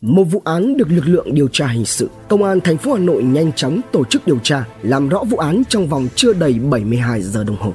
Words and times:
Một 0.00 0.24
vụ 0.24 0.42
án 0.44 0.76
được 0.76 0.90
lực 0.90 1.04
lượng 1.06 1.34
điều 1.34 1.48
tra 1.48 1.66
hình 1.66 1.84
sự 1.84 2.10
Công 2.28 2.42
an 2.42 2.60
thành 2.60 2.78
phố 2.78 2.92
Hà 2.92 2.98
Nội 2.98 3.22
nhanh 3.22 3.52
chóng 3.52 3.80
tổ 3.92 4.04
chức 4.04 4.26
điều 4.26 4.38
tra 4.38 4.64
Làm 4.82 5.08
rõ 5.08 5.24
vụ 5.24 5.36
án 5.36 5.62
trong 5.68 5.86
vòng 5.88 6.08
chưa 6.14 6.32
đầy 6.32 6.52
72 6.52 7.22
giờ 7.22 7.44
đồng 7.44 7.56
hồ. 7.56 7.74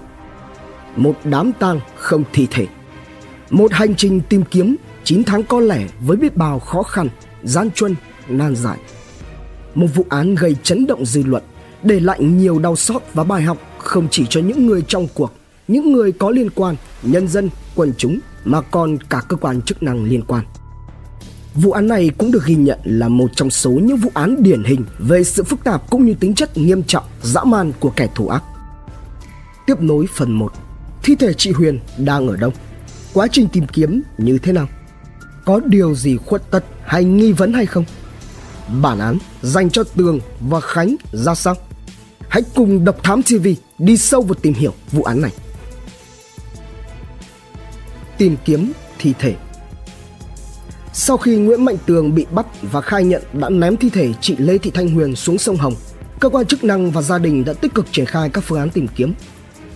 Một 0.96 1.16
đám 1.24 1.52
tang 1.60 1.80
không 1.96 2.24
thi 2.34 2.48
thể. 2.52 2.68
Một 3.50 3.72
hành 3.72 3.96
trình 3.96 4.22
tìm 4.30 4.44
kiếm 4.52 4.76
9 5.04 5.24
tháng 5.24 5.44
có 5.44 5.60
lẻ 5.60 5.88
với 6.00 6.18
biết 6.18 6.38
bao 6.38 6.60
khó 6.60 6.84
khăn, 6.84 7.10
gian 7.44 7.72
truân, 7.72 7.96
nan 8.28 8.56
giải. 8.56 8.78
Một 9.76 9.88
vụ 9.96 10.06
án 10.10 10.36
gây 10.36 10.56
chấn 10.64 10.88
động 10.88 11.06
dư 11.06 11.24
luận 11.24 11.44
Để 11.84 12.00
lại 12.00 12.24
nhiều 12.24 12.60
đau 12.60 12.76
xót 12.76 13.02
và 13.14 13.24
bài 13.24 13.42
học 13.42 13.58
không 13.78 14.08
chỉ 14.12 14.26
cho 14.30 14.42
những 14.42 14.68
người 14.68 14.84
trong 14.88 15.08
cuộc 15.14 15.34
Những 15.68 15.92
người 15.92 16.12
có 16.12 16.30
liên 16.30 16.50
quan, 16.50 16.76
nhân 17.04 17.28
dân, 17.28 17.50
quần 17.76 17.94
chúng 17.98 18.20
Mà 18.46 18.62
còn 18.62 18.98
cả 19.10 19.22
cơ 19.28 19.36
quan 19.36 19.62
chức 19.62 19.84
năng 19.84 20.04
liên 20.04 20.22
quan. 20.28 20.46
Vụ 21.56 21.72
án 21.72 21.88
này 21.88 22.12
cũng 22.18 22.32
được 22.32 22.46
ghi 22.46 22.56
nhận 22.56 22.80
là 22.84 23.08
một 23.08 23.32
trong 23.36 23.50
số 23.50 23.72
những 23.72 23.98
vụ 23.98 24.12
án 24.14 24.44
điển 24.44 24.64
hình 24.64 24.86
về 25.00 25.24
sự 25.24 25.44
phức 25.44 25.64
tạp 25.64 25.90
cũng 25.90 26.06
như 26.06 26.14
tính 26.14 26.36
chất 26.36 26.58
nghiêm 26.58 26.84
trọng, 26.84 27.04
dã 27.24 27.44
man 27.44 27.72
của 27.80 27.90
kẻ 27.90 28.08
thù 28.16 28.28
ác. 28.28 28.44
Tiếp 29.68 29.82
nối 29.82 30.06
phần 30.16 30.32
1 30.32 30.54
Thi 31.04 31.16
thể 31.16 31.34
chị 31.34 31.52
Huyền 31.52 31.80
đang 31.98 32.28
ở 32.28 32.36
đâu? 32.36 32.54
Quá 33.14 33.28
trình 33.32 33.48
tìm 33.54 33.68
kiếm 33.68 34.02
như 34.18 34.38
thế 34.38 34.52
nào? 34.52 34.68
Có 35.46 35.60
điều 35.66 35.96
gì 35.96 36.18
khuất 36.18 36.52
tất 36.52 36.66
hay 36.86 37.04
nghi 37.04 37.32
vấn 37.32 37.54
hay 37.54 37.66
không? 37.66 37.86
Bản 38.82 39.00
án 39.00 39.18
dành 39.42 39.70
cho 39.70 39.84
Tường 39.84 40.20
và 40.40 40.60
Khánh 40.60 40.96
ra 41.12 41.36
sao? 41.36 41.56
Hãy 42.30 42.44
cùng 42.56 42.86
Độc 42.86 43.04
Thám 43.04 43.24
TV 43.24 43.48
đi 43.80 43.98
sâu 43.98 44.22
vào 44.22 44.34
tìm 44.34 44.54
hiểu 44.54 44.74
vụ 44.92 45.04
án 45.04 45.22
này. 45.22 45.32
Tìm 48.18 48.36
kiếm 48.46 48.72
thi 49.00 49.14
thể 49.20 49.36
sau 50.94 51.18
khi 51.18 51.36
Nguyễn 51.36 51.66
Mạnh 51.66 51.78
Tường 51.86 52.16
bị 52.16 52.26
bắt 52.32 52.46
và 52.62 52.82
khai 52.82 53.04
nhận 53.04 53.22
đã 53.34 53.50
ném 53.50 53.78
thi 53.78 53.90
thể 53.90 54.14
chị 54.22 54.36
Lê 54.38 54.58
Thị 54.58 54.72
Thanh 54.74 54.90
Huyền 54.90 55.16
xuống 55.16 55.38
sông 55.38 55.58
Hồng, 55.58 55.74
cơ 56.20 56.30
quan 56.30 56.46
chức 56.46 56.64
năng 56.64 56.92
và 56.92 57.02
gia 57.02 57.18
đình 57.18 57.46
đã 57.46 57.54
tích 57.54 57.74
cực 57.74 57.86
triển 57.92 58.06
khai 58.06 58.30
các 58.30 58.44
phương 58.44 58.60
án 58.60 58.70
tìm 58.70 58.88
kiếm. 58.96 59.14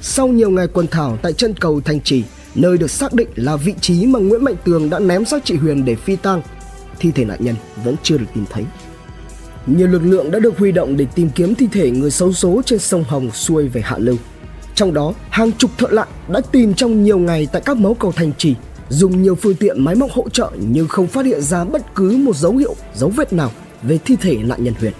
Sau 0.01 0.27
nhiều 0.27 0.49
ngày 0.49 0.67
quần 0.67 0.87
thảo 0.87 1.17
tại 1.21 1.33
chân 1.33 1.53
cầu 1.53 1.81
Thanh 1.81 2.01
Trì, 2.01 2.23
nơi 2.55 2.77
được 2.77 2.91
xác 2.91 3.13
định 3.13 3.27
là 3.35 3.55
vị 3.55 3.73
trí 3.81 4.05
mà 4.05 4.19
Nguyễn 4.19 4.43
Mạnh 4.43 4.55
Tường 4.63 4.89
đã 4.89 4.99
ném 4.99 5.25
xác 5.25 5.45
chị 5.45 5.55
Huyền 5.55 5.85
để 5.85 5.95
phi 5.95 6.15
tang, 6.15 6.41
thi 6.99 7.11
thể 7.11 7.25
nạn 7.25 7.37
nhân 7.41 7.55
vẫn 7.83 7.95
chưa 8.03 8.17
được 8.17 8.25
tìm 8.33 8.45
thấy. 8.49 8.63
Nhiều 9.65 9.87
lực 9.87 10.01
lượng 10.03 10.31
đã 10.31 10.39
được 10.39 10.57
huy 10.57 10.71
động 10.71 10.97
để 10.97 11.05
tìm 11.15 11.29
kiếm 11.29 11.55
thi 11.55 11.67
thể 11.71 11.91
người 11.91 12.11
xấu 12.11 12.33
số 12.33 12.61
trên 12.65 12.79
sông 12.79 13.03
Hồng 13.03 13.31
xuôi 13.31 13.67
về 13.67 13.81
hạ 13.81 13.97
lưu. 13.97 14.15
Trong 14.75 14.93
đó, 14.93 15.13
hàng 15.29 15.51
chục 15.51 15.71
thợ 15.77 15.87
lặn 15.91 16.07
đã 16.27 16.41
tìm 16.51 16.73
trong 16.73 17.03
nhiều 17.03 17.17
ngày 17.17 17.47
tại 17.51 17.61
các 17.65 17.77
mấu 17.77 17.93
cầu 17.93 18.11
Thanh 18.11 18.31
Trì, 18.37 18.55
dùng 18.89 19.23
nhiều 19.23 19.35
phương 19.35 19.55
tiện 19.55 19.83
máy 19.83 19.95
móc 19.95 20.11
hỗ 20.11 20.29
trợ 20.29 20.51
nhưng 20.69 20.87
không 20.87 21.07
phát 21.07 21.25
hiện 21.25 21.41
ra 21.41 21.63
bất 21.63 21.95
cứ 21.95 22.17
một 22.17 22.35
dấu 22.35 22.57
hiệu, 22.57 22.75
dấu 22.95 23.09
vết 23.09 23.33
nào 23.33 23.51
về 23.83 23.97
thi 24.05 24.15
thể 24.21 24.37
nạn 24.37 24.63
nhân 24.63 24.73
Huyền. 24.79 24.93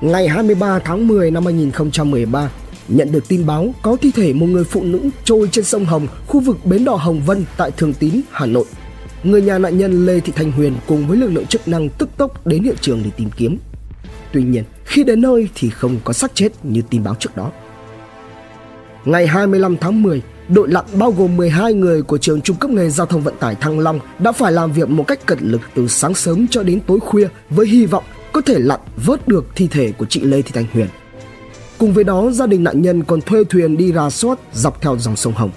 Ngày 0.00 0.28
23 0.28 0.78
tháng 0.78 1.08
10 1.08 1.30
năm 1.30 1.44
2013, 1.44 2.50
nhận 2.88 3.12
được 3.12 3.28
tin 3.28 3.46
báo 3.46 3.74
có 3.82 3.96
thi 4.02 4.10
thể 4.14 4.32
một 4.32 4.46
người 4.46 4.64
phụ 4.64 4.82
nữ 4.82 5.00
trôi 5.24 5.48
trên 5.52 5.64
sông 5.64 5.84
Hồng, 5.84 6.06
khu 6.26 6.40
vực 6.40 6.56
bến 6.64 6.84
đò 6.84 6.94
Hồng 6.94 7.22
Vân 7.26 7.44
tại 7.56 7.70
Thường 7.70 7.94
Tín, 7.94 8.20
Hà 8.30 8.46
Nội. 8.46 8.64
Người 9.24 9.42
nhà 9.42 9.58
nạn 9.58 9.78
nhân 9.78 10.06
Lê 10.06 10.20
Thị 10.20 10.32
Thanh 10.36 10.52
Huyền 10.52 10.74
cùng 10.86 11.08
với 11.08 11.16
lực 11.18 11.30
lượng 11.30 11.46
chức 11.46 11.68
năng 11.68 11.88
tức 11.88 12.08
tốc 12.16 12.46
đến 12.46 12.62
hiện 12.62 12.76
trường 12.80 13.00
để 13.04 13.10
tìm 13.16 13.30
kiếm. 13.36 13.58
Tuy 14.32 14.42
nhiên, 14.42 14.64
khi 14.84 15.04
đến 15.04 15.20
nơi 15.20 15.48
thì 15.54 15.70
không 15.70 15.96
có 16.04 16.12
xác 16.12 16.34
chết 16.34 16.48
như 16.62 16.82
tin 16.90 17.04
báo 17.04 17.14
trước 17.18 17.36
đó. 17.36 17.52
Ngày 19.04 19.26
25 19.26 19.76
tháng 19.76 20.02
10, 20.02 20.22
đội 20.48 20.68
lặn 20.68 20.84
bao 20.98 21.10
gồm 21.10 21.36
12 21.36 21.74
người 21.74 22.02
của 22.02 22.18
trường 22.18 22.40
trung 22.40 22.56
cấp 22.56 22.70
nghề 22.70 22.90
giao 22.90 23.06
thông 23.06 23.22
vận 23.22 23.34
tải 23.40 23.54
Thăng 23.54 23.78
Long 23.78 24.00
đã 24.18 24.32
phải 24.32 24.52
làm 24.52 24.72
việc 24.72 24.88
một 24.88 25.04
cách 25.08 25.26
cật 25.26 25.42
lực 25.42 25.60
từ 25.74 25.88
sáng 25.88 26.14
sớm 26.14 26.46
cho 26.50 26.62
đến 26.62 26.80
tối 26.86 27.00
khuya 27.00 27.28
với 27.50 27.66
hy 27.66 27.86
vọng 27.86 28.04
có 28.32 28.40
thể 28.40 28.58
lặn 28.58 28.80
vớt 28.96 29.28
được 29.28 29.44
thi 29.54 29.68
thể 29.68 29.92
của 29.92 30.04
chị 30.04 30.20
Lê 30.20 30.42
Thị 30.42 30.50
Thanh 30.54 30.66
Huyền. 30.72 30.86
Cùng 31.78 31.92
với 31.92 32.04
đó, 32.04 32.30
gia 32.30 32.46
đình 32.46 32.64
nạn 32.64 32.82
nhân 32.82 33.02
còn 33.02 33.20
thuê 33.20 33.44
thuyền 33.44 33.76
đi 33.76 33.92
rà 33.92 34.10
soát 34.10 34.38
dọc 34.52 34.80
theo 34.80 34.98
dòng 34.98 35.16
sông 35.16 35.32
Hồng. 35.32 35.50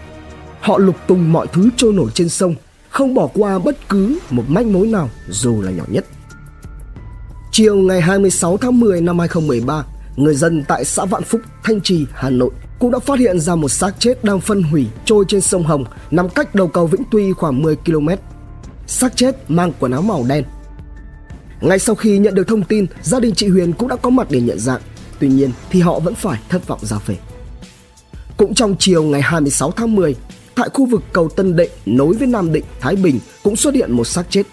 Họ 0.61 0.77
lục 0.77 0.95
tung 1.07 1.31
mọi 1.33 1.47
thứ 1.53 1.69
trôi 1.77 1.93
nổi 1.93 2.09
trên 2.13 2.29
sông, 2.29 2.55
không 2.89 3.13
bỏ 3.13 3.27
qua 3.33 3.59
bất 3.59 3.89
cứ 3.89 4.19
một 4.29 4.43
manh 4.47 4.73
mối 4.73 4.87
nào 4.87 5.09
dù 5.29 5.61
là 5.61 5.71
nhỏ 5.71 5.83
nhất. 5.87 6.05
Chiều 7.51 7.75
ngày 7.75 8.01
26 8.01 8.57
tháng 8.57 8.79
10 8.79 9.01
năm 9.01 9.19
2013, 9.19 9.83
người 10.15 10.35
dân 10.35 10.63
tại 10.67 10.85
xã 10.85 11.05
Vạn 11.05 11.23
Phúc, 11.23 11.41
Thanh 11.63 11.81
Trì, 11.81 12.05
Hà 12.13 12.29
Nội 12.29 12.51
cũng 12.79 12.91
đã 12.91 12.99
phát 12.99 13.19
hiện 13.19 13.39
ra 13.39 13.55
một 13.55 13.69
xác 13.69 13.91
chết 13.99 14.23
đang 14.23 14.39
phân 14.41 14.63
hủy 14.63 14.87
trôi 15.05 15.25
trên 15.27 15.41
sông 15.41 15.63
Hồng 15.63 15.83
nằm 16.11 16.29
cách 16.29 16.55
đầu 16.55 16.67
cầu 16.67 16.87
Vĩnh 16.87 17.03
Tuy 17.11 17.33
khoảng 17.33 17.61
10 17.61 17.75
km. 17.75 18.09
Xác 18.87 19.15
chết 19.15 19.35
mang 19.47 19.71
quần 19.79 19.91
áo 19.91 20.01
màu 20.01 20.25
đen. 20.27 20.43
Ngay 21.61 21.79
sau 21.79 21.95
khi 21.95 22.17
nhận 22.17 22.35
được 22.35 22.47
thông 22.47 22.63
tin, 22.63 22.85
gia 23.01 23.19
đình 23.19 23.35
chị 23.35 23.47
Huyền 23.47 23.73
cũng 23.73 23.87
đã 23.87 23.95
có 23.95 24.09
mặt 24.09 24.27
để 24.29 24.41
nhận 24.41 24.59
dạng. 24.59 24.81
Tuy 25.19 25.27
nhiên 25.27 25.51
thì 25.69 25.81
họ 25.81 25.99
vẫn 25.99 26.15
phải 26.15 26.39
thất 26.49 26.67
vọng 26.67 26.79
ra 26.81 26.97
về. 27.05 27.17
Cũng 28.37 28.53
trong 28.53 28.75
chiều 28.79 29.03
ngày 29.03 29.21
26 29.21 29.71
tháng 29.71 29.95
10, 29.95 30.15
tại 30.55 30.69
khu 30.73 30.85
vực 30.85 31.01
cầu 31.13 31.29
Tân 31.29 31.55
Định 31.55 31.71
nối 31.85 32.15
với 32.15 32.27
Nam 32.27 32.53
Định, 32.53 32.63
Thái 32.79 32.95
Bình 32.95 33.19
cũng 33.43 33.55
xuất 33.55 33.73
hiện 33.73 33.91
một 33.91 34.03
xác 34.03 34.23
chết. 34.29 34.43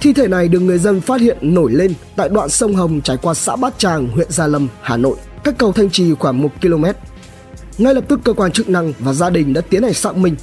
Thi 0.00 0.12
thể 0.12 0.28
này 0.28 0.48
được 0.48 0.60
người 0.60 0.78
dân 0.78 1.00
phát 1.00 1.20
hiện 1.20 1.38
nổi 1.40 1.72
lên 1.72 1.94
tại 2.16 2.28
đoạn 2.28 2.48
sông 2.48 2.74
Hồng 2.74 3.00
trải 3.00 3.16
qua 3.16 3.34
xã 3.34 3.56
Bát 3.56 3.78
Tràng, 3.78 4.08
huyện 4.08 4.30
Gia 4.30 4.46
Lâm, 4.46 4.68
Hà 4.82 4.96
Nội, 4.96 5.16
cách 5.44 5.54
cầu 5.58 5.72
Thanh 5.72 5.90
Trì 5.90 6.14
khoảng 6.14 6.42
1 6.42 6.48
km. 6.62 6.84
Ngay 7.78 7.94
lập 7.94 8.04
tức 8.08 8.20
cơ 8.24 8.32
quan 8.32 8.52
chức 8.52 8.68
năng 8.68 8.92
và 8.98 9.12
gia 9.12 9.30
đình 9.30 9.52
đã 9.52 9.60
tiến 9.60 9.82
hành 9.82 9.94
xác 9.94 10.16
minh 10.16 10.36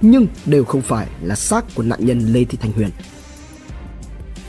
nhưng 0.00 0.26
đều 0.46 0.64
không 0.64 0.82
phải 0.82 1.06
là 1.22 1.34
xác 1.34 1.74
của 1.74 1.82
nạn 1.82 2.06
nhân 2.06 2.32
Lê 2.32 2.44
Thị 2.44 2.58
Thanh 2.60 2.72
Huyền. 2.72 2.90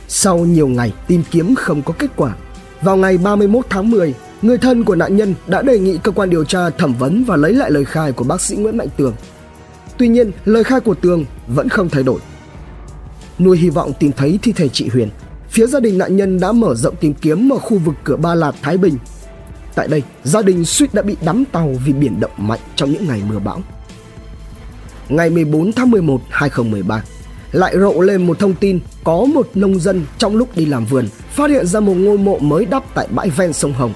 Sau 0.08 0.38
nhiều 0.38 0.68
ngày 0.68 0.92
tìm 1.06 1.22
kiếm 1.30 1.54
không 1.54 1.82
có 1.82 1.94
kết 1.98 2.10
quả, 2.16 2.36
vào 2.82 2.96
ngày 2.96 3.18
31 3.18 3.66
tháng 3.70 3.90
10, 3.90 4.14
người 4.42 4.58
thân 4.58 4.84
của 4.84 4.94
nạn 4.94 5.16
nhân 5.16 5.34
đã 5.46 5.62
đề 5.62 5.78
nghị 5.78 5.98
cơ 5.98 6.12
quan 6.12 6.30
điều 6.30 6.44
tra 6.44 6.70
thẩm 6.70 6.94
vấn 6.94 7.24
và 7.24 7.36
lấy 7.36 7.52
lại 7.52 7.70
lời 7.70 7.84
khai 7.84 8.12
của 8.12 8.24
bác 8.24 8.40
sĩ 8.40 8.56
Nguyễn 8.56 8.76
Mạnh 8.76 8.88
Tường. 8.96 9.14
Tuy 9.98 10.08
nhiên, 10.08 10.30
lời 10.44 10.64
khai 10.64 10.80
của 10.80 10.94
Tường 10.94 11.24
vẫn 11.46 11.68
không 11.68 11.88
thay 11.88 12.02
đổi. 12.02 12.20
Nuôi 13.38 13.58
hy 13.58 13.70
vọng 13.70 13.92
tìm 13.98 14.12
thấy 14.12 14.38
thi 14.42 14.52
thể 14.52 14.68
chị 14.68 14.88
Huyền, 14.88 15.08
phía 15.48 15.66
gia 15.66 15.80
đình 15.80 15.98
nạn 15.98 16.16
nhân 16.16 16.40
đã 16.40 16.52
mở 16.52 16.74
rộng 16.74 16.96
tìm 16.96 17.14
kiếm 17.14 17.52
ở 17.52 17.58
khu 17.58 17.78
vực 17.78 17.94
cửa 18.04 18.16
Ba 18.16 18.34
Lạt, 18.34 18.54
Thái 18.62 18.76
Bình 18.76 18.98
Tại 19.74 19.88
đây, 19.88 20.02
gia 20.24 20.42
đình 20.42 20.64
suýt 20.64 20.94
đã 20.94 21.02
bị 21.02 21.16
đắm 21.24 21.44
tàu 21.52 21.74
vì 21.84 21.92
biển 21.92 22.20
động 22.20 22.30
mạnh 22.36 22.60
trong 22.76 22.92
những 22.92 23.08
ngày 23.08 23.22
mưa 23.28 23.38
bão. 23.38 23.62
Ngày 25.08 25.30
14 25.30 25.72
tháng 25.72 25.90
11, 25.90 26.20
2013, 26.30 27.02
lại 27.52 27.74
rộ 27.78 28.00
lên 28.00 28.26
một 28.26 28.38
thông 28.38 28.54
tin 28.54 28.80
có 29.04 29.24
một 29.24 29.48
nông 29.54 29.80
dân 29.80 30.02
trong 30.18 30.36
lúc 30.36 30.56
đi 30.56 30.66
làm 30.66 30.84
vườn 30.84 31.06
phát 31.30 31.50
hiện 31.50 31.66
ra 31.66 31.80
một 31.80 31.94
ngôi 31.94 32.18
mộ 32.18 32.38
mới 32.38 32.66
đắp 32.66 32.94
tại 32.94 33.08
bãi 33.10 33.30
ven 33.30 33.52
sông 33.52 33.72
Hồng. 33.72 33.92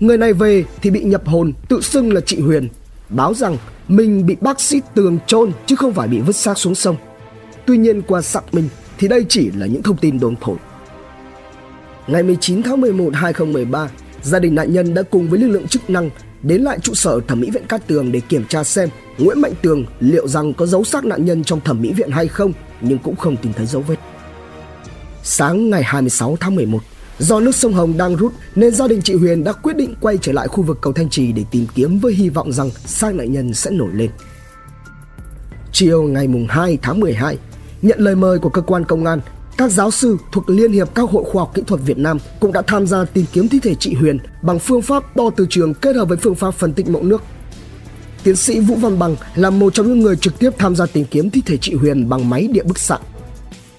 Người 0.00 0.18
này 0.18 0.32
về 0.32 0.64
thì 0.82 0.90
bị 0.90 1.02
nhập 1.02 1.22
hồn 1.26 1.52
tự 1.68 1.80
xưng 1.80 2.12
là 2.12 2.20
chị 2.20 2.40
Huyền, 2.40 2.68
báo 3.08 3.34
rằng 3.34 3.56
mình 3.88 4.26
bị 4.26 4.36
bác 4.40 4.60
sĩ 4.60 4.80
tường 4.94 5.18
chôn 5.26 5.52
chứ 5.66 5.76
không 5.76 5.92
phải 5.92 6.08
bị 6.08 6.18
vứt 6.18 6.36
xác 6.36 6.58
xuống 6.58 6.74
sông. 6.74 6.96
Tuy 7.66 7.78
nhiên 7.78 8.02
qua 8.02 8.22
xác 8.22 8.54
minh 8.54 8.68
thì 8.98 9.08
đây 9.08 9.26
chỉ 9.28 9.50
là 9.50 9.66
những 9.66 9.82
thông 9.82 9.96
tin 9.96 10.20
đồn 10.20 10.34
thổi. 10.40 10.56
Ngày 12.06 12.22
19 12.22 12.62
tháng 12.62 12.80
11, 12.80 13.10
2013, 13.14 13.88
gia 14.22 14.38
đình 14.38 14.54
nạn 14.54 14.72
nhân 14.72 14.94
đã 14.94 15.02
cùng 15.02 15.28
với 15.28 15.38
lực 15.38 15.48
lượng 15.48 15.68
chức 15.68 15.90
năng 15.90 16.10
đến 16.42 16.62
lại 16.62 16.78
trụ 16.82 16.94
sở 16.94 17.20
thẩm 17.28 17.40
mỹ 17.40 17.50
viện 17.50 17.66
Cát 17.66 17.86
Tường 17.86 18.12
để 18.12 18.20
kiểm 18.20 18.44
tra 18.48 18.64
xem 18.64 18.88
Nguyễn 19.18 19.40
Mạnh 19.40 19.52
Tường 19.62 19.84
liệu 20.00 20.28
rằng 20.28 20.54
có 20.54 20.66
giấu 20.66 20.84
xác 20.84 21.04
nạn 21.04 21.24
nhân 21.24 21.44
trong 21.44 21.60
thẩm 21.60 21.82
mỹ 21.82 21.92
viện 21.92 22.10
hay 22.10 22.28
không, 22.28 22.52
nhưng 22.80 22.98
cũng 22.98 23.16
không 23.16 23.36
tìm 23.36 23.52
thấy 23.52 23.66
dấu 23.66 23.82
vết. 23.82 23.96
Sáng 25.22 25.70
ngày 25.70 25.82
26 25.82 26.36
tháng 26.40 26.54
11, 26.54 26.78
do 27.18 27.40
nước 27.40 27.54
sông 27.54 27.72
Hồng 27.72 27.96
đang 27.96 28.16
rút 28.16 28.32
nên 28.54 28.74
gia 28.74 28.88
đình 28.88 29.02
chị 29.02 29.14
Huyền 29.14 29.44
đã 29.44 29.52
quyết 29.52 29.76
định 29.76 29.94
quay 30.00 30.18
trở 30.22 30.32
lại 30.32 30.48
khu 30.48 30.62
vực 30.62 30.78
cầu 30.80 30.92
Thanh 30.92 31.10
Trì 31.10 31.32
để 31.32 31.44
tìm 31.50 31.66
kiếm 31.74 31.98
với 31.98 32.14
hy 32.14 32.28
vọng 32.28 32.52
rằng 32.52 32.70
xác 32.70 33.14
nạn 33.14 33.32
nhân 33.32 33.54
sẽ 33.54 33.70
nổi 33.70 33.90
lên. 33.92 34.10
Chiều 35.72 36.02
ngày 36.02 36.28
2 36.48 36.78
tháng 36.82 37.00
12, 37.00 37.38
nhận 37.82 38.00
lời 38.00 38.14
mời 38.14 38.38
của 38.38 38.48
cơ 38.48 38.62
quan 38.62 38.84
công 38.84 39.04
an, 39.04 39.20
các 39.60 39.70
giáo 39.70 39.90
sư 39.90 40.16
thuộc 40.32 40.50
Liên 40.50 40.72
hiệp 40.72 40.94
các 40.94 41.10
hội 41.10 41.24
khoa 41.24 41.42
học 41.42 41.54
kỹ 41.54 41.62
thuật 41.66 41.80
Việt 41.84 41.98
Nam 41.98 42.18
cũng 42.40 42.52
đã 42.52 42.62
tham 42.66 42.86
gia 42.86 43.04
tìm 43.04 43.24
kiếm 43.32 43.48
thi 43.48 43.58
thể 43.62 43.74
chị 43.74 43.94
Huyền 43.94 44.18
bằng 44.42 44.58
phương 44.58 44.82
pháp 44.82 45.16
đo 45.16 45.30
từ 45.36 45.46
trường 45.50 45.74
kết 45.74 45.96
hợp 45.96 46.04
với 46.04 46.16
phương 46.16 46.34
pháp 46.34 46.50
phân 46.50 46.72
tích 46.72 46.88
mẫu 46.88 47.02
nước. 47.02 47.22
Tiến 48.24 48.36
sĩ 48.36 48.60
Vũ 48.60 48.74
Văn 48.74 48.98
Bằng 48.98 49.16
là 49.34 49.50
một 49.50 49.74
trong 49.74 49.86
những 49.86 50.00
người 50.00 50.16
trực 50.16 50.38
tiếp 50.38 50.50
tham 50.58 50.76
gia 50.76 50.86
tìm 50.86 51.04
kiếm 51.10 51.30
thi 51.30 51.42
thể 51.46 51.56
chị 51.56 51.74
Huyền 51.74 52.08
bằng 52.08 52.30
máy 52.30 52.48
địa 52.52 52.62
bức 52.62 52.78
xạ. 52.78 52.98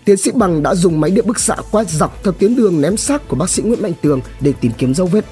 Tiến 0.05 0.17
sĩ 0.17 0.31
Bằng 0.35 0.63
đã 0.63 0.75
dùng 0.75 1.00
máy 1.00 1.11
địa 1.11 1.21
bức 1.21 1.39
xạ 1.39 1.55
quét 1.71 1.89
dọc 1.89 2.23
theo 2.23 2.33
tuyến 2.33 2.55
đường 2.55 2.81
ném 2.81 2.97
xác 2.97 3.27
của 3.27 3.35
bác 3.35 3.50
sĩ 3.50 3.63
Nguyễn 3.63 3.81
Mạnh 3.81 3.94
Tường 4.01 4.21
để 4.41 4.53
tìm 4.61 4.71
kiếm 4.77 4.94
dấu 4.94 5.07
vết. 5.07 5.25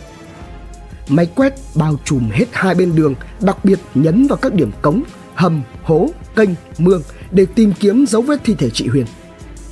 Máy 1.09 1.25
quét 1.35 1.53
bao 1.75 1.95
trùm 2.05 2.29
hết 2.29 2.45
hai 2.51 2.75
bên 2.75 2.95
đường, 2.95 3.15
đặc 3.41 3.65
biệt 3.65 3.79
nhấn 3.95 4.27
vào 4.27 4.37
các 4.37 4.53
điểm 4.53 4.71
cống, 4.81 5.03
hầm, 5.35 5.61
hố, 5.83 6.09
kênh, 6.35 6.49
mương 6.77 7.01
để 7.31 7.45
tìm 7.45 7.73
kiếm 7.79 8.05
dấu 8.07 8.21
vết 8.21 8.37
thi 8.43 8.55
thể 8.57 8.69
chị 8.69 8.87
Huyền. 8.87 9.05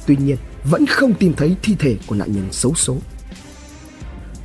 Tuy 0.07 0.17
nhiên, 0.19 0.37
vẫn 0.69 0.85
không 0.85 1.13
tìm 1.13 1.33
thấy 1.33 1.55
thi 1.61 1.75
thể 1.79 1.97
của 2.07 2.15
nạn 2.15 2.31
nhân 2.31 2.47
xấu 2.51 2.73
số. 2.75 2.97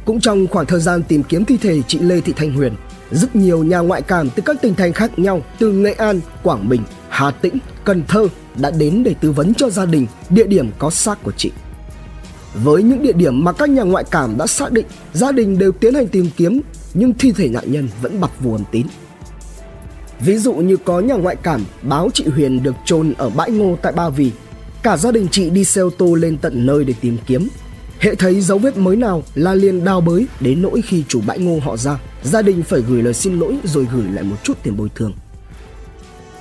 Cũng 0.05 0.21
trong 0.21 0.47
khoảng 0.47 0.67
thời 0.67 0.81
gian 0.81 1.03
tìm 1.03 1.23
kiếm 1.23 1.45
thi 1.45 1.57
thể 1.57 1.83
chị 1.89 1.99
Lê 1.99 2.21
Thị 2.21 2.33
Thanh 2.37 2.53
Huyền, 2.53 2.73
rất 3.11 3.37
nhiều 3.37 3.65
nhà 3.65 3.79
ngoại 3.79 4.03
cảm 4.03 4.31
từ 4.31 4.43
các 4.47 4.63
tỉnh 4.63 4.75
thành 4.75 4.93
khác 4.93 5.19
nhau 5.19 5.43
từ 5.59 5.73
Nghệ 5.73 5.93
An, 5.93 6.21
Quảng 6.43 6.69
Bình, 6.69 6.83
Hà 7.09 7.31
Tĩnh, 7.31 7.59
Cần 7.85 8.03
Thơ 8.09 8.27
đã 8.57 8.71
đến 8.71 9.03
để 9.05 9.15
tư 9.21 9.33
vấn 9.33 9.55
cho 9.55 9.71
gia 9.71 9.87
đình 9.87 10.07
địa 10.31 10.47
điểm 10.47 10.71
có 10.79 10.91
xác 10.91 11.23
của 11.23 11.33
chị. 11.33 11.51
Với 12.55 12.83
những 12.83 13.03
địa 13.03 13.13
điểm 13.13 13.45
mà 13.45 13.53
các 13.53 13.71
nhà 13.71 13.83
ngoại 13.83 14.05
cảm 14.11 14.39
đã 14.39 14.47
xác 14.47 14.73
định, 14.73 14.87
gia 15.13 15.33
đình 15.33 15.59
đều 15.59 15.73
tiến 15.73 15.95
hành 15.95 16.09
tìm 16.09 16.31
kiếm 16.37 16.61
nhưng 16.95 17.15
thi 17.15 17.33
thể 17.33 17.49
nạn 17.49 17.73
nhân 17.73 17.89
vẫn 18.03 18.21
bặt 18.21 18.31
vô 18.41 18.53
âm 18.53 18.65
tín. 18.71 18.87
Ví 20.21 20.37
dụ 20.37 20.55
như 20.55 20.77
có 20.77 21.01
nhà 21.01 21.15
ngoại 21.15 21.37
cảm 21.43 21.65
báo 21.83 22.09
chị 22.15 22.25
Huyền 22.25 22.63
được 22.63 22.75
chôn 22.85 23.13
ở 23.19 23.31
bãi 23.31 23.51
ngô 23.51 23.77
tại 23.83 23.93
Ba 23.93 24.09
Vì. 24.09 24.31
Cả 24.83 24.97
gia 24.97 25.13
đình 25.13 25.29
chị 25.31 25.51
đi 25.51 25.65
xe 25.65 25.81
ô 25.81 25.91
tô 25.91 26.15
lên 26.15 26.39
tận 26.39 26.67
nơi 26.67 26.85
để 26.85 26.95
tìm 27.01 27.17
kiếm. 27.27 27.49
Hệ 27.99 28.15
thấy 28.15 28.41
dấu 28.41 28.59
vết 28.59 28.77
mới 28.77 28.97
nào 28.97 29.23
là 29.35 29.55
liền 29.55 29.85
đào 29.85 30.01
bới 30.01 30.27
đến 30.41 30.63
nỗi 30.63 30.83
khi 30.83 31.05
chủ 31.09 31.21
bãi 31.27 31.39
ngô 31.39 31.59
họ 31.63 31.77
ra, 31.77 31.99
gia 32.23 32.43
đình 32.43 32.63
phải 32.63 32.81
gửi 32.81 33.03
lời 33.03 33.15
xin 33.15 33.39
lỗi 33.39 33.57
rồi 33.65 33.87
gửi 33.93 34.05
lại 34.13 34.25
một 34.25 34.37
chút 34.43 34.59
tiền 34.63 34.77
bồi 34.77 34.89
thường. 34.95 35.13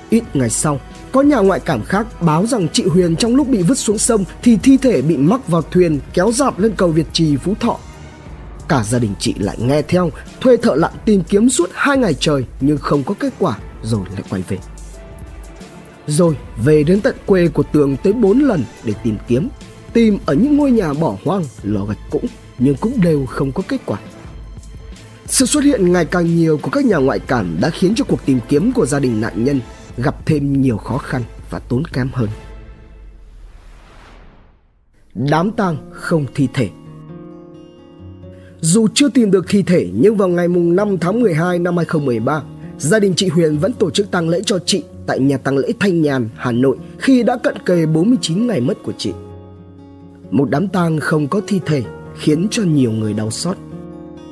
Ít 0.10 0.24
ngày 0.34 0.50
sau, 0.50 0.80
có 1.12 1.22
nhà 1.22 1.38
ngoại 1.38 1.60
cảm 1.60 1.84
khác 1.84 2.22
báo 2.22 2.46
rằng 2.46 2.68
chị 2.74 2.84
Huyền 2.84 3.16
trong 3.16 3.36
lúc 3.36 3.48
bị 3.48 3.62
vứt 3.62 3.78
xuống 3.78 3.98
sông 3.98 4.24
thì 4.44 4.58
thi 4.64 4.78
thể 4.78 5.02
bị 5.02 5.18
mắc 5.18 5.48
vào 5.48 5.62
thuyền 5.62 6.00
kéo 6.14 6.32
dạt 6.32 6.54
lên 6.58 6.72
cầu 6.78 6.90
Việt 6.90 7.08
Trì 7.14 7.38
Phú 7.38 7.54
Thọ. 7.60 7.78
Cả 8.68 8.84
gia 8.84 9.00
đình 9.00 9.14
chị 9.20 9.34
lại 9.38 9.58
nghe 9.60 9.82
theo, 9.82 10.10
thuê 10.40 10.58
thợ 10.58 10.76
lặn 10.76 10.92
tìm 11.06 11.24
kiếm 11.24 11.50
suốt 11.50 11.70
hai 11.74 11.98
ngày 11.98 12.14
trời 12.20 12.46
nhưng 12.62 12.78
không 12.78 13.04
có 13.04 13.14
kết 13.20 13.34
quả 13.40 13.58
rồi 13.84 14.02
lại 14.14 14.24
quay 14.30 14.44
về. 14.48 14.58
Rồi 16.08 16.38
về 16.64 16.84
đến 16.84 17.02
tận 17.02 17.16
quê 17.26 17.48
của 17.48 17.64
Tường 17.64 17.98
tới 18.04 18.14
4 18.14 18.40
lần 18.40 18.64
để 18.84 18.94
tìm 19.04 19.18
kiếm, 19.28 19.48
tìm 19.94 20.18
ở 20.26 20.34
những 20.34 20.58
ngôi 20.58 20.72
nhà 20.72 20.94
bỏ 20.94 21.18
hoang, 21.24 21.44
lò 21.64 21.86
gạch 21.86 22.10
cũ 22.10 22.22
nhưng 22.60 22.76
cũng 22.76 23.02
đều 23.02 23.26
không 23.26 23.52
có 23.52 23.64
kết 23.68 23.82
quả. 23.86 24.00
Sự 25.26 25.46
xuất 25.46 25.64
hiện 25.64 25.92
ngày 25.92 26.06
càng 26.06 26.36
nhiều 26.36 26.58
của 26.58 26.70
các 26.72 26.86
nhà 26.86 26.98
ngoại 26.98 27.20
cảm 27.20 27.58
đã 27.62 27.70
khiến 27.70 27.96
cho 27.96 28.06
cuộc 28.08 28.26
tìm 28.26 28.40
kiếm 28.50 28.72
của 28.72 28.86
gia 28.86 29.00
đình 29.00 29.22
nạn 29.22 29.44
nhân 29.44 29.60
gặp 29.98 30.26
thêm 30.26 30.62
nhiều 30.62 30.78
khó 30.78 30.98
khăn 30.98 31.24
và 31.50 31.60
tốn 31.60 31.86
kém 31.86 32.10
hơn. 32.14 32.30
Đám 35.14 35.52
tang 35.52 35.78
không 35.92 36.26
thi 36.36 36.48
thể 36.54 36.70
Dù 38.62 38.88
chưa 38.94 39.10
tìm 39.10 39.32
được 39.32 39.46
thi 39.50 39.64
thể 39.64 39.90
nhưng 39.94 40.18
vào 40.18 40.28
ngày 40.28 40.48
5 40.48 40.98
tháng 40.98 41.22
12 41.22 41.60
năm 41.60 41.78
2013, 41.78 42.44
gia 42.78 43.00
đình 43.00 43.14
chị 43.16 43.28
Huyền 43.28 43.58
vẫn 43.58 43.74
tổ 43.74 43.92
chức 43.92 44.12
tang 44.12 44.30
lễ 44.30 44.42
cho 44.46 44.60
chị 44.66 44.84
tại 45.08 45.20
nhà 45.20 45.38
tang 45.38 45.58
lễ 45.58 45.74
Thanh 45.80 46.02
Nhàn, 46.02 46.30
Hà 46.36 46.52
Nội 46.52 46.78
khi 46.98 47.24
đã 47.24 47.38
cận 47.38 47.58
kề 47.66 47.86
49 47.86 48.48
ngày 48.48 48.62
mất 48.62 48.84
của 48.84 48.94
chị. 48.98 49.12
Một 50.32 50.50
đám 50.50 50.68
tang 50.68 51.00
không 51.00 51.28
có 51.28 51.42
thi 51.48 51.60
thể 51.66 51.84
khiến 52.16 52.48
cho 52.52 52.64
nhiều 52.64 52.92
người 52.92 53.14
đau 53.14 53.32
xót. 53.32 53.58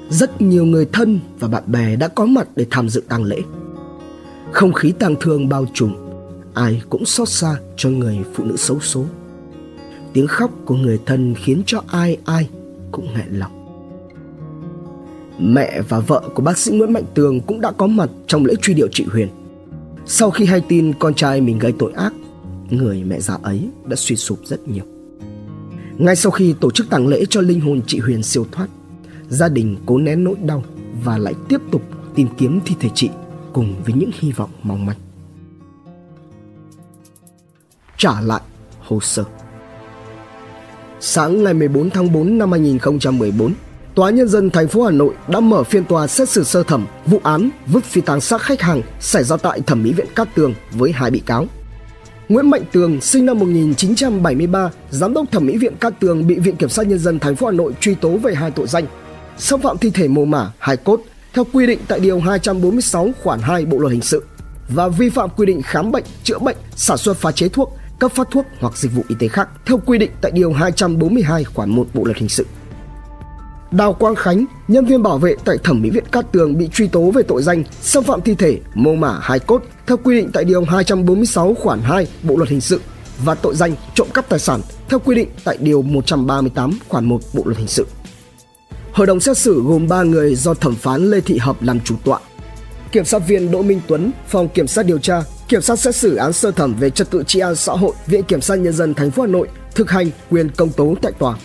Rất 0.09 0.41
nhiều 0.41 0.65
người 0.65 0.85
thân 0.93 1.19
và 1.39 1.47
bạn 1.47 1.63
bè 1.67 1.95
đã 1.95 2.07
có 2.07 2.25
mặt 2.25 2.47
để 2.55 2.65
tham 2.69 2.89
dự 2.89 3.03
tang 3.09 3.23
lễ. 3.23 3.41
Không 4.51 4.73
khí 4.73 4.93
tang 4.99 5.15
thương 5.19 5.49
bao 5.49 5.65
trùm, 5.73 5.95
ai 6.53 6.81
cũng 6.89 7.05
xót 7.05 7.29
xa 7.29 7.55
cho 7.77 7.89
người 7.89 8.17
phụ 8.33 8.43
nữ 8.43 8.57
xấu 8.57 8.79
số. 8.79 9.05
Tiếng 10.13 10.27
khóc 10.27 10.51
của 10.65 10.75
người 10.75 10.99
thân 11.05 11.35
khiến 11.35 11.61
cho 11.65 11.83
ai 11.87 12.17
ai 12.25 12.49
cũng 12.91 13.07
nghẹn 13.13 13.39
lòng. 13.39 13.51
Mẹ 15.39 15.81
và 15.89 15.99
vợ 15.99 16.21
của 16.33 16.41
bác 16.41 16.57
sĩ 16.57 16.71
Nguyễn 16.71 16.93
Mạnh 16.93 17.03
Tường 17.13 17.41
cũng 17.41 17.61
đã 17.61 17.71
có 17.71 17.87
mặt 17.87 18.09
trong 18.27 18.45
lễ 18.45 18.53
truy 18.61 18.73
điệu 18.73 18.87
chị 18.91 19.05
Huyền. 19.11 19.27
Sau 20.11 20.31
khi 20.31 20.45
hay 20.45 20.61
tin 20.61 20.93
con 20.99 21.13
trai 21.13 21.41
mình 21.41 21.59
gây 21.59 21.73
tội 21.79 21.91
ác, 21.93 22.13
người 22.69 23.03
mẹ 23.03 23.19
già 23.19 23.37
ấy 23.43 23.69
đã 23.85 23.95
suy 23.95 24.15
sụp 24.15 24.39
rất 24.45 24.67
nhiều. 24.67 24.83
Ngay 25.97 26.15
sau 26.15 26.31
khi 26.31 26.55
tổ 26.59 26.71
chức 26.71 26.89
tang 26.89 27.07
lễ 27.07 27.23
cho 27.29 27.41
linh 27.41 27.59
hồn 27.59 27.81
chị 27.87 27.99
Huyền 27.99 28.23
siêu 28.23 28.45
thoát, 28.51 28.67
gia 29.27 29.49
đình 29.49 29.77
cố 29.85 29.97
nén 29.97 30.23
nỗi 30.23 30.35
đau 30.45 30.63
và 31.03 31.17
lại 31.17 31.33
tiếp 31.49 31.61
tục 31.71 31.81
tìm 32.15 32.27
kiếm 32.37 32.59
thi 32.65 32.75
thể 32.79 32.89
chị 32.95 33.09
cùng 33.53 33.75
với 33.85 33.93
những 33.93 34.11
hy 34.19 34.31
vọng 34.31 34.49
mong 34.63 34.85
manh. 34.85 34.97
Trả 37.97 38.21
lại 38.21 38.41
hồ 38.79 38.99
sơ 38.99 39.23
Sáng 40.99 41.43
ngày 41.43 41.53
14 41.53 41.89
tháng 41.89 42.11
4 42.13 42.37
năm 42.37 42.51
2014, 42.51 43.53
Tòa 43.99 44.09
nhân 44.09 44.27
dân 44.27 44.49
thành 44.49 44.67
phố 44.67 44.83
Hà 44.83 44.91
Nội 44.91 45.13
đã 45.27 45.39
mở 45.39 45.63
phiên 45.63 45.85
tòa 45.85 46.07
xét 46.07 46.29
xử 46.29 46.43
sơ 46.43 46.63
thẩm 46.63 46.87
vụ 47.05 47.19
án 47.23 47.49
vứt 47.67 47.83
phi 47.83 48.01
tang 48.01 48.21
xác 48.21 48.41
khách 48.41 48.61
hàng 48.61 48.81
xảy 48.99 49.23
ra 49.23 49.37
tại 49.37 49.61
thẩm 49.61 49.83
mỹ 49.83 49.93
viện 49.93 50.05
Cát 50.15 50.35
Tường 50.35 50.53
với 50.71 50.91
hai 50.91 51.11
bị 51.11 51.19
cáo. 51.19 51.45
Nguyễn 52.29 52.49
Mạnh 52.49 52.63
Tường, 52.71 53.01
sinh 53.01 53.25
năm 53.25 53.39
1973, 53.39 54.71
giám 54.89 55.13
đốc 55.13 55.31
thẩm 55.31 55.45
mỹ 55.45 55.57
viện 55.57 55.75
Cát 55.79 55.99
Tường 55.99 56.27
bị 56.27 56.39
Viện 56.39 56.55
kiểm 56.55 56.69
sát 56.69 56.87
nhân 56.87 56.99
dân 56.99 57.19
thành 57.19 57.35
phố 57.35 57.45
Hà 57.45 57.51
Nội 57.51 57.73
truy 57.81 57.95
tố 57.95 58.09
về 58.09 58.35
hai 58.35 58.51
tội 58.51 58.67
danh: 58.67 58.85
xâm 59.37 59.61
phạm 59.61 59.77
thi 59.77 59.89
thể 59.89 60.07
mồ 60.07 60.25
mả, 60.25 60.51
hài 60.59 60.77
cốt 60.77 61.01
theo 61.33 61.45
quy 61.53 61.67
định 61.67 61.79
tại 61.87 61.99
điều 61.99 62.19
246 62.19 63.09
khoản 63.23 63.39
2 63.39 63.65
Bộ 63.65 63.79
luật 63.79 63.91
hình 63.91 64.01
sự 64.01 64.23
và 64.69 64.87
vi 64.87 65.09
phạm 65.09 65.29
quy 65.29 65.45
định 65.45 65.61
khám 65.61 65.91
bệnh, 65.91 66.03
chữa 66.23 66.39
bệnh, 66.39 66.57
sản 66.75 66.97
xuất 66.97 67.17
pha 67.17 67.31
chế 67.31 67.49
thuốc, 67.49 67.77
cấp 67.99 68.11
phát 68.15 68.27
thuốc 68.31 68.45
hoặc 68.59 68.77
dịch 68.77 68.91
vụ 68.95 69.03
y 69.07 69.15
tế 69.19 69.27
khác 69.27 69.49
theo 69.65 69.77
quy 69.85 69.97
định 69.97 70.11
tại 70.21 70.31
điều 70.31 70.53
242 70.53 71.43
khoản 71.43 71.69
1 71.69 71.87
Bộ 71.93 72.03
luật 72.05 72.17
hình 72.17 72.29
sự. 72.29 72.45
Đào 73.71 73.93
Quang 73.93 74.15
Khánh, 74.15 74.45
nhân 74.67 74.85
viên 74.85 75.03
bảo 75.03 75.17
vệ 75.17 75.35
tại 75.45 75.57
Thẩm 75.63 75.81
mỹ 75.81 75.89
viện 75.89 76.03
Cát 76.11 76.31
Tường 76.31 76.57
bị 76.57 76.69
truy 76.73 76.87
tố 76.87 77.11
về 77.11 77.23
tội 77.23 77.43
danh 77.43 77.63
xâm 77.81 78.03
phạm 78.03 78.21
thi 78.21 78.35
thể, 78.35 78.59
mô 78.73 78.95
mả 78.95 79.19
hài 79.21 79.39
cốt 79.39 79.63
theo 79.87 79.97
quy 79.97 80.15
định 80.15 80.29
tại 80.33 80.43
điều 80.43 80.63
246 80.63 81.53
khoản 81.53 81.81
2 81.81 82.07
Bộ 82.23 82.37
luật 82.37 82.49
hình 82.49 82.61
sự 82.61 82.81
và 83.25 83.35
tội 83.35 83.55
danh 83.55 83.75
trộm 83.95 84.07
cắp 84.13 84.29
tài 84.29 84.39
sản 84.39 84.61
theo 84.89 84.99
quy 84.99 85.15
định 85.15 85.27
tại 85.43 85.57
điều 85.59 85.81
138 85.81 86.79
khoản 86.87 87.05
1 87.05 87.21
Bộ 87.33 87.43
luật 87.45 87.57
hình 87.57 87.67
sự. 87.67 87.87
Hội 88.91 89.07
đồng 89.07 89.19
xét 89.19 89.37
xử 89.37 89.61
gồm 89.61 89.87
3 89.87 90.03
người 90.03 90.35
do 90.35 90.53
thẩm 90.53 90.75
phán 90.75 91.11
Lê 91.11 91.21
Thị 91.21 91.37
Hợp 91.37 91.63
làm 91.63 91.79
chủ 91.79 91.95
tọa. 92.03 92.19
Kiểm 92.91 93.05
sát 93.05 93.27
viên 93.27 93.51
Đỗ 93.51 93.61
Minh 93.61 93.81
Tuấn, 93.87 94.11
phòng 94.27 94.49
kiểm 94.49 94.67
sát 94.67 94.85
điều 94.85 94.97
tra, 94.97 95.23
kiểm 95.47 95.61
sát 95.61 95.79
xét 95.79 95.95
xử 95.95 96.15
án 96.15 96.33
sơ 96.33 96.51
thẩm 96.51 96.73
về 96.79 96.89
trật 96.89 97.09
tự 97.09 97.23
trị 97.27 97.39
an 97.39 97.55
xã 97.55 97.73
hội, 97.73 97.93
Viện 98.07 98.23
kiểm 98.23 98.41
sát 98.41 98.55
nhân 98.55 98.73
dân 98.73 98.93
thành 98.93 99.11
phố 99.11 99.21
Hà 99.21 99.27
Nội 99.27 99.47
thực 99.75 99.91
hành 99.91 100.09
quyền 100.29 100.49
công 100.49 100.69
tố 100.69 100.95
tại 101.01 101.11
tòa. 101.11 101.37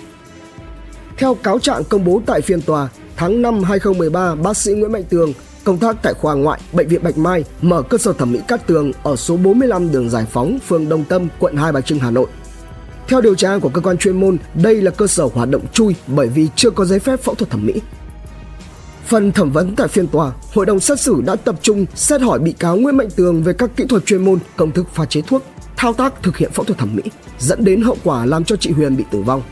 Theo 1.16 1.34
cáo 1.34 1.58
trạng 1.58 1.84
công 1.84 2.04
bố 2.04 2.22
tại 2.26 2.40
phiên 2.40 2.62
tòa, 2.62 2.88
tháng 3.16 3.42
5 3.42 3.62
2013, 3.62 4.34
bác 4.34 4.56
sĩ 4.56 4.72
Nguyễn 4.72 4.92
Mạnh 4.92 5.04
Tường 5.04 5.32
công 5.64 5.78
tác 5.78 5.96
tại 6.02 6.14
khoa 6.14 6.34
ngoại 6.34 6.60
bệnh 6.72 6.88
viện 6.88 7.02
Bạch 7.02 7.18
Mai 7.18 7.44
mở 7.62 7.82
cơ 7.82 7.98
sở 7.98 8.12
thẩm 8.12 8.32
mỹ 8.32 8.40
Cát 8.48 8.66
Tường 8.66 8.92
ở 9.02 9.16
số 9.16 9.36
45 9.36 9.92
đường 9.92 10.10
Giải 10.10 10.26
Phóng, 10.30 10.58
phường 10.66 10.88
Đông 10.88 11.04
Tâm, 11.04 11.28
quận 11.38 11.56
Hai 11.56 11.72
Bà 11.72 11.80
Trưng, 11.80 11.98
Hà 11.98 12.10
Nội. 12.10 12.26
Theo 13.08 13.20
điều 13.20 13.34
tra 13.34 13.58
của 13.58 13.68
cơ 13.68 13.80
quan 13.80 13.98
chuyên 13.98 14.20
môn, 14.20 14.36
đây 14.54 14.82
là 14.82 14.90
cơ 14.90 15.06
sở 15.06 15.24
hoạt 15.24 15.48
động 15.50 15.62
chui 15.72 15.94
bởi 16.06 16.28
vì 16.28 16.48
chưa 16.56 16.70
có 16.70 16.84
giấy 16.84 16.98
phép 16.98 17.20
phẫu 17.20 17.34
thuật 17.34 17.50
thẩm 17.50 17.66
mỹ. 17.66 17.72
Phần 19.06 19.32
thẩm 19.32 19.52
vấn 19.52 19.76
tại 19.76 19.88
phiên 19.88 20.06
tòa, 20.06 20.32
hội 20.54 20.66
đồng 20.66 20.80
xét 20.80 21.00
xử 21.00 21.22
đã 21.26 21.36
tập 21.36 21.54
trung 21.62 21.86
xét 21.94 22.20
hỏi 22.20 22.38
bị 22.38 22.52
cáo 22.52 22.76
Nguyễn 22.76 22.96
Mạnh 22.96 23.10
Tường 23.16 23.42
về 23.42 23.52
các 23.52 23.70
kỹ 23.76 23.84
thuật 23.88 24.06
chuyên 24.06 24.24
môn, 24.24 24.38
công 24.56 24.72
thức 24.72 24.86
pha 24.94 25.04
chế 25.04 25.20
thuốc, 25.20 25.42
thao 25.76 25.92
tác 25.92 26.22
thực 26.22 26.36
hiện 26.36 26.50
phẫu 26.52 26.64
thuật 26.64 26.78
thẩm 26.78 26.96
mỹ, 26.96 27.02
dẫn 27.38 27.64
đến 27.64 27.82
hậu 27.82 27.96
quả 28.04 28.26
làm 28.26 28.44
cho 28.44 28.56
chị 28.56 28.70
Huyền 28.70 28.96
bị 28.96 29.04
tử 29.10 29.18
vong. 29.22 29.42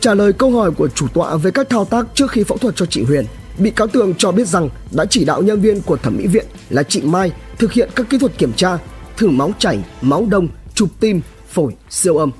Trả 0.00 0.14
lời 0.14 0.32
câu 0.32 0.50
hỏi 0.50 0.70
của 0.70 0.88
chủ 0.88 1.08
tọa 1.08 1.36
về 1.36 1.50
các 1.50 1.68
thao 1.70 1.84
tác 1.84 2.06
trước 2.14 2.30
khi 2.30 2.44
phẫu 2.44 2.58
thuật 2.58 2.76
cho 2.76 2.86
chị 2.86 3.02
Huyền, 3.02 3.24
bị 3.58 3.70
cáo 3.70 3.86
Tường 3.86 4.14
cho 4.18 4.32
biết 4.32 4.48
rằng 4.48 4.68
đã 4.90 5.04
chỉ 5.04 5.24
đạo 5.24 5.42
nhân 5.42 5.60
viên 5.60 5.80
của 5.80 5.96
thẩm 5.96 6.16
mỹ 6.16 6.26
viện 6.26 6.46
là 6.70 6.82
chị 6.82 7.02
Mai 7.02 7.32
thực 7.58 7.72
hiện 7.72 7.90
các 7.94 8.06
kỹ 8.10 8.18
thuật 8.18 8.38
kiểm 8.38 8.52
tra, 8.52 8.78
thử 9.16 9.28
máu 9.28 9.50
chảy, 9.58 9.84
máu 10.00 10.26
đông, 10.30 10.48
chụp 10.74 10.88
tim, 11.00 11.20
phổi, 11.48 11.72
siêu 11.90 12.16
âm. 12.16 12.30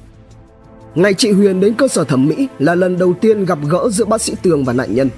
Ngày 0.94 1.14
chị 1.14 1.30
Huyền 1.30 1.60
đến 1.60 1.74
cơ 1.74 1.88
sở 1.88 2.04
thẩm 2.04 2.26
mỹ 2.26 2.48
là 2.58 2.74
lần 2.74 2.98
đầu 2.98 3.14
tiên 3.20 3.44
gặp 3.44 3.58
gỡ 3.68 3.88
giữa 3.90 4.04
bác 4.04 4.22
sĩ 4.22 4.34
Tường 4.42 4.64
và 4.64 4.72
nạn 4.72 4.94
nhân. 4.94 5.10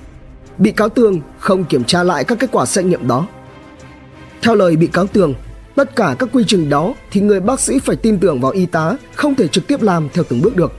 Bị 0.58 0.70
cáo 0.70 0.88
Tường 0.88 1.20
không 1.38 1.64
kiểm 1.64 1.84
tra 1.84 2.02
lại 2.02 2.24
các 2.24 2.38
kết 2.38 2.50
quả 2.52 2.66
xét 2.66 2.84
nghiệm 2.84 3.08
đó. 3.08 3.26
Theo 4.42 4.54
lời 4.54 4.76
bị 4.76 4.86
cáo 4.86 5.06
Tường, 5.06 5.34
tất 5.74 5.96
cả 5.96 6.16
các 6.18 6.28
quy 6.32 6.44
trình 6.46 6.70
đó 6.70 6.94
thì 7.10 7.20
người 7.20 7.40
bác 7.40 7.60
sĩ 7.60 7.78
phải 7.78 7.96
tin 7.96 8.18
tưởng 8.18 8.40
vào 8.40 8.52
y 8.52 8.66
tá, 8.66 8.96
không 9.14 9.34
thể 9.34 9.48
trực 9.48 9.66
tiếp 9.66 9.82
làm 9.82 10.08
theo 10.14 10.24
từng 10.28 10.42
bước 10.42 10.56
được. 10.56 10.72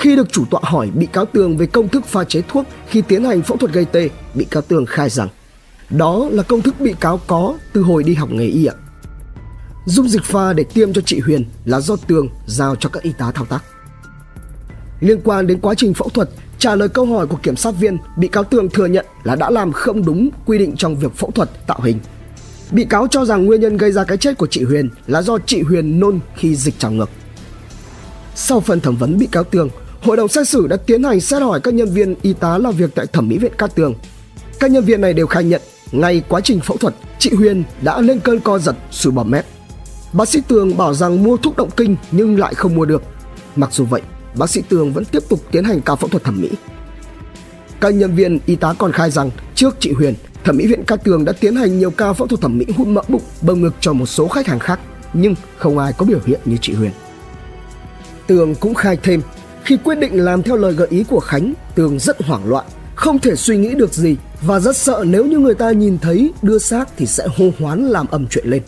Khi 0.00 0.16
được 0.16 0.32
chủ 0.32 0.44
tọa 0.50 0.60
hỏi 0.64 0.90
bị 0.94 1.06
cáo 1.06 1.24
Tường 1.24 1.56
về 1.56 1.66
công 1.66 1.88
thức 1.88 2.06
pha 2.06 2.24
chế 2.24 2.42
thuốc 2.48 2.66
khi 2.86 3.02
tiến 3.02 3.24
hành 3.24 3.42
phẫu 3.42 3.56
thuật 3.56 3.72
gây 3.72 3.84
tê, 3.84 4.08
bị 4.34 4.44
cáo 4.44 4.62
Tường 4.62 4.86
khai 4.86 5.10
rằng 5.10 5.28
đó 5.90 6.28
là 6.30 6.42
công 6.42 6.62
thức 6.62 6.80
bị 6.80 6.94
cáo 7.00 7.20
có 7.26 7.58
từ 7.72 7.82
hồi 7.82 8.02
đi 8.02 8.14
học 8.14 8.30
nghề 8.32 8.46
y 8.46 8.66
ạ. 8.66 8.74
Dung 9.86 10.08
dịch 10.08 10.22
pha 10.24 10.52
để 10.52 10.64
tiêm 10.64 10.92
cho 10.92 11.00
chị 11.00 11.20
Huyền 11.20 11.44
là 11.64 11.80
do 11.80 11.96
Tường 11.96 12.28
giao 12.46 12.76
cho 12.76 12.88
các 12.88 13.02
y 13.02 13.12
tá 13.12 13.30
thao 13.34 13.44
tác. 13.44 13.64
Liên 15.00 15.20
quan 15.24 15.46
đến 15.46 15.58
quá 15.60 15.74
trình 15.74 15.94
phẫu 15.94 16.08
thuật, 16.08 16.30
trả 16.58 16.74
lời 16.74 16.88
câu 16.88 17.06
hỏi 17.06 17.26
của 17.26 17.38
kiểm 17.42 17.56
sát 17.56 17.74
viên, 17.80 17.98
bị 18.16 18.28
cáo 18.28 18.44
Tường 18.44 18.68
thừa 18.70 18.86
nhận 18.86 19.06
là 19.22 19.36
đã 19.36 19.50
làm 19.50 19.72
không 19.72 20.04
đúng 20.04 20.30
quy 20.46 20.58
định 20.58 20.76
trong 20.76 20.96
việc 20.96 21.16
phẫu 21.16 21.30
thuật 21.30 21.66
tạo 21.66 21.80
hình. 21.82 21.98
Bị 22.70 22.84
cáo 22.84 23.06
cho 23.10 23.24
rằng 23.24 23.46
nguyên 23.46 23.60
nhân 23.60 23.76
gây 23.76 23.92
ra 23.92 24.04
cái 24.04 24.16
chết 24.16 24.38
của 24.38 24.46
chị 24.46 24.62
Huyền 24.62 24.90
là 25.06 25.22
do 25.22 25.38
chị 25.46 25.62
Huyền 25.62 26.00
nôn 26.00 26.20
khi 26.36 26.56
dịch 26.56 26.78
trào 26.78 26.90
ngược. 26.90 27.10
Sau 28.34 28.60
phần 28.60 28.80
thẩm 28.80 28.96
vấn 28.96 29.18
bị 29.18 29.26
cáo 29.26 29.44
Tường, 29.44 29.68
hội 30.02 30.16
đồng 30.16 30.28
xét 30.28 30.48
xử 30.48 30.66
đã 30.66 30.76
tiến 30.76 31.02
hành 31.02 31.20
xét 31.20 31.42
hỏi 31.42 31.60
các 31.60 31.74
nhân 31.74 31.88
viên 31.88 32.14
y 32.22 32.32
tá 32.32 32.58
làm 32.58 32.74
việc 32.74 32.90
tại 32.94 33.06
thẩm 33.06 33.28
mỹ 33.28 33.38
viện 33.38 33.52
Cát 33.58 33.74
Tường. 33.74 33.94
Các 34.60 34.70
nhân 34.70 34.84
viên 34.84 35.00
này 35.00 35.12
đều 35.12 35.26
khai 35.26 35.44
nhận, 35.44 35.62
ngay 35.92 36.22
quá 36.28 36.40
trình 36.40 36.60
phẫu 36.60 36.76
thuật, 36.76 36.94
chị 37.18 37.30
Huyền 37.34 37.62
đã 37.82 38.00
lên 38.00 38.20
cơn 38.20 38.40
co 38.40 38.58
giật, 38.58 38.74
sùi 38.90 39.12
bọt 39.12 39.26
mép. 39.26 39.46
Bác 40.12 40.28
sĩ 40.28 40.40
Tường 40.48 40.76
bảo 40.76 40.94
rằng 40.94 41.22
mua 41.22 41.36
thuốc 41.36 41.56
động 41.56 41.70
kinh 41.76 41.96
nhưng 42.10 42.38
lại 42.38 42.54
không 42.54 42.74
mua 42.74 42.84
được. 42.84 43.02
Mặc 43.56 43.72
dù 43.72 43.84
vậy, 43.84 44.02
bác 44.38 44.50
sĩ 44.50 44.62
Tường 44.68 44.92
vẫn 44.92 45.04
tiếp 45.04 45.22
tục 45.28 45.40
tiến 45.50 45.64
hành 45.64 45.80
ca 45.80 45.94
phẫu 45.94 46.08
thuật 46.08 46.24
thẩm 46.24 46.40
mỹ. 46.40 46.50
Các 47.80 47.94
nhân 47.94 48.14
viên 48.14 48.38
y 48.46 48.56
tá 48.56 48.74
còn 48.78 48.92
khai 48.92 49.10
rằng 49.10 49.30
trước 49.54 49.76
chị 49.80 49.92
Huyền, 49.92 50.14
thẩm 50.44 50.56
mỹ 50.56 50.66
viện 50.66 50.84
Cát 50.84 51.04
Tường 51.04 51.24
đã 51.24 51.32
tiến 51.32 51.56
hành 51.56 51.78
nhiều 51.78 51.90
ca 51.90 52.12
phẫu 52.12 52.26
thuật 52.26 52.40
thẩm 52.40 52.58
mỹ 52.58 52.66
hút 52.76 52.86
mỡ 52.86 53.02
bụng, 53.08 53.22
bơm 53.42 53.62
ngực 53.62 53.74
cho 53.80 53.92
một 53.92 54.06
số 54.06 54.28
khách 54.28 54.46
hàng 54.46 54.58
khác, 54.58 54.80
nhưng 55.12 55.34
không 55.56 55.78
ai 55.78 55.92
có 55.92 56.06
biểu 56.06 56.20
hiện 56.26 56.40
như 56.44 56.56
chị 56.60 56.72
Huyền. 56.72 56.90
Tường 58.26 58.54
cũng 58.54 58.74
khai 58.74 58.98
thêm, 59.02 59.22
khi 59.64 59.76
quyết 59.84 59.98
định 59.98 60.24
làm 60.24 60.42
theo 60.42 60.56
lời 60.56 60.72
gợi 60.72 60.88
ý 60.90 61.04
của 61.08 61.20
Khánh, 61.20 61.52
Tường 61.74 61.98
rất 61.98 62.22
hoảng 62.22 62.48
loạn, 62.48 62.66
không 62.94 63.18
thể 63.18 63.36
suy 63.36 63.56
nghĩ 63.56 63.74
được 63.74 63.92
gì 63.92 64.16
và 64.42 64.60
rất 64.60 64.76
sợ 64.76 65.04
nếu 65.06 65.26
như 65.26 65.38
người 65.38 65.54
ta 65.54 65.70
nhìn 65.70 65.98
thấy 65.98 66.32
đưa 66.42 66.58
xác 66.58 66.88
thì 66.96 67.06
sẽ 67.06 67.26
hô 67.36 67.50
hoán 67.58 67.88
làm 67.88 68.06
ầm 68.06 68.26
chuyện 68.26 68.46
lên. 68.46 68.62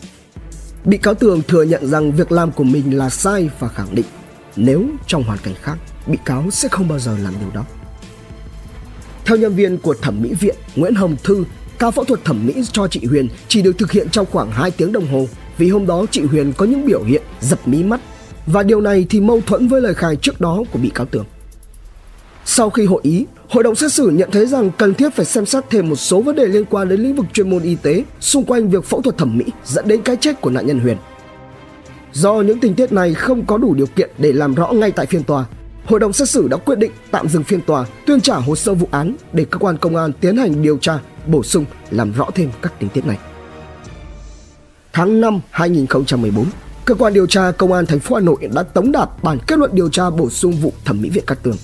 Bị 0.85 0.99
cáo 0.99 1.15
Tường 1.15 1.43
thừa 1.49 1.63
nhận 1.63 1.87
rằng 1.87 2.13
việc 2.13 2.33
làm 2.33 2.53
của 2.53 2.65
mình 2.65 2.99
là 2.99 3.11
sai 3.11 3.51
và 3.59 3.69
khẳng 3.69 3.95
định 3.95 4.07
nếu 4.57 4.85
trong 5.07 5.23
hoàn 5.23 5.39
cảnh 5.39 5.55
khác, 5.63 5.77
bị 6.07 6.19
cáo 6.25 6.51
sẽ 6.51 6.69
không 6.69 6.89
bao 6.89 6.99
giờ 6.99 7.17
làm 7.23 7.35
điều 7.41 7.51
đó. 7.55 7.65
Theo 9.25 9.37
nhân 9.37 9.55
viên 9.55 9.79
của 9.79 9.95
thẩm 10.03 10.23
mỹ 10.23 10.35
viện 10.41 10.57
Nguyễn 10.77 10.95
Hồng 10.95 11.17
Thư, 11.25 11.45
ca 11.79 11.91
phẫu 11.91 12.05
thuật 12.05 12.25
thẩm 12.25 12.47
mỹ 12.47 12.55
cho 12.73 12.89
chị 12.89 13.05
Huyền 13.05 13.29
chỉ 13.49 13.63
được 13.63 13.79
thực 13.79 13.93
hiện 13.93 14.09
trong 14.11 14.27
khoảng 14.31 14.51
2 14.51 14.71
tiếng 14.71 14.93
đồng 14.93 15.07
hồ 15.07 15.29
vì 15.59 15.69
hôm 15.69 15.87
đó 15.87 16.07
chị 16.11 16.21
Huyền 16.21 16.53
có 16.57 16.67
những 16.67 16.87
biểu 16.87 17.03
hiện 17.05 17.23
dập 17.41 17.69
mí 17.69 17.83
mắt 17.83 18.01
và 18.47 18.63
điều 18.63 18.81
này 18.81 19.07
thì 19.11 19.21
mâu 19.21 19.41
thuẫn 19.41 19.69
với 19.69 19.81
lời 19.81 19.95
khai 19.95 20.17
trước 20.17 20.41
đó 20.41 20.63
của 20.73 20.79
bị 20.79 20.91
cáo 20.95 21.07
Tường. 21.07 21.25
Sau 22.45 22.71
khi 22.71 22.85
hội 22.85 23.01
ý, 23.05 23.27
hội 23.49 23.63
đồng 23.63 23.75
xét 23.75 23.93
xử 23.93 24.09
nhận 24.09 24.31
thấy 24.31 24.47
rằng 24.47 24.71
cần 24.79 24.95
thiết 24.95 25.15
phải 25.15 25.25
xem 25.25 25.47
xét 25.47 25.65
thêm 25.71 25.89
một 25.89 25.97
số 25.97 26.23
vấn 26.23 26.37
đề 26.37 26.47
liên 26.47 26.65
quan 26.65 26.89
đến 26.89 27.01
lĩnh 27.01 27.17
vực 27.17 27.27
chuyên 27.33 27.51
môn 27.51 27.63
y 27.63 27.75
tế 27.75 28.05
xung 28.21 28.45
quanh 28.45 28.71
việc 28.71 28.85
phẫu 28.85 29.03
thuật 29.03 29.19
thẩm 29.19 29.39
mỹ 29.39 29.45
dẫn 29.65 29.89
đến 29.89 30.03
cái 30.03 30.17
chết 30.17 30.41
của 30.41 30.51
nạn 30.51 30.67
nhân 30.67 30.81
Huyền. 30.81 30.97
Do 32.13 32.41
những 32.41 32.61
tình 32.61 32.75
tiết 32.75 32.93
này 32.93 33.15
không 33.15 33.47
có 33.47 33.59
đủ 33.59 33.75
điều 33.75 33.87
kiện 33.87 34.11
để 34.19 34.33
làm 34.33 34.55
rõ 34.55 34.73
ngay 34.73 34.91
tại 34.91 35.07
phiên 35.07 35.23
tòa, 35.23 35.45
hội 35.87 36.01
đồng 36.01 36.13
xét 36.13 36.29
xử 36.29 36.49
đã 36.49 36.57
quyết 36.57 36.79
định 36.79 36.93
tạm 37.11 37.29
dừng 37.29 37.45
phiên 37.45 37.61
tòa, 37.61 37.87
tuyên 38.07 38.21
trả 38.21 38.37
hồ 38.37 38.57
sơ 38.57 38.75
vụ 38.75 38.89
án 38.91 39.17
để 39.33 39.45
cơ 39.45 39.59
quan 39.59 39.77
công 39.79 39.97
an 39.97 40.13
tiến 40.21 40.37
hành 40.37 40.63
điều 40.63 40.79
tra, 40.79 40.99
bổ 41.27 41.43
sung, 41.43 41.65
làm 41.91 42.13
rõ 42.13 42.31
thêm 42.35 42.51
các 42.63 42.73
tình 42.79 42.91
tiết 42.91 43.07
này. 43.07 43.19
Tháng 44.93 45.21
5 45.21 45.41
2014, 45.51 46.47
cơ 46.85 46.95
quan 46.95 47.13
điều 47.13 47.27
tra 47.27 47.51
công 47.51 47.73
an 47.73 47.87
thành 47.87 48.01
phố 48.01 48.15
Hà 48.15 48.21
Nội 48.21 48.37
đã 48.55 48.63
tống 48.63 48.93
đạt 48.93 49.09
bản 49.23 49.39
kết 49.47 49.59
luận 49.59 49.71
điều 49.75 49.89
tra 49.89 50.11
bổ 50.11 50.31
sung 50.31 50.53
vụ 50.53 50.73
thẩm 50.85 51.03
mỹ 51.03 51.11
viện 51.11 51.25
Cát 51.27 51.43
Tường. 51.43 51.57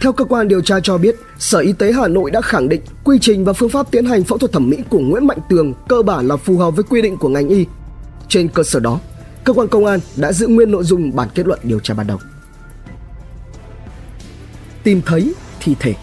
Theo 0.00 0.12
cơ 0.12 0.24
quan 0.24 0.48
điều 0.48 0.60
tra 0.60 0.80
cho 0.80 0.98
biết, 0.98 1.16
Sở 1.38 1.58
Y 1.58 1.72
tế 1.72 1.92
Hà 1.92 2.08
Nội 2.08 2.30
đã 2.30 2.40
khẳng 2.40 2.68
định 2.68 2.80
quy 3.04 3.18
trình 3.20 3.44
và 3.44 3.52
phương 3.52 3.68
pháp 3.68 3.90
tiến 3.90 4.04
hành 4.04 4.24
phẫu 4.24 4.38
thuật 4.38 4.52
thẩm 4.52 4.70
mỹ 4.70 4.76
của 4.90 4.98
Nguyễn 4.98 5.26
Mạnh 5.26 5.38
Tường 5.48 5.74
cơ 5.88 6.02
bản 6.02 6.28
là 6.28 6.36
phù 6.36 6.56
hợp 6.56 6.70
với 6.70 6.84
quy 6.84 7.02
định 7.02 7.16
của 7.16 7.28
ngành 7.28 7.48
y. 7.48 7.66
Trên 8.28 8.48
cơ 8.48 8.62
sở 8.62 8.80
đó, 8.80 9.00
cơ 9.44 9.52
quan 9.52 9.68
công 9.68 9.86
an 9.86 10.00
đã 10.16 10.32
giữ 10.32 10.46
nguyên 10.46 10.70
nội 10.70 10.84
dung 10.84 11.16
bản 11.16 11.28
kết 11.34 11.46
luận 11.46 11.58
điều 11.62 11.80
tra 11.80 11.94
ban 11.94 12.06
đầu. 12.06 12.18
Tìm 14.82 15.00
thấy 15.06 15.34
thi 15.60 15.74
thể 15.80 15.94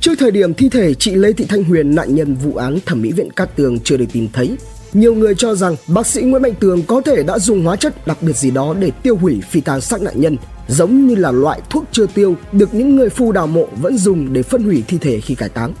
Trước 0.00 0.14
thời 0.18 0.30
điểm 0.30 0.54
thi 0.54 0.68
thể 0.68 0.94
chị 0.94 1.14
Lê 1.14 1.32
Thị 1.32 1.46
Thanh 1.48 1.64
Huyền, 1.64 1.94
nạn 1.94 2.14
nhân 2.14 2.34
vụ 2.34 2.54
án 2.56 2.78
thẩm 2.86 3.02
mỹ 3.02 3.12
viện 3.12 3.30
Cát 3.30 3.56
Tường 3.56 3.78
chưa 3.80 3.96
được 3.96 4.04
tìm 4.12 4.28
thấy, 4.32 4.56
nhiều 4.92 5.14
người 5.14 5.34
cho 5.34 5.54
rằng 5.54 5.76
bác 5.88 6.06
sĩ 6.06 6.22
Nguyễn 6.22 6.42
Mạnh 6.42 6.54
Tường 6.60 6.82
có 6.82 7.00
thể 7.00 7.22
đã 7.22 7.38
dùng 7.38 7.64
hóa 7.64 7.76
chất 7.76 8.06
đặc 8.06 8.22
biệt 8.22 8.36
gì 8.36 8.50
đó 8.50 8.74
để 8.80 8.90
tiêu 9.02 9.16
hủy 9.16 9.40
phi 9.50 9.60
tang 9.60 9.80
xác 9.80 10.02
nạn 10.02 10.20
nhân, 10.20 10.36
giống 10.68 11.06
như 11.06 11.14
là 11.14 11.30
loại 11.30 11.60
thuốc 11.70 11.84
chưa 11.92 12.06
tiêu 12.06 12.36
được 12.52 12.74
những 12.74 12.96
người 12.96 13.08
phu 13.08 13.32
đào 13.32 13.46
mộ 13.46 13.68
vẫn 13.80 13.98
dùng 13.98 14.32
để 14.32 14.42
phân 14.42 14.62
hủy 14.62 14.84
thi 14.88 14.98
thể 14.98 15.20
khi 15.20 15.34
cải 15.34 15.48
táng. 15.48 15.72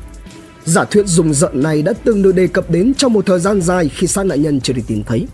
Giả 0.64 0.84
thuyết 0.84 1.06
dùng 1.06 1.34
giận 1.34 1.62
này 1.62 1.82
đã 1.82 1.92
từng 2.04 2.22
được 2.22 2.32
đề 2.32 2.46
cập 2.46 2.70
đến 2.70 2.94
trong 2.94 3.12
một 3.12 3.26
thời 3.26 3.40
gian 3.40 3.60
dài 3.60 3.88
khi 3.88 4.06
xác 4.06 4.26
nạn 4.26 4.42
nhân 4.42 4.60
chưa 4.60 4.72
được 4.72 4.82
tìm 4.86 5.02
thấy. 5.04 5.26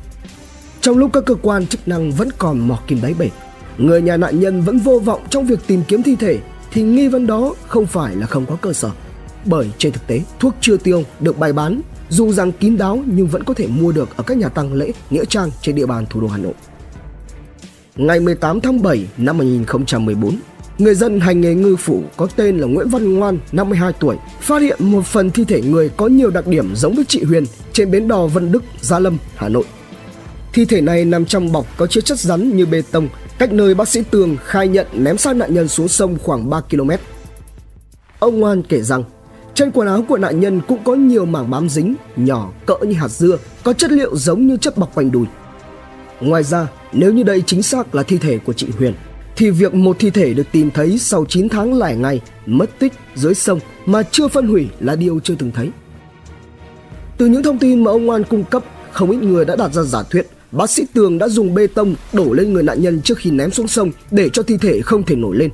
Trong 0.81 0.99
lúc 0.99 1.11
các 1.13 1.25
cơ 1.27 1.35
quan 1.35 1.67
chức 1.67 1.89
năng 1.89 2.13
vẫn 2.13 2.29
còn 2.39 2.69
mò 2.69 2.79
kim 2.87 3.03
đáy 3.03 3.15
bể, 3.19 3.31
người 3.79 4.03
nhà 4.03 4.17
nạn 4.17 4.41
nhân 4.41 4.63
vẫn 4.63 4.79
vô 4.79 4.99
vọng 4.99 5.21
trong 5.31 5.47
việc 5.47 5.59
tìm 5.67 5.83
kiếm 5.89 6.03
thi 6.03 6.17
thể 6.17 6.39
thì 6.73 6.83
nghi 6.83 7.09
vấn 7.09 7.27
đó 7.27 7.55
không 7.67 7.87
phải 7.87 8.17
là 8.17 8.27
không 8.27 8.47
có 8.47 8.57
cơ 8.57 8.73
sở. 8.73 8.91
Bởi 9.45 9.67
trên 9.79 9.93
thực 9.93 10.07
tế, 10.07 10.21
thuốc 10.41 10.55
chưa 10.61 10.77
tiêu 10.77 11.03
được 11.21 11.39
bày 11.39 11.53
bán 11.53 11.81
dù 12.13 12.33
rằng 12.33 12.53
kín 12.53 12.77
đáo 12.77 13.03
nhưng 13.07 13.27
vẫn 13.27 13.45
có 13.45 13.55
thể 13.55 13.67
mua 13.67 13.93
được 13.93 14.17
ở 14.17 14.25
các 14.27 14.37
nhà 14.37 14.49
tăng 14.49 14.73
lễ, 14.73 14.93
nghĩa 15.11 15.25
trang 15.25 15.51
trên 15.63 15.75
địa 15.75 15.87
bàn 15.87 16.07
thủ 16.11 16.21
đô 16.21 16.27
Hà 16.27 16.39
Nội. 16.39 16.53
Ngày 17.97 18.21
18 18.21 18.61
tháng 18.61 18.83
7 18.83 19.07
năm 19.17 19.39
2014, 19.39 20.39
người 20.79 20.95
dân 20.95 21.21
hành 21.21 21.41
nghề 21.41 21.55
ngư 21.55 21.77
phủ 21.77 22.03
có 22.17 22.29
tên 22.37 22.59
là 22.59 22.67
Nguyễn 22.67 22.89
Văn 22.89 23.15
Ngoan, 23.15 23.39
52 23.53 23.93
tuổi, 23.93 24.17
phát 24.41 24.63
hiện 24.63 24.79
một 24.79 25.07
phần 25.07 25.31
thi 25.31 25.45
thể 25.45 25.63
người 25.63 25.89
có 25.89 26.07
nhiều 26.07 26.31
đặc 26.31 26.47
điểm 26.47 26.77
giống 26.77 26.95
với 26.95 27.05
chị 27.09 27.23
Huyền 27.23 27.45
trên 27.73 27.91
bến 27.91 28.09
đò 28.09 28.27
Vân 28.27 28.53
Đức, 28.53 28.63
Gia 28.81 28.99
Lâm, 28.99 29.19
Hà 29.37 29.49
Nội. 29.49 29.65
Thi 30.53 30.65
thể 30.65 30.81
này 30.81 31.05
nằm 31.05 31.25
trong 31.25 31.53
bọc 31.53 31.67
có 31.77 31.87
chứa 31.87 32.01
chất 32.01 32.19
rắn 32.19 32.57
như 32.57 32.67
bê 32.67 32.83
tông, 32.91 33.09
cách 33.39 33.53
nơi 33.53 33.75
bác 33.75 33.89
sĩ 33.89 34.03
Tường 34.11 34.37
khai 34.45 34.69
nhận 34.69 34.87
ném 34.93 35.19
xác 35.19 35.37
nạn 35.37 35.55
nhân 35.55 35.69
xuống 35.69 35.89
sông 35.89 36.19
khoảng 36.23 36.51
3 36.51 36.61
km. 36.61 36.91
Ông 38.19 38.41
Ngoan 38.41 38.63
kể 38.63 38.83
rằng, 38.83 39.05
trên 39.55 39.71
quần 39.71 39.89
áo 39.89 40.05
của 40.09 40.19
nạn 40.19 40.41
nhân 40.41 40.61
cũng 40.69 40.85
có 40.85 40.95
nhiều 40.95 41.25
mảng 41.25 41.51
bám 41.51 41.69
dính, 41.69 41.95
nhỏ 42.17 42.53
cỡ 42.67 42.75
như 42.83 42.95
hạt 42.95 43.09
dưa, 43.09 43.39
có 43.63 43.73
chất 43.73 43.93
liệu 43.93 44.17
giống 44.17 44.47
như 44.47 44.57
chất 44.57 44.79
bọc 44.79 44.95
quanh 44.95 45.11
đùi. 45.11 45.27
Ngoài 46.21 46.43
ra, 46.43 46.69
nếu 46.93 47.13
như 47.13 47.23
đây 47.23 47.43
chính 47.47 47.63
xác 47.63 47.95
là 47.95 48.03
thi 48.03 48.19
thể 48.19 48.39
của 48.39 48.53
chị 48.53 48.67
Huyền, 48.79 48.95
thì 49.37 49.51
việc 49.51 49.75
một 49.75 49.97
thi 49.99 50.11
thể 50.11 50.35
được 50.35 50.47
tìm 50.53 50.71
thấy 50.71 50.99
sau 50.99 51.25
9 51.29 51.49
tháng 51.49 51.79
lẻ 51.79 51.97
ngày 51.97 52.21
mất 52.47 52.79
tích 52.79 52.93
dưới 53.15 53.35
sông 53.35 53.61
mà 53.87 54.03
chưa 54.03 54.29
phân 54.29 54.47
hủy 54.47 54.69
là 54.81 54.97
điều 54.97 55.21
chưa 55.21 55.35
từng 55.39 55.53
thấy. 55.53 55.71
Từ 57.19 57.27
những 57.27 57.43
thông 57.43 57.59
tin 57.59 57.85
mà 57.85 57.91
ông 57.91 58.11
Oan 58.11 58.25
cung 58.25 58.45
cấp, 58.45 58.65
không 58.93 59.11
ít 59.11 59.23
người 59.23 59.45
đã 59.45 59.57
đặt 59.57 59.73
ra 59.73 59.83
giả 59.83 60.03
thuyết 60.03 60.27
bác 60.53 60.71
sĩ 60.71 60.87
Tường 60.93 61.19
đã 61.19 61.29
dùng 61.29 61.55
bê 61.55 61.67
tông 61.67 61.95
đổ 62.13 62.33
lên 62.33 62.53
người 62.53 62.63
nạn 62.63 62.83
nhân 62.83 63.03
trước 63.03 63.19
khi 63.19 63.31
ném 63.31 63.51
xuống 63.51 63.69
sông 63.69 63.91
để 64.11 64.29
cho 64.29 64.43
thi 64.43 64.57
thể 64.57 64.81
không 64.81 65.03
thể 65.03 65.17
nổi 65.17 65.37
lên. 65.37 65.51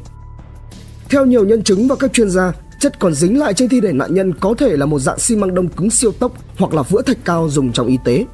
Theo 1.09 1.27
nhiều 1.27 1.45
nhân 1.45 1.63
chứng 1.63 1.89
và 1.89 1.97
các 1.97 2.13
chuyên 2.13 2.31
gia, 2.31 2.53
chất 2.81 2.99
còn 2.99 3.15
dính 3.15 3.39
lại 3.39 3.55
trên 3.55 3.69
thi 3.69 3.81
thể 3.81 3.93
nạn 3.93 4.15
nhân 4.15 4.35
có 4.35 4.55
thể 4.59 4.77
là 4.77 4.87
một 4.87 4.99
dạng 4.99 5.19
xi 5.19 5.37
măng 5.37 5.55
đông 5.55 5.69
cứng 5.69 5.91
siêu 5.91 6.13
tốc 6.13 6.33
hoặc 6.59 6.75
là 6.75 6.83
vữa 6.83 7.03
thạch 7.03 7.19
cao 7.25 7.49
dùng 7.51 7.73
trong 7.73 7.87
y 7.87 7.99
tế. 8.05 8.25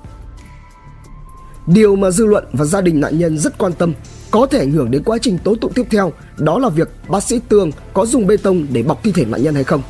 Điều 1.66 1.96
mà 1.96 2.10
dư 2.10 2.26
luận 2.26 2.44
và 2.52 2.64
gia 2.64 2.80
đình 2.80 3.00
nạn 3.00 3.18
nhân 3.18 3.38
rất 3.38 3.58
quan 3.58 3.72
tâm 3.72 3.92
có 4.30 4.46
thể 4.46 4.58
ảnh 4.58 4.72
hưởng 4.72 4.90
đến 4.90 5.02
quá 5.04 5.18
trình 5.18 5.38
tố 5.38 5.54
tụng 5.54 5.72
tiếp 5.72 5.86
theo, 5.90 6.12
đó 6.38 6.58
là 6.58 6.68
việc 6.68 6.88
bác 7.08 7.22
sĩ 7.22 7.40
Tường 7.48 7.70
có 7.94 8.06
dùng 8.06 8.26
bê 8.26 8.36
tông 8.36 8.66
để 8.72 8.82
bọc 8.82 9.02
thi 9.02 9.12
thể 9.12 9.24
nạn 9.24 9.42
nhân 9.42 9.54
hay 9.54 9.64
không. 9.64 9.82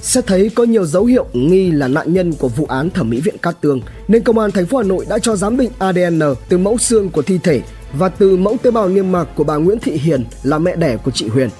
Xét 0.00 0.26
thấy 0.26 0.50
có 0.54 0.64
nhiều 0.64 0.86
dấu 0.86 1.04
hiệu 1.04 1.26
nghi 1.32 1.70
là 1.70 1.88
nạn 1.88 2.12
nhân 2.12 2.32
của 2.32 2.48
vụ 2.48 2.66
án 2.66 2.90
thẩm 2.90 3.10
mỹ 3.10 3.20
viện 3.20 3.38
Cát 3.38 3.60
Tường 3.60 3.80
nên 4.08 4.22
công 4.22 4.38
an 4.38 4.50
thành 4.50 4.66
phố 4.66 4.78
Hà 4.78 4.84
Nội 4.84 5.06
đã 5.08 5.18
cho 5.18 5.36
giám 5.36 5.56
định 5.56 5.70
ADN 5.78 6.20
từ 6.48 6.58
mẫu 6.58 6.78
xương 6.78 7.10
của 7.10 7.22
thi 7.22 7.38
thể 7.42 7.62
và 7.92 8.08
từ 8.08 8.36
mẫu 8.36 8.56
tế 8.62 8.70
bào 8.70 8.88
niêm 8.88 9.12
mạc 9.12 9.24
của 9.34 9.44
bà 9.44 9.56
Nguyễn 9.56 9.78
Thị 9.78 9.92
Hiền 9.92 10.24
là 10.42 10.58
mẹ 10.58 10.76
đẻ 10.76 10.96
của 10.96 11.10
chị 11.10 11.28
Huyền. 11.28 11.50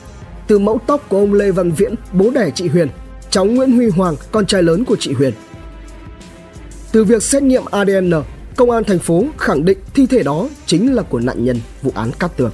Từ 0.52 0.59
mẫu 0.59 0.80
tóc 0.87 1.09
của 1.09 1.18
ông 1.18 1.35
Lê 1.35 1.50
Văn 1.50 1.73
Viễn, 1.73 1.94
bố 2.12 2.30
đẻ 2.30 2.50
chị 2.54 2.68
Huyền, 2.68 2.88
cháu 3.30 3.44
Nguyễn 3.44 3.73
Huy 3.73 3.88
Hoàng, 3.88 4.16
con 4.32 4.47
trai 4.47 4.62
lớn 4.62 4.85
của 4.85 4.97
chị 5.00 5.12
Huyền. 5.12 5.32
Từ 6.92 7.04
việc 7.04 7.23
xét 7.23 7.42
nghiệm 7.42 7.62
ADN, 7.71 8.12
công 8.56 8.71
an 8.71 8.85
thành 8.85 8.99
phố 8.99 9.25
khẳng 9.38 9.64
định 9.64 9.78
thi 9.94 10.06
thể 10.06 10.23
đó 10.23 10.49
chính 10.66 10.94
là 10.94 11.02
của 11.02 11.18
nạn 11.18 11.44
nhân 11.44 11.61
vụ 11.82 11.92
án 11.94 12.11
Cát 12.18 12.37
Tường. 12.37 12.50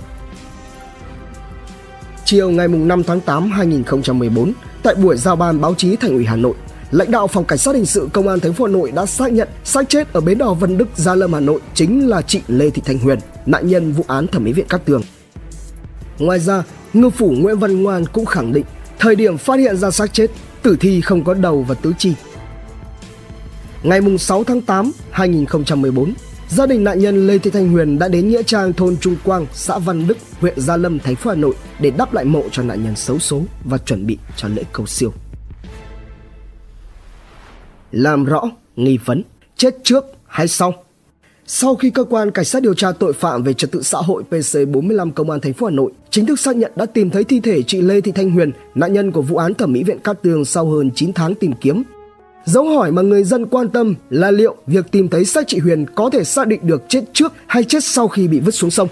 Chiều 2.25 2.51
ngày 2.51 2.69
5 2.69 3.03
tháng 3.03 3.21
8 3.21 3.51
2014, 3.51 4.53
tại 4.83 4.95
buổi 4.95 5.17
giao 5.17 5.37
ban 5.37 5.61
báo 5.61 5.75
chí 5.75 5.97
Thành 5.97 6.11
ủy 6.11 6.25
Hà 6.25 6.37
Nội, 6.37 6.55
lãnh 6.91 7.11
đạo 7.11 7.27
phòng 7.27 7.45
cảnh 7.45 7.59
sát 7.59 7.75
hình 7.75 7.87
sự 7.87 8.09
công 8.13 8.29
an 8.29 8.41
thành 8.41 8.53
phố 8.53 8.65
Hà 8.65 8.73
Nội 8.73 8.93
đã 8.93 9.07
xác 9.07 9.33
nhận 9.33 9.49
xác 9.65 9.89
chết 9.89 10.13
ở 10.13 10.21
bến 10.21 10.39
đò 10.39 10.55
Vân 10.55 10.79
Đức, 10.79 10.89
Gia 10.97 11.15
Lâm, 11.15 11.33
Hà 11.33 11.41
Nội 11.41 11.61
chính 11.75 12.09
là 12.09 12.23
chị 12.23 12.41
Lê 12.49 12.71
Thị 12.71 12.83
Thanh 12.85 12.99
Huyền, 12.99 13.19
nạn 13.47 13.69
nhân 13.69 13.93
vụ 13.93 14.05
án 14.09 14.27
thẩm 14.27 14.45
mỹ 14.45 14.53
viện 14.53 14.67
Cát 14.69 14.85
Tường. 14.85 15.03
Ngoài 16.19 16.39
ra, 16.39 16.63
ngư 16.93 17.11
phủ 17.11 17.31
Nguyễn 17.31 17.59
Văn 17.59 17.83
Ngoan 17.83 18.07
cũng 18.07 18.27
khẳng 18.27 18.53
định 18.53 18.65
thời 18.99 19.17
điểm 19.17 19.39
phát 19.39 19.59
hiện 19.59 19.77
ra 19.77 19.91
xác 19.91 20.13
chết, 20.13 20.31
tử 20.63 20.77
thi 20.81 21.01
không 21.01 21.25
có 21.25 21.35
đầu 21.35 21.63
và 21.63 21.75
tứ 21.75 21.93
chi. 21.99 22.15
Ngày 23.83 24.01
6 24.19 24.45
tháng 24.45 24.61
8, 24.61 24.93
2014, 25.11 26.15
gia 26.49 26.67
đình 26.67 26.85
nạn 26.85 26.99
nhân 26.99 27.27
Lê 27.27 27.39
Thị 27.39 27.51
Thanh 27.51 27.69
Huyền 27.69 27.99
đã 27.99 28.09
đến 28.09 28.29
nghĩa 28.29 28.43
trang 28.43 28.73
thôn 28.73 28.97
Trung 28.97 29.17
Quang, 29.25 29.47
xã 29.53 29.79
Văn 29.79 30.07
Đức, 30.07 30.19
huyện 30.41 30.61
Gia 30.61 30.77
Lâm, 30.77 30.99
thành 30.99 31.17
phố 31.17 31.31
Hà 31.31 31.37
Nội 31.37 31.55
để 31.81 31.91
đắp 31.91 32.15
lại 32.15 32.25
mộ 32.25 32.43
cho 32.53 32.63
nạn 32.63 32.85
nhân 32.85 32.97
xấu 32.97 33.19
số 33.19 33.43
và 33.65 33.79
chuẩn 33.79 34.07
bị 34.07 34.19
cho 34.37 34.49
lễ 34.49 34.63
cầu 34.73 34.87
siêu. 34.87 35.13
Làm 37.93 38.25
rõ 38.25 38.51
nghi 38.77 38.99
vấn 39.05 39.23
chết 39.57 39.75
trước 39.85 40.05
hay 40.27 40.49
sau? 40.49 40.85
Sau 41.51 41.75
khi 41.75 41.91
cơ 41.91 42.05
quan 42.05 42.31
cảnh 42.31 42.45
sát 42.45 42.63
điều 42.63 42.75
tra 42.75 42.93
tội 42.93 43.13
phạm 43.13 43.43
về 43.43 43.55
trật 43.55 43.73
tự 43.73 43.83
xã 43.83 43.99
hội 43.99 44.23
PC45 44.31 45.13
công 45.13 45.31
an 45.31 45.41
thành 45.41 45.53
phố 45.53 45.67
Hà 45.67 45.71
Nội 45.71 45.93
chính 46.11 46.27
thức 46.27 46.41
xác 46.41 46.57
nhận 46.57 46.73
đã 46.77 46.87
tìm 46.87 47.11
thấy 47.11 47.25
thi 47.25 47.41
thể 47.41 47.63
chị 47.63 47.83
Lê 47.83 48.01
Thị 48.01 48.13
Thanh 48.13 48.31
Huyền, 48.31 48.51
nạn 48.75 48.93
nhân 48.93 49.13
của 49.13 49.23
vụ 49.23 49.37
án 49.37 49.55
thẩm 49.55 49.73
mỹ 49.73 49.83
viện 49.83 49.99
Cát 49.99 50.23
Tường 50.23 50.45
sau 50.45 50.71
hơn 50.71 50.91
9 50.95 51.13
tháng 51.13 51.35
tìm 51.35 51.53
kiếm. 51.61 51.83
Dấu 52.45 52.65
hỏi 52.65 52.93
mà 52.93 53.03
người 53.03 53.25
dân 53.25 53.47
quan 53.47 53.69
tâm 53.69 53.95
là 54.11 54.31
liệu 54.31 54.57
việc 54.67 54.91
tìm 54.91 55.09
thấy 55.09 55.25
xác 55.25 55.47
chị 55.47 55.59
Huyền 55.59 55.87
có 55.95 56.11
thể 56.11 56.25
xác 56.25 56.47
định 56.47 56.61
được 56.63 56.83
chết 56.89 57.05
trước 57.13 57.33
hay 57.47 57.65
chết 57.65 57.85
sau 57.85 58.09
khi 58.09 58.29
bị 58.29 58.41
vứt 58.41 58.55
xuống 58.55 58.71
sông. 58.71 58.89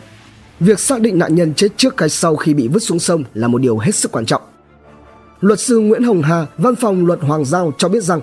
Việc 0.61 0.81
xác 0.81 1.01
định 1.01 1.19
nạn 1.19 1.35
nhân 1.35 1.55
chết 1.55 1.69
trước 1.77 2.01
hay 2.01 2.09
sau 2.09 2.37
khi 2.37 2.55
bị 2.55 2.69
vứt 2.69 2.83
xuống 2.83 2.99
sông 2.99 3.25
là 3.35 3.49
một 3.49 3.59
điều 3.59 3.79
hết 3.79 3.95
sức 3.95 4.13
quan 4.13 4.27
trọng. 4.27 4.43
Luật 5.41 5.61
sư 5.61 5.79
Nguyễn 5.79 6.03
Hồng 6.03 6.23
Hà, 6.23 6.47
văn 6.59 6.77
phòng 6.77 7.07
luật 7.07 7.21
Hoàng 7.21 7.45
Giao 7.45 7.73
cho 7.79 7.89
biết 7.89 8.03
rằng 8.03 8.21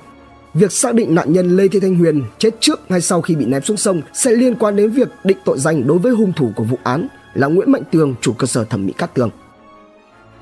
việc 0.53 0.71
xác 0.71 0.95
định 0.95 1.15
nạn 1.15 1.33
nhân 1.33 1.57
Lê 1.57 1.67
Thị 1.67 1.79
Thanh 1.79 1.95
Huyền 1.95 2.23
chết 2.37 2.49
trước 2.59 2.79
hay 2.89 3.01
sau 3.01 3.21
khi 3.21 3.35
bị 3.35 3.45
ném 3.45 3.61
xuống 3.61 3.77
sông 3.77 4.01
sẽ 4.13 4.31
liên 4.31 4.55
quan 4.55 4.75
đến 4.75 4.91
việc 4.91 5.09
định 5.23 5.37
tội 5.45 5.59
danh 5.59 5.87
đối 5.87 5.99
với 5.99 6.13
hung 6.13 6.33
thủ 6.33 6.51
của 6.55 6.63
vụ 6.63 6.77
án 6.83 7.07
là 7.33 7.47
Nguyễn 7.47 7.71
Mạnh 7.71 7.83
Tường, 7.91 8.15
chủ 8.21 8.33
cơ 8.33 8.47
sở 8.47 8.63
thẩm 8.63 8.85
mỹ 8.85 8.93
Cát 8.97 9.13
Tường. 9.13 9.29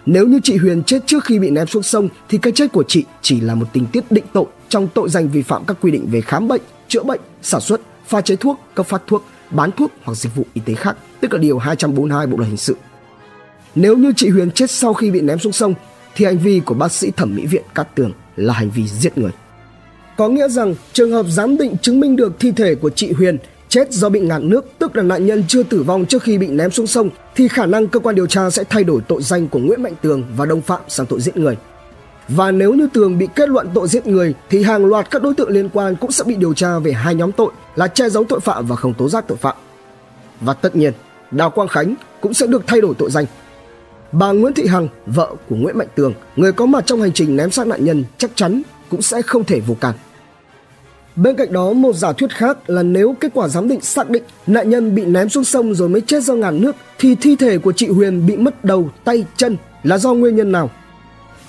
Nếu 0.05 0.27
như 0.27 0.39
chị 0.43 0.57
Huyền 0.57 0.83
chết 0.83 0.99
trước 1.05 1.23
khi 1.23 1.39
bị 1.39 1.49
ném 1.49 1.67
xuống 1.67 1.83
sông 1.83 2.09
thì 2.29 2.37
cái 2.37 2.53
chết 2.53 2.71
của 2.71 2.83
chị 2.87 3.05
chỉ 3.21 3.41
là 3.41 3.55
một 3.55 3.65
tình 3.73 3.85
tiết 3.85 4.11
định 4.11 4.23
tội 4.33 4.45
trong 4.69 4.87
tội 4.87 5.09
danh 5.09 5.29
vi 5.29 5.41
phạm 5.41 5.65
các 5.65 5.77
quy 5.81 5.91
định 5.91 6.07
về 6.11 6.21
khám 6.21 6.47
bệnh, 6.47 6.61
chữa 6.87 7.03
bệnh, 7.03 7.21
sản 7.41 7.61
xuất, 7.61 7.81
pha 8.07 8.21
chế 8.21 8.35
thuốc, 8.35 8.59
cấp 8.75 8.85
phát 8.85 9.01
thuốc, 9.07 9.25
bán 9.51 9.71
thuốc 9.71 9.91
hoặc 10.03 10.13
dịch 10.13 10.35
vụ 10.35 10.45
y 10.53 10.61
tế 10.65 10.73
khác, 10.73 10.97
tức 11.19 11.33
là 11.33 11.39
điều 11.39 11.57
242 11.57 12.27
Bộ 12.27 12.37
luật 12.37 12.47
hình 12.47 12.57
sự. 12.57 12.75
nếu 13.75 13.97
như 13.97 14.13
chị 14.15 14.29
Huyền 14.29 14.51
chết 14.51 14.71
sau 14.71 14.93
khi 14.93 15.11
bị 15.11 15.21
ném 15.21 15.39
xuống 15.39 15.53
sông 15.53 15.73
thì 16.15 16.25
hành 16.25 16.37
vi 16.37 16.61
của 16.65 16.73
bác 16.73 16.91
sĩ 16.91 17.11
thẩm 17.11 17.35
mỹ 17.35 17.45
viện 17.45 17.63
Cát 17.75 17.95
Tường 17.95 18.11
là 18.35 18.53
hành 18.53 18.69
vi 18.69 18.87
giết 18.87 19.17
người. 19.17 19.31
Có 20.21 20.29
nghĩa 20.29 20.47
rằng 20.47 20.75
trường 20.93 21.11
hợp 21.11 21.25
giám 21.29 21.57
định 21.57 21.75
chứng 21.81 21.99
minh 21.99 22.15
được 22.15 22.33
thi 22.39 22.51
thể 22.51 22.75
của 22.75 22.89
chị 22.89 23.11
Huyền 23.11 23.37
chết 23.69 23.91
do 23.91 24.09
bị 24.09 24.19
ngạt 24.19 24.41
nước, 24.41 24.65
tức 24.79 24.95
là 24.95 25.03
nạn 25.03 25.25
nhân 25.25 25.43
chưa 25.47 25.63
tử 25.63 25.83
vong 25.83 26.05
trước 26.05 26.23
khi 26.23 26.37
bị 26.37 26.47
ném 26.47 26.71
xuống 26.71 26.87
sông, 26.87 27.09
thì 27.35 27.47
khả 27.47 27.65
năng 27.65 27.87
cơ 27.87 27.99
quan 27.99 28.15
điều 28.15 28.27
tra 28.27 28.49
sẽ 28.49 28.63
thay 28.69 28.83
đổi 28.83 29.01
tội 29.07 29.21
danh 29.23 29.47
của 29.47 29.59
Nguyễn 29.59 29.83
Mạnh 29.83 29.93
Tường 30.01 30.23
và 30.37 30.45
đồng 30.45 30.61
phạm 30.61 30.81
sang 30.87 31.05
tội 31.05 31.21
giết 31.21 31.37
người. 31.37 31.57
Và 32.27 32.51
nếu 32.51 32.73
như 32.73 32.87
Tường 32.93 33.17
bị 33.17 33.27
kết 33.35 33.49
luận 33.49 33.67
tội 33.73 33.87
giết 33.87 34.07
người 34.07 34.33
thì 34.49 34.63
hàng 34.63 34.85
loạt 34.85 35.11
các 35.11 35.23
đối 35.23 35.35
tượng 35.35 35.49
liên 35.49 35.69
quan 35.73 35.95
cũng 35.95 36.11
sẽ 36.11 36.23
bị 36.23 36.35
điều 36.35 36.53
tra 36.53 36.79
về 36.79 36.91
hai 36.91 37.15
nhóm 37.15 37.31
tội 37.31 37.51
là 37.75 37.87
che 37.87 38.09
giấu 38.09 38.23
tội 38.23 38.39
phạm 38.39 38.65
và 38.65 38.75
không 38.75 38.93
tố 38.93 39.09
giác 39.09 39.27
tội 39.27 39.37
phạm. 39.37 39.55
Và 40.41 40.53
tất 40.53 40.75
nhiên, 40.75 40.93
Đào 41.31 41.49
Quang 41.49 41.67
Khánh 41.67 41.95
cũng 42.21 42.33
sẽ 42.33 42.47
được 42.47 42.67
thay 42.67 42.81
đổi 42.81 42.95
tội 42.97 43.11
danh. 43.11 43.25
Bà 44.11 44.31
Nguyễn 44.31 44.53
Thị 44.53 44.67
Hằng, 44.67 44.87
vợ 45.05 45.35
của 45.49 45.55
Nguyễn 45.55 45.77
Mạnh 45.77 45.89
Tường, 45.95 46.13
người 46.35 46.51
có 46.51 46.65
mặt 46.65 46.83
trong 46.85 47.01
hành 47.01 47.13
trình 47.13 47.35
ném 47.35 47.51
xác 47.51 47.67
nạn 47.67 47.85
nhân 47.85 48.03
chắc 48.17 48.31
chắn 48.35 48.61
cũng 48.89 49.01
sẽ 49.01 49.21
không 49.21 49.43
thể 49.43 49.59
vô 49.59 49.75
can. 49.81 49.93
Bên 51.15 51.35
cạnh 51.35 51.53
đó, 51.53 51.73
một 51.73 51.95
giả 51.95 52.13
thuyết 52.13 52.29
khác 52.31 52.69
là 52.69 52.83
nếu 52.83 53.15
kết 53.19 53.31
quả 53.33 53.47
giám 53.47 53.67
định 53.67 53.81
xác 53.81 54.09
định 54.09 54.23
nạn 54.47 54.69
nhân 54.69 54.95
bị 54.95 55.05
ném 55.05 55.29
xuống 55.29 55.43
sông 55.43 55.75
rồi 55.75 55.89
mới 55.89 56.01
chết 56.01 56.23
do 56.23 56.33
ngạt 56.33 56.53
nước 56.53 56.75
thì 56.99 57.15
thi 57.15 57.35
thể 57.35 57.57
của 57.57 57.71
chị 57.71 57.87
Huyền 57.87 58.25
bị 58.25 58.37
mất 58.37 58.65
đầu, 58.65 58.89
tay, 59.03 59.25
chân 59.37 59.57
là 59.83 59.97
do 59.97 60.13
nguyên 60.13 60.35
nhân 60.35 60.51
nào? 60.51 60.69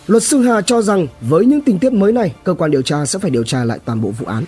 Luật 0.06 0.22
sư 0.22 0.42
Hà 0.42 0.60
cho 0.60 0.82
rằng 0.82 1.06
với 1.20 1.44
những 1.46 1.60
tình 1.60 1.78
tiết 1.78 1.92
mới 1.92 2.12
này, 2.12 2.34
cơ 2.44 2.54
quan 2.54 2.70
điều 2.70 2.82
tra 2.82 3.06
sẽ 3.06 3.18
phải 3.18 3.30
điều 3.30 3.44
tra 3.44 3.64
lại 3.64 3.78
toàn 3.84 4.02
bộ 4.02 4.10
vụ 4.10 4.26
án. 4.26 4.44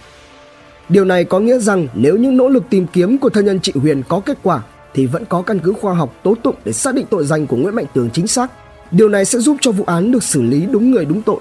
Điều 0.89 1.05
này 1.05 1.25
có 1.25 1.41
nghĩa 1.41 1.59
rằng 1.59 1.89
nếu 1.95 2.17
những 2.17 2.37
nỗ 2.37 2.49
lực 2.49 2.63
tìm 2.71 2.87
kiếm 2.93 3.19
của 3.19 3.29
thân 3.29 3.45
nhân 3.45 3.61
chị 3.63 3.73
Huyền 3.75 4.03
có 4.09 4.21
kết 4.21 4.39
quả 4.43 4.63
thì 4.95 5.07
vẫn 5.07 5.25
có 5.25 5.43
căn 5.43 5.59
cứ 5.59 5.73
khoa 5.73 5.95
học 5.95 6.15
tố 6.23 6.35
tụng 6.43 6.55
để 6.65 6.73
xác 6.73 6.95
định 6.95 7.07
tội 7.11 7.25
danh 7.25 7.47
của 7.47 7.57
Nguyễn 7.57 7.75
Mạnh 7.75 7.87
Tường 7.95 8.11
chính 8.13 8.27
xác. 8.27 8.51
Điều 8.91 9.09
này 9.09 9.25
sẽ 9.25 9.39
giúp 9.39 9.57
cho 9.61 9.73
vụ 9.73 9.85
án 9.85 10.13
được 10.13 10.23
xử 10.23 10.43
lý 10.43 10.67
đúng 10.71 10.91
người 10.91 11.05
đúng 11.05 11.23
tội. 11.23 11.41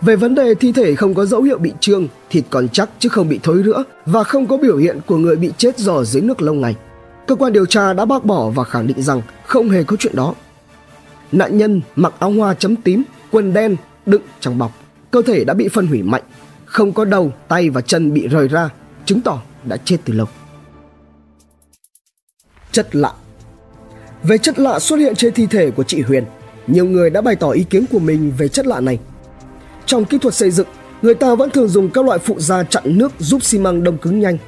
Về 0.00 0.16
vấn 0.16 0.34
đề 0.34 0.54
thi 0.54 0.72
thể 0.72 0.94
không 0.94 1.14
có 1.14 1.26
dấu 1.26 1.42
hiệu 1.42 1.58
bị 1.58 1.72
trương, 1.80 2.08
thịt 2.30 2.44
còn 2.50 2.68
chắc 2.68 2.88
chứ 2.98 3.08
không 3.08 3.28
bị 3.28 3.40
thối 3.42 3.62
rữa 3.62 3.84
và 4.06 4.24
không 4.24 4.46
có 4.46 4.56
biểu 4.56 4.76
hiện 4.76 5.00
của 5.06 5.16
người 5.16 5.36
bị 5.36 5.52
chết 5.56 5.78
dò 5.78 6.04
dưới 6.04 6.22
nước 6.22 6.42
lâu 6.42 6.54
ngày. 6.54 6.76
Cơ 7.26 7.34
quan 7.34 7.52
điều 7.52 7.66
tra 7.66 7.92
đã 7.92 8.04
bác 8.04 8.24
bỏ 8.24 8.50
và 8.50 8.64
khẳng 8.64 8.86
định 8.86 9.02
rằng 9.02 9.22
không 9.46 9.70
hề 9.70 9.84
có 9.84 9.96
chuyện 9.96 10.16
đó. 10.16 10.34
Nạn 11.32 11.58
nhân 11.58 11.80
mặc 11.96 12.14
áo 12.18 12.30
hoa 12.30 12.54
chấm 12.54 12.76
tím, 12.76 13.02
quần 13.30 13.52
đen, 13.52 13.76
đựng 14.06 14.22
trong 14.40 14.58
bọc. 14.58 14.72
Cơ 15.10 15.22
thể 15.22 15.44
đã 15.44 15.54
bị 15.54 15.68
phân 15.68 15.86
hủy 15.86 16.02
mạnh, 16.02 16.22
không 16.64 16.92
có 16.92 17.04
đầu, 17.04 17.32
tay 17.48 17.70
và 17.70 17.80
chân 17.80 18.14
bị 18.14 18.28
rời 18.28 18.48
ra, 18.48 18.70
chứng 19.04 19.20
tỏ 19.20 19.42
đã 19.64 19.76
chết 19.76 19.96
từ 20.04 20.12
lâu. 20.14 20.26
Chất 22.72 22.96
lạ 22.96 23.12
Về 24.22 24.38
chất 24.38 24.58
lạ 24.58 24.78
xuất 24.78 24.96
hiện 24.96 25.14
trên 25.14 25.34
thi 25.34 25.46
thể 25.46 25.70
của 25.70 25.82
chị 25.82 26.00
Huyền, 26.00 26.24
nhiều 26.66 26.84
người 26.84 27.10
đã 27.10 27.20
bày 27.20 27.36
tỏ 27.36 27.50
ý 27.50 27.64
kiến 27.70 27.84
của 27.92 27.98
mình 27.98 28.32
về 28.38 28.48
chất 28.48 28.66
lạ 28.66 28.80
này. 28.80 28.98
Trong 29.88 30.04
kỹ 30.04 30.18
thuật 30.18 30.34
xây 30.34 30.50
dựng, 30.50 30.66
người 31.02 31.14
ta 31.14 31.34
vẫn 31.34 31.50
thường 31.50 31.68
dùng 31.68 31.90
các 31.90 32.04
loại 32.04 32.18
phụ 32.18 32.40
gia 32.40 32.64
chặn 32.64 32.98
nước 32.98 33.12
giúp 33.18 33.44
xi 33.44 33.58
măng 33.58 33.84
đông 33.84 33.98
cứng 33.98 34.20
nhanh. 34.20 34.38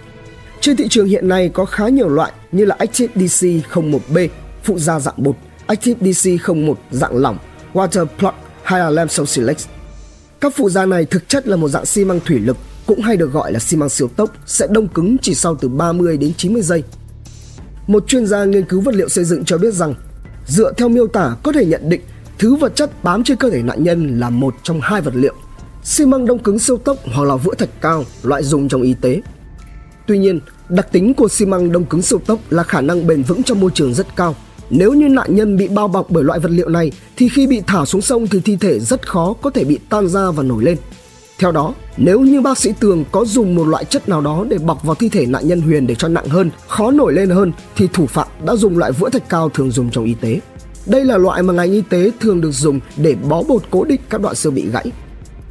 Trên 0.60 0.76
thị 0.76 0.88
trường 0.90 1.06
hiện 1.06 1.28
nay 1.28 1.50
có 1.54 1.64
khá 1.64 1.88
nhiều 1.88 2.08
loại 2.08 2.32
như 2.52 2.64
là 2.64 2.76
Active 2.78 3.26
DC 3.26 3.46
01B, 3.72 4.28
phụ 4.64 4.78
gia 4.78 5.00
dạng 5.00 5.14
bột, 5.16 5.36
Active 5.66 6.12
DC 6.12 6.48
01 6.54 6.78
dạng 6.90 7.16
lỏng, 7.16 7.38
Water 7.74 8.06
Plug 8.18 8.34
hay 8.62 8.80
là 8.80 8.90
Lamsol 8.90 9.26
Silex. 9.26 9.66
Các 10.40 10.52
phụ 10.56 10.70
gia 10.70 10.86
này 10.86 11.04
thực 11.04 11.28
chất 11.28 11.48
là 11.48 11.56
một 11.56 11.68
dạng 11.68 11.86
xi 11.86 12.04
măng 12.04 12.20
thủy 12.20 12.38
lực, 12.38 12.56
cũng 12.86 13.00
hay 13.00 13.16
được 13.16 13.32
gọi 13.32 13.52
là 13.52 13.58
xi 13.58 13.76
măng 13.76 13.88
siêu 13.88 14.08
tốc, 14.16 14.30
sẽ 14.46 14.66
đông 14.70 14.88
cứng 14.88 15.16
chỉ 15.22 15.34
sau 15.34 15.54
từ 15.54 15.68
30 15.68 16.16
đến 16.16 16.32
90 16.36 16.62
giây. 16.62 16.82
Một 17.86 18.04
chuyên 18.06 18.26
gia 18.26 18.44
nghiên 18.44 18.64
cứu 18.64 18.80
vật 18.80 18.94
liệu 18.94 19.08
xây 19.08 19.24
dựng 19.24 19.44
cho 19.44 19.58
biết 19.58 19.74
rằng, 19.74 19.94
dựa 20.46 20.72
theo 20.76 20.88
miêu 20.88 21.06
tả 21.06 21.36
có 21.42 21.52
thể 21.52 21.64
nhận 21.66 21.88
định 21.88 22.00
thứ 22.40 22.54
vật 22.54 22.76
chất 22.76 23.04
bám 23.04 23.24
trên 23.24 23.36
cơ 23.36 23.50
thể 23.50 23.62
nạn 23.62 23.82
nhân 23.82 24.20
là 24.20 24.30
một 24.30 24.54
trong 24.62 24.80
hai 24.82 25.00
vật 25.00 25.14
liệu 25.14 25.34
xi 25.82 26.06
măng 26.06 26.26
đông 26.26 26.38
cứng 26.38 26.58
siêu 26.58 26.76
tốc 26.76 26.96
hoặc 27.14 27.24
là 27.24 27.36
vữa 27.36 27.54
thạch 27.54 27.80
cao 27.80 28.04
loại 28.22 28.42
dùng 28.42 28.68
trong 28.68 28.82
y 28.82 28.94
tế. 28.94 29.22
Tuy 30.06 30.18
nhiên, 30.18 30.40
đặc 30.68 30.92
tính 30.92 31.14
của 31.14 31.28
xi 31.28 31.46
măng 31.46 31.72
đông 31.72 31.84
cứng 31.84 32.02
siêu 32.02 32.18
tốc 32.26 32.38
là 32.50 32.62
khả 32.62 32.80
năng 32.80 33.06
bền 33.06 33.22
vững 33.22 33.42
trong 33.42 33.60
môi 33.60 33.70
trường 33.74 33.94
rất 33.94 34.16
cao. 34.16 34.34
Nếu 34.70 34.92
như 34.92 35.08
nạn 35.08 35.36
nhân 35.36 35.56
bị 35.56 35.68
bao 35.68 35.88
bọc 35.88 36.10
bởi 36.10 36.24
loại 36.24 36.40
vật 36.40 36.50
liệu 36.50 36.68
này 36.68 36.92
thì 37.16 37.28
khi 37.28 37.46
bị 37.46 37.62
thả 37.66 37.84
xuống 37.84 38.00
sông 38.00 38.26
thì 38.26 38.40
thi 38.40 38.56
thể 38.56 38.80
rất 38.80 39.08
khó 39.08 39.34
có 39.42 39.50
thể 39.50 39.64
bị 39.64 39.78
tan 39.88 40.08
ra 40.08 40.30
và 40.30 40.42
nổi 40.42 40.64
lên. 40.64 40.76
Theo 41.38 41.52
đó, 41.52 41.74
nếu 41.96 42.20
như 42.20 42.40
bác 42.40 42.58
sĩ 42.58 42.72
Tường 42.80 43.04
có 43.12 43.24
dùng 43.24 43.54
một 43.54 43.64
loại 43.64 43.84
chất 43.84 44.08
nào 44.08 44.20
đó 44.20 44.44
để 44.48 44.58
bọc 44.58 44.84
vào 44.84 44.94
thi 44.94 45.08
thể 45.08 45.26
nạn 45.26 45.48
nhân 45.48 45.60
Huyền 45.60 45.86
để 45.86 45.94
cho 45.94 46.08
nặng 46.08 46.28
hơn, 46.28 46.50
khó 46.68 46.90
nổi 46.90 47.12
lên 47.12 47.30
hơn 47.30 47.52
thì 47.76 47.88
thủ 47.92 48.06
phạm 48.06 48.28
đã 48.46 48.56
dùng 48.56 48.78
loại 48.78 48.92
vữa 48.92 49.10
thạch 49.10 49.28
cao 49.28 49.48
thường 49.48 49.70
dùng 49.70 49.90
trong 49.90 50.04
y 50.04 50.14
tế. 50.14 50.40
Đây 50.86 51.04
là 51.04 51.18
loại 51.18 51.42
mà 51.42 51.52
ngành 51.52 51.72
y 51.72 51.80
tế 51.80 52.10
thường 52.20 52.40
được 52.40 52.50
dùng 52.52 52.80
để 52.96 53.14
bó 53.14 53.42
bột 53.42 53.62
cố 53.70 53.84
định 53.84 54.00
các 54.10 54.20
đoạn 54.20 54.34
xương 54.34 54.54
bị 54.54 54.66
gãy. 54.72 54.86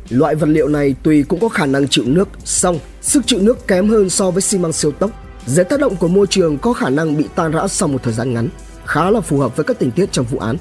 Loại 0.09 0.35
vật 0.35 0.47
liệu 0.49 0.67
này 0.67 0.95
tùy 1.03 1.23
cũng 1.23 1.39
có 1.39 1.49
khả 1.49 1.65
năng 1.65 1.87
chịu 1.87 2.05
nước, 2.07 2.29
song 2.45 2.79
sức 3.01 3.23
chịu 3.27 3.39
nước 3.41 3.67
kém 3.67 3.89
hơn 3.89 4.09
so 4.09 4.31
với 4.31 4.41
xi 4.41 4.57
măng 4.57 4.73
siêu 4.73 4.91
tốc. 4.91 5.11
Dưới 5.45 5.65
tác 5.65 5.79
động 5.79 5.95
của 5.95 6.07
môi 6.07 6.27
trường 6.27 6.57
có 6.57 6.73
khả 6.73 6.89
năng 6.89 7.17
bị 7.17 7.25
tan 7.35 7.51
rã 7.51 7.67
sau 7.67 7.87
một 7.87 8.03
thời 8.03 8.13
gian 8.13 8.33
ngắn, 8.33 8.49
khá 8.85 9.11
là 9.11 9.21
phù 9.21 9.37
hợp 9.39 9.57
với 9.57 9.63
các 9.63 9.79
tình 9.79 9.91
tiết 9.91 10.11
trong 10.11 10.25
vụ 10.25 10.39
án. 10.39 10.57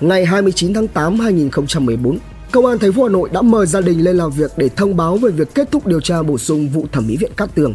Ngày 0.00 0.26
29 0.26 0.74
tháng 0.74 0.88
8 0.88 1.18
2014, 1.18 2.18
Công 2.54 2.66
an 2.66 2.78
thành 2.78 2.92
phố 2.92 3.02
Hà 3.02 3.08
Nội 3.08 3.28
đã 3.32 3.42
mời 3.42 3.66
gia 3.66 3.80
đình 3.80 4.04
lên 4.04 4.16
làm 4.16 4.30
việc 4.30 4.50
để 4.56 4.68
thông 4.68 4.96
báo 4.96 5.16
về 5.16 5.30
việc 5.30 5.54
kết 5.54 5.70
thúc 5.70 5.86
điều 5.86 6.00
tra 6.00 6.22
bổ 6.22 6.38
sung 6.38 6.68
vụ 6.68 6.86
thẩm 6.92 7.06
mỹ 7.06 7.16
viện 7.16 7.30
Cát 7.36 7.54
Tường 7.54 7.74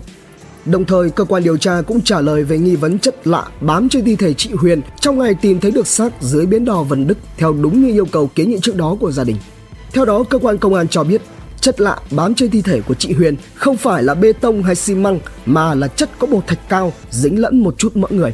Đồng 0.71 0.85
thời, 0.85 1.09
cơ 1.09 1.23
quan 1.23 1.43
điều 1.43 1.57
tra 1.57 1.81
cũng 1.81 2.01
trả 2.01 2.21
lời 2.21 2.43
về 2.43 2.57
nghi 2.57 2.75
vấn 2.75 2.99
chất 2.99 3.27
lạ 3.27 3.47
bám 3.61 3.89
trên 3.89 4.05
thi 4.05 4.15
thể 4.15 4.33
chị 4.33 4.49
Huyền 4.53 4.81
trong 4.99 5.19
ngày 5.19 5.33
tìm 5.33 5.59
thấy 5.59 5.71
được 5.71 5.87
xác 5.87 6.13
dưới 6.21 6.45
bến 6.45 6.65
đò 6.65 6.83
Vân 6.83 7.07
Đức 7.07 7.17
theo 7.37 7.53
đúng 7.53 7.81
như 7.81 7.87
yêu 7.87 8.05
cầu 8.05 8.27
kiến 8.27 8.49
nghị 8.49 8.57
trước 8.61 8.75
đó 8.75 8.97
của 8.99 9.11
gia 9.11 9.23
đình. 9.23 9.37
Theo 9.93 10.05
đó, 10.05 10.23
cơ 10.23 10.37
quan 10.37 10.57
công 10.57 10.73
an 10.73 10.87
cho 10.87 11.03
biết 11.03 11.21
chất 11.61 11.81
lạ 11.81 11.99
bám 12.11 12.35
trên 12.35 12.49
thi 12.49 12.61
thể 12.61 12.81
của 12.81 12.93
chị 12.93 13.13
Huyền 13.13 13.35
không 13.55 13.77
phải 13.77 14.03
là 14.03 14.13
bê 14.13 14.33
tông 14.33 14.63
hay 14.63 14.75
xi 14.75 14.95
măng 14.95 15.19
mà 15.45 15.75
là 15.75 15.87
chất 15.87 16.09
có 16.19 16.27
bột 16.27 16.47
thạch 16.47 16.69
cao 16.69 16.93
dính 17.09 17.41
lẫn 17.41 17.63
một 17.63 17.75
chút 17.77 17.95
mỡ 17.97 18.07
người. 18.11 18.33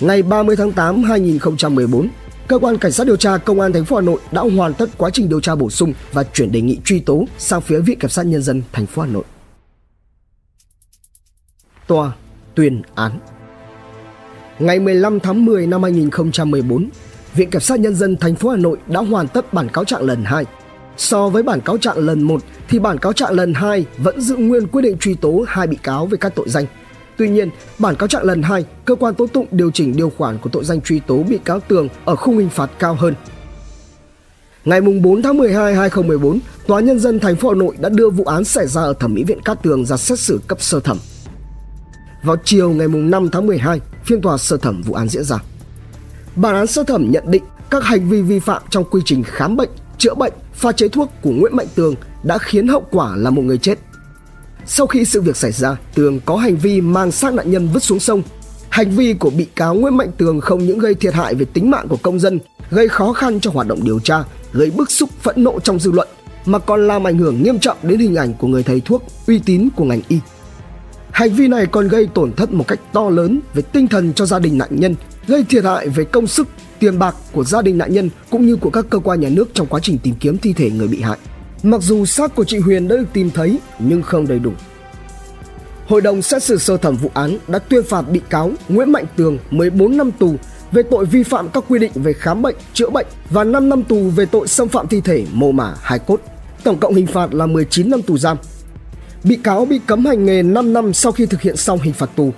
Ngày 0.00 0.22
30 0.22 0.56
tháng 0.56 0.72
8 0.72 1.02
2014, 1.02 2.08
cơ 2.48 2.58
quan 2.58 2.78
cảnh 2.78 2.92
sát 2.92 3.06
điều 3.06 3.16
tra 3.16 3.36
công 3.36 3.60
an 3.60 3.72
thành 3.72 3.84
phố 3.84 3.96
Hà 3.96 4.02
Nội 4.02 4.20
đã 4.32 4.42
hoàn 4.56 4.74
tất 4.74 4.90
quá 4.96 5.10
trình 5.12 5.28
điều 5.28 5.40
tra 5.40 5.54
bổ 5.54 5.70
sung 5.70 5.92
và 6.12 6.24
chuyển 6.24 6.52
đề 6.52 6.60
nghị 6.60 6.78
truy 6.84 7.00
tố 7.00 7.24
sang 7.38 7.60
phía 7.60 7.80
Viện 7.80 7.98
kiểm 7.98 8.10
sát 8.10 8.26
nhân 8.26 8.42
dân 8.42 8.62
thành 8.72 8.86
phố 8.86 9.02
Hà 9.02 9.08
Nội 9.08 9.24
tòa 11.90 12.12
tuyên 12.54 12.82
án. 12.94 13.12
Ngày 14.58 14.80
15 14.80 15.20
tháng 15.20 15.44
10 15.44 15.66
năm 15.66 15.82
2014, 15.82 16.88
Viện 17.34 17.50
Kiểm 17.50 17.60
sát 17.60 17.80
Nhân 17.80 17.94
dân 17.94 18.16
thành 18.16 18.34
phố 18.34 18.48
Hà 18.48 18.56
Nội 18.56 18.78
đã 18.86 19.00
hoàn 19.00 19.28
tất 19.28 19.52
bản 19.52 19.68
cáo 19.68 19.84
trạng 19.84 20.02
lần 20.02 20.24
2. 20.24 20.44
So 20.96 21.28
với 21.28 21.42
bản 21.42 21.60
cáo 21.60 21.78
trạng 21.78 21.98
lần 21.98 22.22
1 22.22 22.42
thì 22.68 22.78
bản 22.78 22.98
cáo 22.98 23.12
trạng 23.12 23.32
lần 23.32 23.54
2 23.54 23.86
vẫn 23.98 24.20
giữ 24.20 24.36
nguyên 24.36 24.66
quyết 24.66 24.82
định 24.82 24.98
truy 24.98 25.14
tố 25.14 25.44
hai 25.48 25.66
bị 25.66 25.76
cáo 25.82 26.06
về 26.06 26.18
các 26.20 26.34
tội 26.34 26.48
danh. 26.48 26.64
Tuy 27.16 27.28
nhiên, 27.28 27.50
bản 27.78 27.94
cáo 27.96 28.08
trạng 28.08 28.24
lần 28.24 28.42
2, 28.42 28.64
cơ 28.84 28.94
quan 28.94 29.14
tố 29.14 29.26
tụng 29.26 29.46
điều 29.50 29.70
chỉnh 29.70 29.96
điều 29.96 30.10
khoản 30.10 30.38
của 30.38 30.50
tội 30.50 30.64
danh 30.64 30.80
truy 30.80 31.00
tố 31.00 31.22
bị 31.22 31.38
cáo 31.44 31.60
Tường 31.60 31.88
ở 32.04 32.16
khung 32.16 32.38
hình 32.38 32.48
phạt 32.48 32.70
cao 32.78 32.94
hơn. 32.94 33.14
Ngày 34.64 34.80
4 34.80 35.22
tháng 35.22 35.38
12 35.38 35.74
2014, 35.74 36.38
Tòa 36.66 36.80
nhân 36.80 36.98
dân 36.98 37.20
thành 37.20 37.36
phố 37.36 37.48
Hà 37.48 37.54
Nội 37.54 37.74
đã 37.78 37.88
đưa 37.88 38.10
vụ 38.10 38.24
án 38.24 38.44
xảy 38.44 38.66
ra 38.66 38.82
ở 38.82 38.92
Thẩm 38.92 39.14
mỹ 39.14 39.24
viện 39.24 39.42
Cát 39.44 39.62
Tường 39.62 39.86
ra 39.86 39.96
xét 39.96 40.18
xử 40.18 40.40
cấp 40.48 40.62
sơ 40.62 40.80
thẩm 40.80 40.98
vào 42.22 42.36
chiều 42.44 42.70
ngày 42.70 42.88
5 42.88 43.28
tháng 43.32 43.46
12, 43.46 43.80
phiên 44.04 44.20
tòa 44.20 44.38
sơ 44.38 44.56
thẩm 44.56 44.82
vụ 44.82 44.94
án 44.94 45.08
diễn 45.08 45.24
ra. 45.24 45.36
Bản 46.36 46.54
án 46.54 46.66
sơ 46.66 46.84
thẩm 46.84 47.10
nhận 47.10 47.24
định 47.30 47.42
các 47.70 47.84
hành 47.84 48.08
vi 48.08 48.22
vi 48.22 48.38
phạm 48.38 48.62
trong 48.70 48.84
quy 48.90 49.00
trình 49.04 49.22
khám 49.22 49.56
bệnh, 49.56 49.70
chữa 49.98 50.14
bệnh, 50.14 50.32
pha 50.54 50.72
chế 50.72 50.88
thuốc 50.88 51.10
của 51.22 51.30
Nguyễn 51.30 51.56
Mạnh 51.56 51.66
Tường 51.74 51.94
đã 52.22 52.38
khiến 52.38 52.68
hậu 52.68 52.84
quả 52.90 53.16
là 53.16 53.30
một 53.30 53.42
người 53.42 53.58
chết. 53.58 53.78
Sau 54.66 54.86
khi 54.86 55.04
sự 55.04 55.20
việc 55.20 55.36
xảy 55.36 55.52
ra, 55.52 55.76
Tường 55.94 56.20
có 56.24 56.36
hành 56.36 56.56
vi 56.56 56.80
mang 56.80 57.12
xác 57.12 57.34
nạn 57.34 57.50
nhân 57.50 57.68
vứt 57.68 57.82
xuống 57.82 58.00
sông. 58.00 58.22
Hành 58.70 58.90
vi 58.90 59.14
của 59.14 59.30
bị 59.30 59.44
cáo 59.44 59.74
Nguyễn 59.74 59.96
Mạnh 59.96 60.10
Tường 60.16 60.40
không 60.40 60.66
những 60.66 60.78
gây 60.78 60.94
thiệt 60.94 61.14
hại 61.14 61.34
về 61.34 61.44
tính 61.44 61.70
mạng 61.70 61.88
của 61.88 61.98
công 62.02 62.20
dân, 62.20 62.38
gây 62.70 62.88
khó 62.88 63.12
khăn 63.12 63.40
cho 63.40 63.50
hoạt 63.50 63.66
động 63.66 63.84
điều 63.84 64.00
tra, 64.00 64.24
gây 64.52 64.70
bức 64.70 64.90
xúc 64.90 65.10
phẫn 65.22 65.44
nộ 65.44 65.60
trong 65.60 65.78
dư 65.80 65.92
luận, 65.92 66.08
mà 66.46 66.58
còn 66.58 66.86
làm 66.86 67.06
ảnh 67.06 67.18
hưởng 67.18 67.42
nghiêm 67.42 67.58
trọng 67.58 67.76
đến 67.82 67.98
hình 67.98 68.16
ảnh 68.16 68.34
của 68.34 68.46
người 68.46 68.62
thầy 68.62 68.80
thuốc 68.80 69.02
uy 69.26 69.38
tín 69.38 69.68
của 69.76 69.84
ngành 69.84 70.02
y. 70.08 70.18
Hành 71.12 71.32
vi 71.32 71.48
này 71.48 71.66
còn 71.66 71.88
gây 71.88 72.08
tổn 72.14 72.32
thất 72.32 72.52
một 72.52 72.68
cách 72.68 72.80
to 72.92 73.10
lớn 73.10 73.40
về 73.54 73.62
tinh 73.62 73.88
thần 73.88 74.12
cho 74.12 74.26
gia 74.26 74.38
đình 74.38 74.58
nạn 74.58 74.68
nhân, 74.70 74.94
gây 75.26 75.44
thiệt 75.48 75.64
hại 75.64 75.88
về 75.88 76.04
công 76.04 76.26
sức, 76.26 76.48
tiền 76.78 76.98
bạc 76.98 77.14
của 77.32 77.44
gia 77.44 77.62
đình 77.62 77.78
nạn 77.78 77.92
nhân 77.92 78.10
cũng 78.30 78.46
như 78.46 78.56
của 78.56 78.70
các 78.70 78.86
cơ 78.90 78.98
quan 78.98 79.20
nhà 79.20 79.28
nước 79.28 79.50
trong 79.54 79.66
quá 79.66 79.80
trình 79.82 79.98
tìm 79.98 80.14
kiếm 80.20 80.38
thi 80.38 80.52
thể 80.52 80.70
người 80.70 80.88
bị 80.88 81.00
hại. 81.00 81.18
Mặc 81.62 81.82
dù 81.82 82.04
xác 82.04 82.34
của 82.34 82.44
chị 82.44 82.58
Huyền 82.58 82.88
đã 82.88 82.96
được 82.96 83.06
tìm 83.12 83.30
thấy 83.30 83.58
nhưng 83.78 84.02
không 84.02 84.26
đầy 84.26 84.38
đủ. 84.38 84.52
Hội 85.86 86.00
đồng 86.00 86.22
xét 86.22 86.42
xử 86.42 86.58
sơ 86.58 86.76
thẩm 86.76 86.96
vụ 86.96 87.10
án 87.14 87.38
đã 87.48 87.58
tuyên 87.58 87.82
phạt 87.84 88.02
bị 88.02 88.20
cáo 88.30 88.52
Nguyễn 88.68 88.92
Mạnh 88.92 89.04
Tường 89.16 89.38
14 89.50 89.96
năm 89.96 90.10
tù 90.12 90.34
về 90.72 90.82
tội 90.82 91.06
vi 91.06 91.22
phạm 91.22 91.48
các 91.48 91.64
quy 91.68 91.78
định 91.78 91.92
về 91.94 92.12
khám 92.12 92.42
bệnh, 92.42 92.56
chữa 92.74 92.90
bệnh 92.90 93.06
và 93.30 93.44
5 93.44 93.68
năm 93.68 93.82
tù 93.82 94.10
về 94.10 94.26
tội 94.26 94.48
xâm 94.48 94.68
phạm 94.68 94.88
thi 94.88 95.00
thể 95.00 95.24
mồ 95.32 95.52
mả 95.52 95.74
hài 95.82 95.98
cốt. 95.98 96.20
Tổng 96.64 96.78
cộng 96.78 96.94
hình 96.94 97.06
phạt 97.06 97.34
là 97.34 97.46
19 97.46 97.90
năm 97.90 98.02
tù 98.02 98.18
giam 98.18 98.36
bị 99.24 99.36
cáo 99.36 99.64
bị 99.64 99.80
cấm 99.86 100.04
hành 100.06 100.24
nghề 100.24 100.42
5 100.42 100.72
năm 100.72 100.92
sau 100.92 101.12
khi 101.12 101.26
thực 101.26 101.40
hiện 101.40 101.56
xong 101.56 101.78
hình 101.78 101.92
phạt 101.92 102.10
tù. 102.16 102.32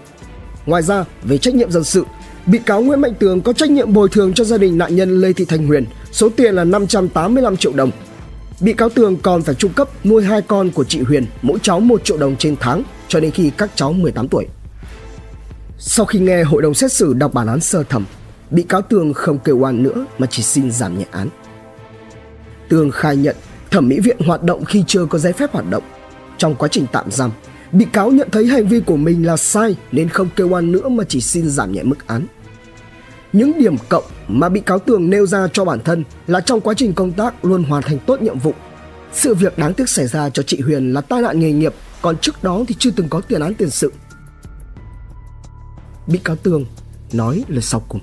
Ngoài 0.67 0.83
ra, 0.83 1.05
về 1.23 1.39
trách 1.39 1.55
nhiệm 1.55 1.71
dân 1.71 1.85
sự, 1.85 2.05
bị 2.47 2.59
cáo 2.59 2.83
Nguyễn 2.83 3.01
Mạnh 3.01 3.15
Tường 3.19 3.41
có 3.41 3.53
trách 3.53 3.71
nhiệm 3.71 3.93
bồi 3.93 4.09
thường 4.09 4.35
cho 4.35 4.45
gia 4.45 4.59
đình 4.59 4.79
nạn 4.79 4.97
nhân 4.97 5.21
Lê 5.21 5.33
Thị 5.33 5.45
Thanh 5.45 5.67
Huyền 5.67 5.85
số 6.13 6.29
tiền 6.37 6.55
là 6.55 6.65
585 6.65 7.57
triệu 7.57 7.73
đồng. 7.73 7.91
Bị 8.61 8.73
cáo 8.73 8.89
Tường 8.89 9.17
còn 9.23 9.43
phải 9.43 9.55
trung 9.55 9.73
cấp 9.73 9.89
nuôi 10.07 10.25
hai 10.25 10.43
con 10.43 10.71
của 10.71 10.85
chị 10.85 11.01
Huyền, 11.01 11.27
mỗi 11.43 11.59
cháu 11.63 11.81
1 11.81 12.05
triệu 12.05 12.17
đồng 12.17 12.37
trên 12.37 12.57
tháng 12.61 12.83
cho 13.09 13.21
đến 13.21 13.31
khi 13.31 13.51
các 13.57 13.71
cháu 13.75 13.93
18 13.93 14.29
tuổi. 14.29 14.47
Sau 15.79 16.07
khi 16.07 16.19
nghe 16.19 16.43
hội 16.43 16.63
đồng 16.63 16.75
xét 16.75 16.93
xử 16.93 17.15
đọc 17.15 17.35
bản 17.35 17.47
án 17.47 17.61
sơ 17.61 17.83
thẩm, 17.83 18.05
bị 18.51 18.63
cáo 18.63 18.83
Tường 18.83 19.13
không 19.15 19.39
kêu 19.39 19.59
oan 19.59 19.83
nữa 19.83 20.07
mà 20.19 20.27
chỉ 20.31 20.43
xin 20.43 20.71
giảm 20.71 20.99
nhẹ 20.99 21.05
án. 21.11 21.29
Tường 22.69 22.91
khai 22.91 23.17
nhận 23.17 23.37
thẩm 23.71 23.89
mỹ 23.89 24.01
viện 24.01 24.17
hoạt 24.27 24.43
động 24.43 24.65
khi 24.65 24.85
chưa 24.87 25.07
có 25.07 25.19
giấy 25.19 25.33
phép 25.33 25.53
hoạt 25.53 25.71
động. 25.71 25.83
Trong 26.43 26.55
quá 26.55 26.69
trình 26.69 26.87
tạm 26.93 27.11
giam, 27.11 27.31
bị 27.73 27.87
cáo 27.93 28.11
nhận 28.11 28.29
thấy 28.33 28.47
hành 28.47 28.67
vi 28.67 28.81
của 28.81 28.97
mình 28.97 29.27
là 29.27 29.37
sai 29.37 29.77
nên 29.93 30.09
không 30.09 30.29
kêu 30.37 30.49
oan 30.49 30.73
nữa 30.73 30.89
mà 30.89 31.05
chỉ 31.09 31.21
xin 31.21 31.51
giảm 31.51 31.73
nhẹ 31.73 31.83
mức 31.83 32.07
án. 32.07 32.27
Những 33.33 33.59
điểm 33.59 33.77
cộng 33.89 34.05
mà 34.29 34.49
bị 34.49 34.61
cáo 34.61 34.79
Tường 34.79 35.11
nêu 35.11 35.27
ra 35.27 35.49
cho 35.53 35.65
bản 35.65 35.81
thân 35.85 36.05
là 36.27 36.41
trong 36.41 36.61
quá 36.61 36.75
trình 36.77 36.93
công 36.93 37.13
tác 37.13 37.45
luôn 37.45 37.65
hoàn 37.65 37.83
thành 37.83 37.99
tốt 38.07 38.23
nhiệm 38.23 38.39
vụ. 38.39 38.55
Sự 39.13 39.35
việc 39.35 39.59
đáng 39.59 39.75
tiếc 39.75 39.89
xảy 39.89 40.07
ra 40.07 40.31
cho 40.31 40.43
chị 40.43 40.61
Huyền 40.61 40.93
là 40.93 41.01
tai 41.01 41.23
nạn 41.23 41.41
nghề 41.41 41.53
nghiệp, 41.53 41.75
còn 42.03 42.17
trước 42.17 42.43
đó 42.45 42.65
thì 42.69 42.75
chưa 42.79 42.91
từng 42.91 43.09
có 43.09 43.21
tiền 43.21 43.41
án 43.41 43.55
tiền 43.55 43.71
sự. 43.71 43.93
Bị 46.07 46.19
cáo 46.25 46.37
Tường 46.37 46.65
nói 47.13 47.45
lời 47.49 47.63
sau 47.63 47.83
cùng. 47.89 48.01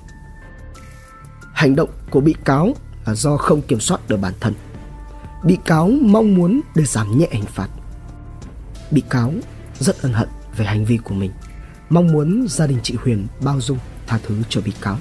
Hành 1.52 1.76
động 1.76 1.90
của 2.10 2.20
bị 2.20 2.34
cáo 2.44 2.74
là 3.06 3.14
do 3.14 3.36
không 3.36 3.62
kiểm 3.62 3.80
soát 3.80 4.08
được 4.08 4.16
bản 4.16 4.34
thân. 4.40 4.54
Bị 5.44 5.58
cáo 5.64 5.90
mong 6.02 6.34
muốn 6.34 6.60
để 6.74 6.84
giảm 6.84 7.18
nhẹ 7.18 7.28
hình 7.30 7.44
phạt. 7.44 7.68
Bị 8.90 9.02
cáo 9.10 9.32
rất 9.80 10.02
ân 10.02 10.12
hận 10.12 10.28
về 10.56 10.64
hành 10.64 10.84
vi 10.84 10.98
của 11.04 11.14
mình, 11.14 11.30
mong 11.90 12.12
muốn 12.12 12.46
gia 12.48 12.66
đình 12.66 12.78
chị 12.82 12.94
Huyền 13.04 13.26
bao 13.40 13.60
dung 13.60 13.78
tha 14.06 14.18
thứ 14.26 14.34
cho 14.48 14.60
bị 14.60 14.72
cáo. 14.80 14.98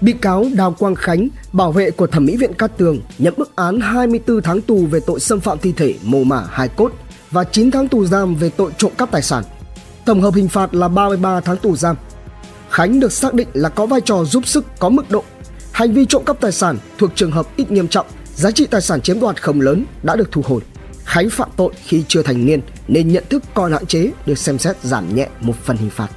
Bị 0.00 0.12
cáo 0.12 0.46
Đào 0.54 0.72
Quang 0.72 0.94
Khánh, 0.94 1.28
bảo 1.52 1.72
vệ 1.72 1.90
của 1.90 2.06
thẩm 2.06 2.24
mỹ 2.24 2.36
viện 2.36 2.54
Cát 2.54 2.76
Tường, 2.76 3.00
nhận 3.18 3.34
bức 3.36 3.56
án 3.56 3.80
24 3.80 4.42
tháng 4.42 4.60
tù 4.60 4.86
về 4.86 5.00
tội 5.00 5.20
xâm 5.20 5.40
phạm 5.40 5.58
thi 5.58 5.72
thể 5.76 5.94
mồ 6.02 6.24
mả 6.24 6.44
hài 6.50 6.68
cốt 6.68 6.92
và 7.30 7.44
9 7.44 7.70
tháng 7.70 7.88
tù 7.88 8.04
giam 8.04 8.34
về 8.34 8.50
tội 8.50 8.72
trộm 8.78 8.92
cắp 8.98 9.10
tài 9.10 9.22
sản. 9.22 9.44
Tổng 10.04 10.20
hợp 10.20 10.34
hình 10.34 10.48
phạt 10.48 10.74
là 10.74 10.88
33 10.88 11.40
tháng 11.40 11.56
tù 11.56 11.76
giam. 11.76 11.96
Khánh 12.70 13.00
được 13.00 13.12
xác 13.12 13.34
định 13.34 13.48
là 13.52 13.68
có 13.68 13.86
vai 13.86 14.00
trò 14.00 14.24
giúp 14.24 14.46
sức 14.46 14.64
có 14.78 14.88
mức 14.88 15.10
độ. 15.10 15.24
Hành 15.72 15.92
vi 15.92 16.06
trộm 16.06 16.24
cắp 16.24 16.40
tài 16.40 16.52
sản 16.52 16.78
thuộc 16.98 17.10
trường 17.14 17.30
hợp 17.30 17.46
ít 17.56 17.70
nghiêm 17.70 17.88
trọng, 17.88 18.06
giá 18.34 18.50
trị 18.50 18.66
tài 18.66 18.80
sản 18.80 19.00
chiếm 19.00 19.20
đoạt 19.20 19.42
không 19.42 19.60
lớn 19.60 19.84
đã 20.02 20.16
được 20.16 20.32
thu 20.32 20.42
hồi. 20.44 20.60
Khánh 21.04 21.30
phạm 21.30 21.48
tội 21.56 21.72
khi 21.84 22.04
chưa 22.08 22.22
thành 22.22 22.46
niên 22.46 22.60
nên 22.88 23.12
nhận 23.12 23.24
thức 23.30 23.42
còn 23.54 23.72
hạn 23.72 23.86
chế 23.86 24.10
được 24.26 24.38
xem 24.38 24.58
xét 24.58 24.76
giảm 24.82 25.14
nhẹ 25.14 25.28
một 25.40 25.54
phần 25.64 25.76
hình 25.76 25.90
phạt. 25.90 26.08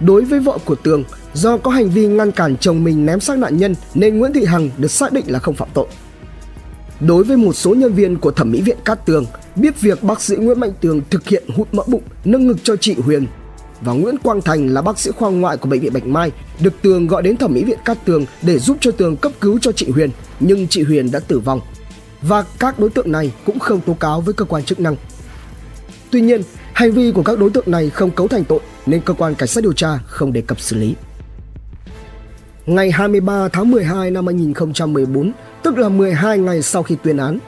Đối 0.00 0.24
với 0.24 0.40
vợ 0.40 0.58
của 0.64 0.74
Tường, 0.74 1.04
do 1.34 1.56
có 1.56 1.70
hành 1.70 1.90
vi 1.90 2.06
ngăn 2.06 2.32
cản 2.32 2.56
chồng 2.56 2.84
mình 2.84 3.06
ném 3.06 3.20
xác 3.20 3.38
nạn 3.38 3.56
nhân 3.56 3.74
nên 3.94 4.18
Nguyễn 4.18 4.32
Thị 4.32 4.44
Hằng 4.44 4.70
được 4.78 4.90
xác 4.90 5.12
định 5.12 5.24
là 5.28 5.38
không 5.38 5.54
phạm 5.54 5.68
tội. 5.74 5.86
Đối 7.00 7.24
với 7.24 7.36
một 7.36 7.52
số 7.52 7.74
nhân 7.74 7.92
viên 7.92 8.16
của 8.16 8.30
thẩm 8.30 8.52
mỹ 8.52 8.60
viện 8.60 8.76
Cát 8.84 9.06
Tường, 9.06 9.24
biết 9.56 9.80
việc 9.80 10.02
bác 10.02 10.20
sĩ 10.20 10.36
Nguyễn 10.36 10.60
Mạnh 10.60 10.72
Tường 10.80 11.00
thực 11.10 11.28
hiện 11.28 11.44
hút 11.56 11.68
mỡ 11.74 11.82
bụng, 11.86 12.02
nâng 12.24 12.46
ngực 12.46 12.56
cho 12.62 12.76
chị 12.76 12.94
Huyền 12.94 13.26
và 13.80 13.92
Nguyễn 13.92 14.18
Quang 14.18 14.42
Thành 14.42 14.66
là 14.68 14.82
bác 14.82 14.98
sĩ 14.98 15.10
khoa 15.10 15.30
ngoại 15.30 15.56
của 15.56 15.68
bệnh 15.68 15.80
viện 15.80 15.92
Bạch 15.92 16.06
Mai 16.06 16.32
được 16.60 16.72
Tường 16.82 17.06
gọi 17.06 17.22
đến 17.22 17.36
thẩm 17.36 17.54
mỹ 17.54 17.64
viện 17.64 17.78
Cát 17.84 18.04
Tường 18.04 18.24
để 18.42 18.58
giúp 18.58 18.76
cho 18.80 18.90
Tường 18.90 19.16
cấp 19.16 19.32
cứu 19.40 19.58
cho 19.58 19.72
chị 19.72 19.90
Huyền, 19.90 20.10
nhưng 20.40 20.68
chị 20.68 20.82
Huyền 20.82 21.10
đã 21.10 21.20
tử 21.20 21.38
vong. 21.38 21.60
Và 22.22 22.44
các 22.58 22.78
đối 22.78 22.90
tượng 22.90 23.12
này 23.12 23.32
cũng 23.46 23.58
không 23.58 23.80
tố 23.80 23.94
cáo 23.94 24.20
với 24.20 24.34
cơ 24.34 24.44
quan 24.44 24.64
chức 24.64 24.80
năng. 24.80 24.96
Tuy 26.10 26.20
nhiên, 26.20 26.42
hành 26.72 26.92
vi 26.92 27.12
của 27.12 27.22
các 27.22 27.38
đối 27.38 27.50
tượng 27.50 27.70
này 27.70 27.90
không 27.90 28.10
cấu 28.10 28.28
thành 28.28 28.44
tội 28.44 28.60
nên 28.86 29.00
cơ 29.00 29.14
quan 29.14 29.34
cảnh 29.34 29.48
sát 29.48 29.64
điều 29.64 29.72
tra 29.72 29.98
không 30.06 30.32
đề 30.32 30.40
cập 30.40 30.60
xử 30.60 30.76
lý. 30.76 30.94
Ngày 32.66 32.90
23 32.90 33.48
tháng 33.48 33.70
12 33.70 34.10
năm 34.10 34.26
2014, 34.26 35.32
tức 35.62 35.78
là 35.78 35.88
12 35.88 36.38
ngày 36.38 36.62
sau 36.62 36.82
khi 36.82 36.96
tuyên 37.02 37.16
án, 37.16 37.38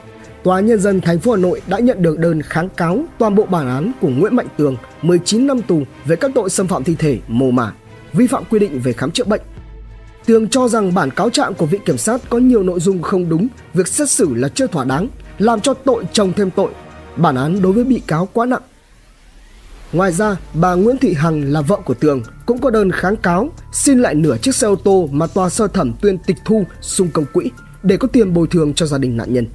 Tòa 0.43 0.59
nhân 0.59 0.79
dân 0.79 1.01
thành 1.01 1.19
phố 1.19 1.31
Hà 1.31 1.37
Nội 1.37 1.61
đã 1.67 1.79
nhận 1.79 2.01
được 2.01 2.19
đơn 2.19 2.41
kháng 2.41 2.69
cáo 2.69 3.03
toàn 3.17 3.35
bộ 3.35 3.45
bản 3.45 3.67
án 3.67 3.91
của 4.01 4.09
Nguyễn 4.09 4.35
Mạnh 4.35 4.47
Tường 4.57 4.77
19 5.01 5.47
năm 5.47 5.61
tù 5.61 5.83
về 6.05 6.15
các 6.15 6.31
tội 6.35 6.49
xâm 6.49 6.67
phạm 6.67 6.83
thi 6.83 6.95
thể, 6.99 7.19
mồ 7.27 7.51
mả, 7.51 7.71
vi 8.13 8.27
phạm 8.27 8.43
quy 8.49 8.59
định 8.59 8.79
về 8.79 8.93
khám 8.93 9.11
chữa 9.11 9.23
bệnh. 9.23 9.41
Tường 10.29 10.49
cho 10.49 10.67
rằng 10.67 10.93
bản 10.93 11.11
cáo 11.11 11.29
trạng 11.29 11.53
của 11.53 11.65
viện 11.65 11.81
kiểm 11.85 11.97
sát 11.97 12.21
có 12.29 12.37
nhiều 12.37 12.63
nội 12.63 12.79
dung 12.79 13.01
không 13.01 13.29
đúng, 13.29 13.47
việc 13.73 13.87
xét 13.87 14.09
xử 14.09 14.33
là 14.33 14.49
chưa 14.49 14.67
thỏa 14.67 14.85
đáng, 14.85 15.07
làm 15.37 15.61
cho 15.61 15.73
tội 15.73 16.03
chồng 16.13 16.33
thêm 16.35 16.51
tội. 16.51 16.71
Bản 17.17 17.35
án 17.35 17.61
đối 17.61 17.73
với 17.73 17.83
bị 17.83 18.01
cáo 18.07 18.29
quá 18.33 18.45
nặng. 18.45 18.61
Ngoài 19.93 20.11
ra, 20.11 20.37
bà 20.53 20.73
Nguyễn 20.73 20.97
Thị 20.97 21.13
Hằng 21.13 21.53
là 21.53 21.61
vợ 21.61 21.77
của 21.85 21.93
Tường 21.93 22.23
cũng 22.45 22.61
có 22.61 22.69
đơn 22.69 22.91
kháng 22.91 23.15
cáo 23.15 23.49
xin 23.71 23.99
lại 23.99 24.15
nửa 24.15 24.37
chiếc 24.37 24.55
xe 24.55 24.67
ô 24.67 24.75
tô 24.75 25.09
mà 25.11 25.27
tòa 25.27 25.49
sơ 25.49 25.67
thẩm 25.67 25.93
tuyên 26.01 26.17
tịch 26.17 26.37
thu 26.45 26.63
xung 26.81 27.07
công 27.11 27.25
quỹ 27.33 27.51
để 27.83 27.97
có 27.97 28.07
tiền 28.07 28.33
bồi 28.33 28.47
thường 28.47 28.73
cho 28.73 28.85
gia 28.85 28.97
đình 28.97 29.17
nạn 29.17 29.33
nhân. 29.33 29.47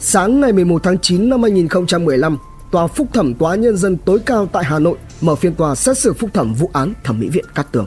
Sáng 0.00 0.40
ngày 0.40 0.52
11 0.52 0.82
tháng 0.82 0.98
9 0.98 1.28
năm 1.28 1.42
2015, 1.42 2.38
Tòa 2.70 2.86
Phúc 2.86 3.08
thẩm 3.12 3.34
Tòa 3.34 3.54
Nhân 3.54 3.76
dân 3.76 3.96
tối 3.96 4.18
cao 4.18 4.46
tại 4.46 4.64
Hà 4.64 4.78
Nội 4.78 4.98
mở 5.20 5.34
phiên 5.34 5.54
tòa 5.54 5.74
xét 5.74 5.98
xử 5.98 6.12
phúc 6.12 6.30
thẩm 6.34 6.54
vụ 6.54 6.70
án 6.72 6.92
thẩm 7.04 7.20
mỹ 7.20 7.28
viện 7.28 7.44
Cát 7.54 7.72
Tường. 7.72 7.86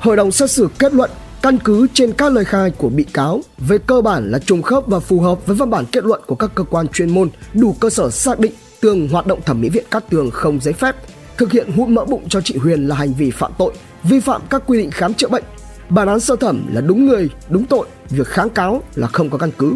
Hội 0.00 0.16
đồng 0.16 0.32
xét 0.32 0.50
xử 0.50 0.68
kết 0.78 0.94
luận 0.94 1.10
căn 1.42 1.58
cứ 1.58 1.86
trên 1.94 2.12
các 2.12 2.32
lời 2.32 2.44
khai 2.44 2.70
của 2.70 2.88
bị 2.88 3.04
cáo 3.04 3.40
về 3.58 3.78
cơ 3.78 4.00
bản 4.00 4.30
là 4.30 4.38
trùng 4.38 4.62
khớp 4.62 4.86
và 4.86 5.00
phù 5.00 5.20
hợp 5.20 5.46
với 5.46 5.56
văn 5.56 5.70
bản 5.70 5.84
kết 5.92 6.04
luận 6.04 6.20
của 6.26 6.34
các 6.34 6.50
cơ 6.54 6.64
quan 6.64 6.88
chuyên 6.88 7.10
môn 7.10 7.30
đủ 7.54 7.76
cơ 7.80 7.90
sở 7.90 8.10
xác 8.10 8.40
định 8.40 8.52
Tường 8.80 9.08
hoạt 9.08 9.26
động 9.26 9.40
thẩm 9.46 9.60
mỹ 9.60 9.68
viện 9.68 9.84
Cát 9.90 10.10
Tường 10.10 10.30
không 10.30 10.60
giấy 10.60 10.74
phép, 10.74 10.96
thực 11.36 11.52
hiện 11.52 11.72
hút 11.72 11.88
mỡ 11.88 12.04
bụng 12.04 12.28
cho 12.28 12.40
chị 12.40 12.56
Huyền 12.56 12.88
là 12.88 12.96
hành 12.96 13.14
vi 13.14 13.30
phạm 13.30 13.52
tội, 13.58 13.72
vi 14.02 14.20
phạm 14.20 14.42
các 14.50 14.62
quy 14.66 14.78
định 14.78 14.90
khám 14.90 15.14
chữa 15.14 15.28
bệnh. 15.28 15.44
Bản 15.88 16.08
án 16.08 16.20
sơ 16.20 16.36
thẩm 16.36 16.74
là 16.74 16.80
đúng 16.80 17.06
người, 17.06 17.30
đúng 17.48 17.66
tội, 17.66 17.86
việc 18.10 18.26
kháng 18.26 18.50
cáo 18.50 18.82
là 18.94 19.06
không 19.06 19.30
có 19.30 19.38
căn 19.38 19.50
cứ. 19.58 19.74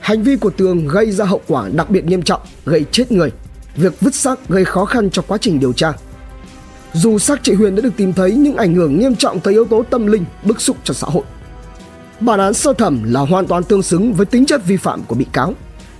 Hành 0.00 0.22
vi 0.22 0.36
của 0.36 0.50
Tường 0.50 0.88
gây 0.88 1.10
ra 1.10 1.24
hậu 1.24 1.40
quả 1.46 1.68
đặc 1.72 1.90
biệt 1.90 2.04
nghiêm 2.04 2.22
trọng, 2.22 2.40
gây 2.64 2.84
chết 2.90 3.12
người. 3.12 3.32
Việc 3.76 4.00
vứt 4.00 4.14
xác 4.14 4.48
gây 4.48 4.64
khó 4.64 4.84
khăn 4.84 5.10
cho 5.10 5.22
quá 5.28 5.38
trình 5.40 5.60
điều 5.60 5.72
tra. 5.72 5.92
Dù 6.92 7.18
xác 7.18 7.40
chị 7.42 7.54
Huyền 7.54 7.74
đã 7.74 7.82
được 7.82 7.96
tìm 7.96 8.12
thấy 8.12 8.32
nhưng 8.32 8.56
ảnh 8.56 8.74
hưởng 8.74 8.98
nghiêm 8.98 9.16
trọng 9.16 9.40
tới 9.40 9.54
yếu 9.54 9.64
tố 9.64 9.82
tâm 9.90 10.06
linh, 10.06 10.24
bức 10.44 10.60
xúc 10.60 10.76
cho 10.84 10.94
xã 10.94 11.06
hội. 11.06 11.22
Bản 12.20 12.40
án 12.40 12.54
sơ 12.54 12.72
thẩm 12.72 13.12
là 13.12 13.20
hoàn 13.20 13.46
toàn 13.46 13.64
tương 13.64 13.82
xứng 13.82 14.12
với 14.12 14.26
tính 14.26 14.46
chất 14.46 14.66
vi 14.66 14.76
phạm 14.76 15.02
của 15.04 15.14
bị 15.14 15.26
cáo. 15.32 15.54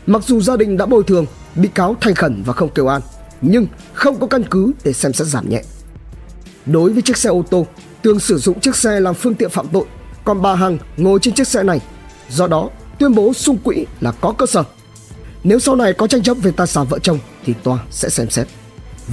Mặc 0.06 0.22
dù 0.26 0.40
gia 0.40 0.56
đình 0.56 0.76
đã 0.76 0.86
bồi 0.86 1.02
thường, 1.02 1.26
bị 1.54 1.68
cáo 1.68 1.96
thành 2.00 2.14
khẩn 2.14 2.42
và 2.46 2.52
không 2.52 2.68
kêu 2.74 2.86
an, 2.86 3.02
nhưng 3.40 3.66
không 3.92 4.20
có 4.20 4.26
căn 4.26 4.42
cứ 4.50 4.72
để 4.84 4.92
xem 4.92 5.12
xét 5.12 5.26
giảm 5.26 5.48
nhẹ. 5.48 5.62
Đối 6.66 6.92
với 6.92 7.02
chiếc 7.02 7.16
xe 7.16 7.30
ô 7.30 7.44
tô, 7.50 7.66
Tường 8.02 8.20
sử 8.20 8.38
dụng 8.38 8.60
chiếc 8.60 8.76
xe 8.76 9.00
làm 9.00 9.14
phương 9.14 9.34
tiện 9.34 9.50
phạm 9.50 9.66
tội, 9.72 9.84
còn 10.24 10.42
bà 10.42 10.54
Hằng 10.54 10.78
ngồi 10.96 11.18
trên 11.22 11.34
chiếc 11.34 11.48
xe 11.48 11.62
này. 11.62 11.80
Do 12.30 12.46
đó, 12.46 12.70
tuyên 12.98 13.14
bố 13.14 13.32
sung 13.32 13.58
quỹ 13.64 13.86
là 14.00 14.12
có 14.12 14.32
cơ 14.32 14.46
sở. 14.46 14.64
Nếu 15.44 15.58
sau 15.58 15.76
này 15.76 15.92
có 15.92 16.06
tranh 16.06 16.22
chấp 16.22 16.36
về 16.42 16.50
tài 16.50 16.66
sản 16.66 16.86
vợ 16.90 16.98
chồng 16.98 17.18
thì 17.44 17.54
tòa 17.62 17.78
sẽ 17.90 18.08
xem 18.08 18.30
xét. 18.30 18.46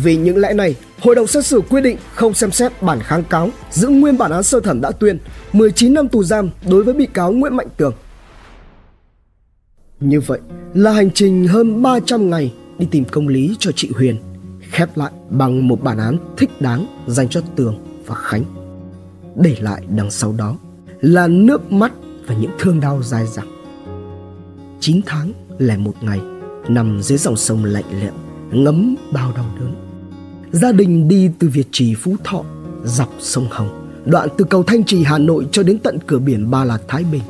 Vì 0.03 0.17
những 0.17 0.37
lẽ 0.37 0.53
này, 0.53 0.75
hội 0.99 1.15
đồng 1.15 1.27
xét 1.27 1.45
xử 1.45 1.61
quyết 1.69 1.81
định 1.81 1.97
không 2.13 2.33
xem 2.33 2.51
xét 2.51 2.81
bản 2.81 2.99
kháng 2.99 3.23
cáo, 3.23 3.49
giữ 3.71 3.87
nguyên 3.87 4.17
bản 4.17 4.31
án 4.31 4.43
sơ 4.43 4.59
thẩm 4.59 4.81
đã 4.81 4.91
tuyên 4.91 5.17
19 5.53 5.93
năm 5.93 6.07
tù 6.07 6.23
giam 6.23 6.49
đối 6.69 6.83
với 6.83 6.93
bị 6.93 7.05
cáo 7.05 7.31
Nguyễn 7.31 7.55
Mạnh 7.55 7.67
Tường. 7.77 7.93
Như 9.99 10.21
vậy 10.21 10.39
là 10.73 10.91
hành 10.91 11.11
trình 11.11 11.47
hơn 11.47 11.81
300 11.81 12.29
ngày 12.29 12.53
đi 12.79 12.87
tìm 12.91 13.05
công 13.05 13.27
lý 13.27 13.55
cho 13.59 13.71
chị 13.75 13.91
Huyền, 13.95 14.17
khép 14.71 14.97
lại 14.97 15.11
bằng 15.29 15.67
một 15.67 15.83
bản 15.83 15.97
án 15.97 16.17
thích 16.37 16.49
đáng 16.59 17.03
dành 17.07 17.29
cho 17.29 17.41
Tường 17.55 17.77
và 18.05 18.15
Khánh. 18.15 18.43
Để 19.35 19.55
lại 19.59 19.81
đằng 19.89 20.11
sau 20.11 20.33
đó 20.37 20.57
là 21.01 21.27
nước 21.27 21.71
mắt 21.71 21.91
và 22.27 22.35
những 22.35 22.51
thương 22.59 22.79
đau 22.79 23.03
dài 23.03 23.27
dẳng. 23.27 23.47
9 24.79 25.01
tháng 25.05 25.33
lẻ 25.57 25.77
một 25.77 25.93
ngày 26.01 26.19
nằm 26.67 27.01
dưới 27.01 27.17
dòng 27.17 27.37
sông 27.37 27.65
lạnh 27.65 27.85
lẽo 28.01 28.13
ngấm 28.51 28.95
bao 29.11 29.33
đau 29.35 29.45
đớn 29.59 29.84
gia 30.55 30.71
đình 30.71 31.07
đi 31.07 31.29
từ 31.39 31.49
việt 31.49 31.67
trì 31.71 31.95
phú 31.95 32.15
thọ 32.23 32.43
dọc 32.83 33.09
sông 33.19 33.47
hồng 33.51 33.87
đoạn 34.05 34.29
từ 34.37 34.45
cầu 34.45 34.63
thanh 34.63 34.83
trì 34.83 35.03
hà 35.03 35.17
nội 35.17 35.47
cho 35.51 35.63
đến 35.63 35.79
tận 35.79 35.97
cửa 36.07 36.19
biển 36.19 36.51
ba 36.51 36.63
là 36.65 36.77
thái 36.87 37.03
bình 37.11 37.21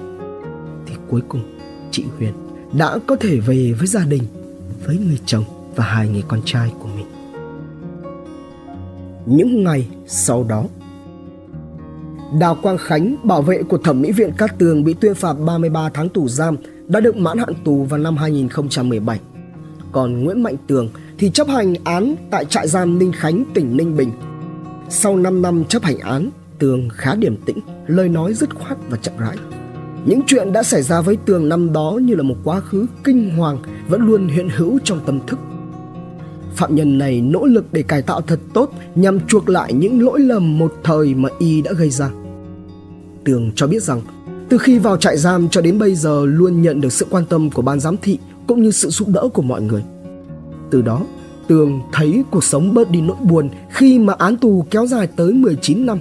thì 0.87 0.95
cuối 1.07 1.21
cùng 1.29 1.41
chị 1.91 2.03
huyền 2.17 2.33
đã 2.77 2.97
có 3.07 3.15
thể 3.15 3.37
về 3.37 3.73
với 3.77 3.87
gia 3.87 4.05
đình 4.05 4.23
với 4.85 4.97
người 4.97 5.19
chồng 5.25 5.43
và 5.75 5.83
hai 5.83 6.09
người 6.09 6.23
con 6.27 6.41
trai 6.45 6.71
của 6.79 6.89
mình 6.95 7.05
những 9.25 9.63
ngày 9.63 9.87
sau 10.07 10.43
đó 10.43 10.65
Đào 12.39 12.57
Quang 12.61 12.77
Khánh, 12.77 13.15
bảo 13.23 13.41
vệ 13.41 13.63
của 13.63 13.77
thẩm 13.77 14.01
mỹ 14.01 14.11
viện 14.11 14.31
Cát 14.37 14.57
Tường 14.57 14.83
bị 14.83 14.93
tuyên 14.93 15.15
phạt 15.15 15.33
33 15.33 15.89
tháng 15.89 16.09
tù 16.09 16.27
giam 16.27 16.57
đã 16.87 16.99
được 16.99 17.15
mãn 17.17 17.37
hạn 17.37 17.53
tù 17.63 17.83
vào 17.83 17.99
năm 17.99 18.17
2017. 18.17 19.19
Còn 19.95 20.23
Nguyễn 20.23 20.43
Mạnh 20.43 20.55
Tường 20.67 20.89
thì 21.17 21.29
chấp 21.29 21.47
hành 21.47 21.73
án 21.83 22.15
tại 22.31 22.45
trại 22.45 22.67
giam 22.67 22.99
Ninh 22.99 23.11
Khánh, 23.11 23.43
tỉnh 23.53 23.77
Ninh 23.77 23.97
Bình. 23.97 24.11
Sau 24.89 25.17
5 25.17 25.41
năm 25.41 25.63
chấp 25.65 25.83
hành 25.83 25.99
án, 25.99 26.29
Tường 26.59 26.89
khá 26.91 27.15
điềm 27.15 27.35
tĩnh, 27.45 27.59
lời 27.87 28.09
nói 28.09 28.33
dứt 28.33 28.55
khoát 28.55 28.77
và 28.89 28.97
chậm 28.97 29.13
rãi. 29.17 29.37
Những 30.05 30.21
chuyện 30.27 30.53
đã 30.53 30.63
xảy 30.63 30.81
ra 30.81 31.01
với 31.01 31.17
Tường 31.25 31.49
năm 31.49 31.73
đó 31.73 31.99
như 32.01 32.15
là 32.15 32.23
một 32.23 32.35
quá 32.43 32.59
khứ 32.59 32.85
kinh 33.03 33.29
hoàng 33.37 33.57
vẫn 33.87 34.01
luôn 34.01 34.27
hiện 34.27 34.49
hữu 34.49 34.79
trong 34.83 34.99
tâm 35.05 35.19
thức. 35.27 35.39
phạm 36.55 36.75
nhân 36.75 36.97
này 36.97 37.21
nỗ 37.21 37.45
lực 37.45 37.65
để 37.71 37.83
cải 37.83 38.01
tạo 38.01 38.21
thật 38.21 38.39
tốt 38.53 38.71
nhằm 38.95 39.19
chuộc 39.27 39.49
lại 39.49 39.73
những 39.73 40.01
lỗi 40.01 40.19
lầm 40.19 40.59
một 40.59 40.73
thời 40.83 41.13
mà 41.13 41.29
y 41.39 41.61
đã 41.61 41.71
gây 41.71 41.89
ra. 41.89 42.09
Tường 43.25 43.51
cho 43.55 43.67
biết 43.67 43.83
rằng, 43.83 44.01
từ 44.49 44.57
khi 44.57 44.79
vào 44.79 44.97
trại 44.97 45.17
giam 45.17 45.49
cho 45.49 45.61
đến 45.61 45.79
bây 45.79 45.95
giờ 45.95 46.25
luôn 46.25 46.61
nhận 46.61 46.81
được 46.81 46.93
sự 46.93 47.05
quan 47.09 47.25
tâm 47.25 47.49
của 47.49 47.61
ban 47.61 47.79
giám 47.79 47.95
thị 48.01 48.19
cũng 48.47 48.61
như 48.61 48.71
sự 48.71 48.89
giúp 48.89 49.07
đỡ 49.07 49.27
của 49.33 49.41
mọi 49.41 49.61
người. 49.61 49.83
Từ 50.71 50.81
đó, 50.81 51.01
Tường 51.47 51.81
thấy 51.93 52.23
cuộc 52.31 52.43
sống 52.43 52.73
bớt 52.73 52.91
đi 52.91 53.01
nỗi 53.01 53.17
buồn 53.23 53.49
khi 53.69 53.99
mà 53.99 54.13
án 54.13 54.37
tù 54.37 54.65
kéo 54.69 54.87
dài 54.87 55.07
tới 55.07 55.33
19 55.33 55.85
năm. 55.85 55.99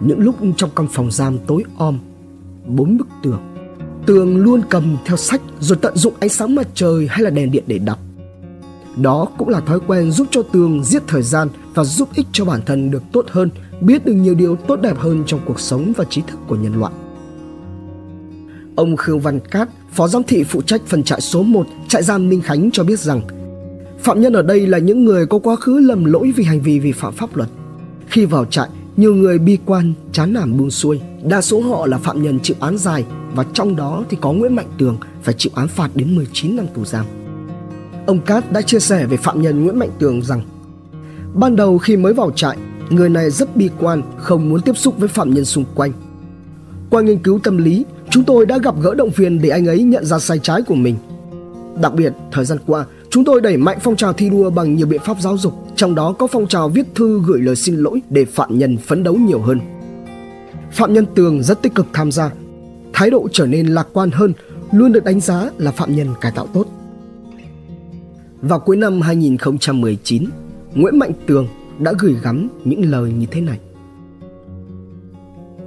Những 0.00 0.20
lúc 0.20 0.34
trong 0.56 0.70
căn 0.76 0.86
phòng 0.92 1.10
giam 1.10 1.38
tối 1.46 1.64
om, 1.76 1.98
bốn 2.66 2.98
bức 2.98 3.06
tường, 3.22 3.40
Tường 4.06 4.36
luôn 4.36 4.62
cầm 4.70 4.96
theo 5.04 5.16
sách 5.16 5.40
rồi 5.60 5.78
tận 5.82 5.96
dụng 5.96 6.14
ánh 6.20 6.28
sáng 6.28 6.54
mặt 6.54 6.68
trời 6.74 7.06
hay 7.10 7.22
là 7.22 7.30
đèn 7.30 7.50
điện 7.50 7.64
để 7.66 7.78
đọc. 7.78 7.98
Đó 8.96 9.28
cũng 9.38 9.48
là 9.48 9.60
thói 9.60 9.80
quen 9.86 10.10
giúp 10.10 10.26
cho 10.30 10.42
Tường 10.42 10.84
giết 10.84 11.02
thời 11.06 11.22
gian 11.22 11.48
và 11.74 11.84
giúp 11.84 12.08
ích 12.14 12.26
cho 12.32 12.44
bản 12.44 12.60
thân 12.66 12.90
được 12.90 13.02
tốt 13.12 13.26
hơn, 13.30 13.50
biết 13.80 14.06
được 14.06 14.14
nhiều 14.14 14.34
điều 14.34 14.56
tốt 14.56 14.76
đẹp 14.82 14.98
hơn 14.98 15.22
trong 15.26 15.40
cuộc 15.46 15.60
sống 15.60 15.92
và 15.96 16.04
trí 16.04 16.22
thức 16.26 16.38
của 16.48 16.56
nhân 16.56 16.80
loại. 16.80 16.92
Ông 18.78 18.96
Khương 18.96 19.20
Văn 19.20 19.40
Cát, 19.40 19.68
Phó 19.92 20.08
Giám 20.08 20.22
thị 20.22 20.44
phụ 20.44 20.62
trách 20.62 20.80
phần 20.86 21.02
trại 21.02 21.20
số 21.20 21.42
1, 21.42 21.66
trại 21.88 22.02
giam 22.02 22.28
Ninh 22.28 22.40
Khánh 22.40 22.70
cho 22.70 22.84
biết 22.84 23.00
rằng 23.00 23.20
Phạm 24.00 24.20
nhân 24.20 24.32
ở 24.32 24.42
đây 24.42 24.66
là 24.66 24.78
những 24.78 25.04
người 25.04 25.26
có 25.26 25.38
quá 25.38 25.56
khứ 25.56 25.78
lầm 25.78 26.04
lỗi 26.04 26.32
vì 26.36 26.44
hành 26.44 26.60
vi 26.60 26.78
vi 26.78 26.92
phạm 26.92 27.12
pháp 27.12 27.36
luật. 27.36 27.48
Khi 28.08 28.24
vào 28.24 28.44
trại, 28.44 28.68
nhiều 28.96 29.14
người 29.14 29.38
bi 29.38 29.58
quan, 29.66 29.92
chán 30.12 30.32
nản 30.32 30.58
buông 30.58 30.70
xuôi. 30.70 31.00
Đa 31.24 31.40
số 31.40 31.60
họ 31.60 31.86
là 31.86 31.98
phạm 31.98 32.22
nhân 32.22 32.38
chịu 32.42 32.56
án 32.60 32.78
dài 32.78 33.04
và 33.34 33.44
trong 33.52 33.76
đó 33.76 34.04
thì 34.10 34.16
có 34.20 34.32
Nguyễn 34.32 34.54
Mạnh 34.54 34.68
Tường 34.78 34.96
phải 35.22 35.34
chịu 35.38 35.52
án 35.54 35.68
phạt 35.68 35.90
đến 35.94 36.16
19 36.16 36.56
năm 36.56 36.66
tù 36.74 36.84
giam. 36.84 37.06
Ông 38.06 38.20
Cát 38.20 38.52
đã 38.52 38.62
chia 38.62 38.80
sẻ 38.80 39.06
về 39.06 39.16
phạm 39.16 39.42
nhân 39.42 39.64
Nguyễn 39.64 39.78
Mạnh 39.78 39.90
Tường 39.98 40.22
rằng 40.22 40.42
Ban 41.34 41.56
đầu 41.56 41.78
khi 41.78 41.96
mới 41.96 42.14
vào 42.14 42.30
trại, 42.30 42.56
người 42.90 43.08
này 43.08 43.30
rất 43.30 43.56
bi 43.56 43.70
quan, 43.78 44.02
không 44.18 44.48
muốn 44.48 44.60
tiếp 44.60 44.76
xúc 44.76 44.98
với 44.98 45.08
phạm 45.08 45.34
nhân 45.34 45.44
xung 45.44 45.64
quanh. 45.74 45.92
Qua 46.90 47.02
nghiên 47.02 47.18
cứu 47.18 47.38
tâm 47.42 47.56
lý, 47.56 47.84
chúng 48.10 48.24
tôi 48.24 48.46
đã 48.46 48.58
gặp 48.58 48.74
gỡ 48.82 48.94
động 48.94 49.10
viên 49.10 49.42
để 49.42 49.48
anh 49.48 49.66
ấy 49.66 49.82
nhận 49.82 50.04
ra 50.04 50.18
sai 50.18 50.38
trái 50.42 50.62
của 50.62 50.74
mình. 50.74 50.96
Đặc 51.82 51.94
biệt, 51.94 52.12
thời 52.32 52.44
gian 52.44 52.58
qua, 52.66 52.86
chúng 53.10 53.24
tôi 53.24 53.40
đẩy 53.40 53.56
mạnh 53.56 53.78
phong 53.80 53.96
trào 53.96 54.12
thi 54.12 54.30
đua 54.30 54.50
bằng 54.50 54.74
nhiều 54.74 54.86
biện 54.86 55.00
pháp 55.04 55.20
giáo 55.20 55.36
dục, 55.36 55.54
trong 55.76 55.94
đó 55.94 56.12
có 56.12 56.26
phong 56.26 56.46
trào 56.46 56.68
viết 56.68 56.86
thư 56.94 57.22
gửi 57.26 57.42
lời 57.42 57.56
xin 57.56 57.76
lỗi 57.76 58.02
để 58.10 58.24
phạm 58.24 58.58
nhân 58.58 58.76
phấn 58.76 59.02
đấu 59.02 59.14
nhiều 59.14 59.40
hơn. 59.40 59.60
Phạm 60.72 60.92
nhân 60.92 61.06
Tường 61.14 61.42
rất 61.42 61.62
tích 61.62 61.74
cực 61.74 61.86
tham 61.92 62.12
gia, 62.12 62.30
thái 62.92 63.10
độ 63.10 63.28
trở 63.32 63.46
nên 63.46 63.66
lạc 63.66 63.86
quan 63.92 64.10
hơn, 64.10 64.32
luôn 64.72 64.92
được 64.92 65.04
đánh 65.04 65.20
giá 65.20 65.50
là 65.58 65.70
phạm 65.70 65.96
nhân 65.96 66.08
cải 66.20 66.32
tạo 66.32 66.46
tốt. 66.46 66.66
Vào 68.42 68.60
cuối 68.60 68.76
năm 68.76 69.00
2019, 69.00 70.24
Nguyễn 70.74 70.98
Mạnh 70.98 71.12
Tường 71.26 71.48
đã 71.78 71.92
gửi 71.98 72.14
gắm 72.22 72.48
những 72.64 72.90
lời 72.90 73.12
như 73.12 73.26
thế 73.30 73.40
này. 73.40 73.58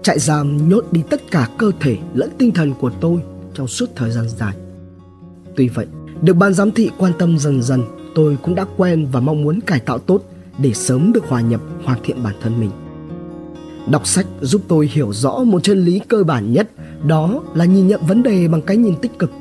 Trại 0.03 0.19
giam 0.19 0.69
nhốt 0.69 0.85
đi 0.91 1.03
tất 1.09 1.31
cả 1.31 1.49
cơ 1.57 1.71
thể 1.79 1.97
lẫn 2.13 2.29
tinh 2.37 2.51
thần 2.51 2.73
của 2.73 2.91
tôi 3.01 3.21
trong 3.53 3.67
suốt 3.67 3.89
thời 3.95 4.11
gian 4.11 4.29
dài. 4.29 4.55
Tuy 5.55 5.67
vậy, 5.67 5.85
được 6.21 6.33
ban 6.33 6.53
giám 6.53 6.71
thị 6.71 6.89
quan 6.97 7.13
tâm 7.19 7.39
dần 7.39 7.61
dần, 7.61 7.83
tôi 8.15 8.37
cũng 8.43 8.55
đã 8.55 8.65
quen 8.77 9.07
và 9.11 9.19
mong 9.19 9.43
muốn 9.43 9.59
cải 9.61 9.79
tạo 9.79 9.99
tốt 9.99 10.21
để 10.57 10.73
sớm 10.73 11.13
được 11.13 11.23
hòa 11.27 11.41
nhập, 11.41 11.61
hoàn 11.83 11.99
thiện 12.03 12.23
bản 12.23 12.35
thân 12.41 12.59
mình. 12.59 12.71
Đọc 13.91 14.07
sách 14.07 14.25
giúp 14.41 14.61
tôi 14.67 14.89
hiểu 14.93 15.13
rõ 15.13 15.43
một 15.43 15.63
chân 15.63 15.85
lý 15.85 15.99
cơ 16.07 16.23
bản 16.23 16.53
nhất, 16.53 16.69
đó 17.07 17.43
là 17.53 17.65
nhìn 17.65 17.87
nhận 17.87 18.01
vấn 18.07 18.23
đề 18.23 18.47
bằng 18.47 18.61
cái 18.61 18.77
nhìn 18.77 18.95
tích 19.01 19.19
cực. 19.19 19.31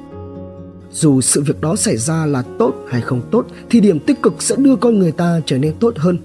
Dù 0.92 1.20
sự 1.20 1.42
việc 1.42 1.60
đó 1.60 1.76
xảy 1.76 1.96
ra 1.96 2.26
là 2.26 2.42
tốt 2.58 2.74
hay 2.88 3.00
không 3.00 3.22
tốt 3.30 3.46
thì 3.70 3.80
điểm 3.80 4.00
tích 4.00 4.22
cực 4.22 4.42
sẽ 4.42 4.56
đưa 4.56 4.76
con 4.76 4.98
người 4.98 5.12
ta 5.12 5.40
trở 5.46 5.58
nên 5.58 5.74
tốt 5.80 5.94
hơn. 5.96 6.18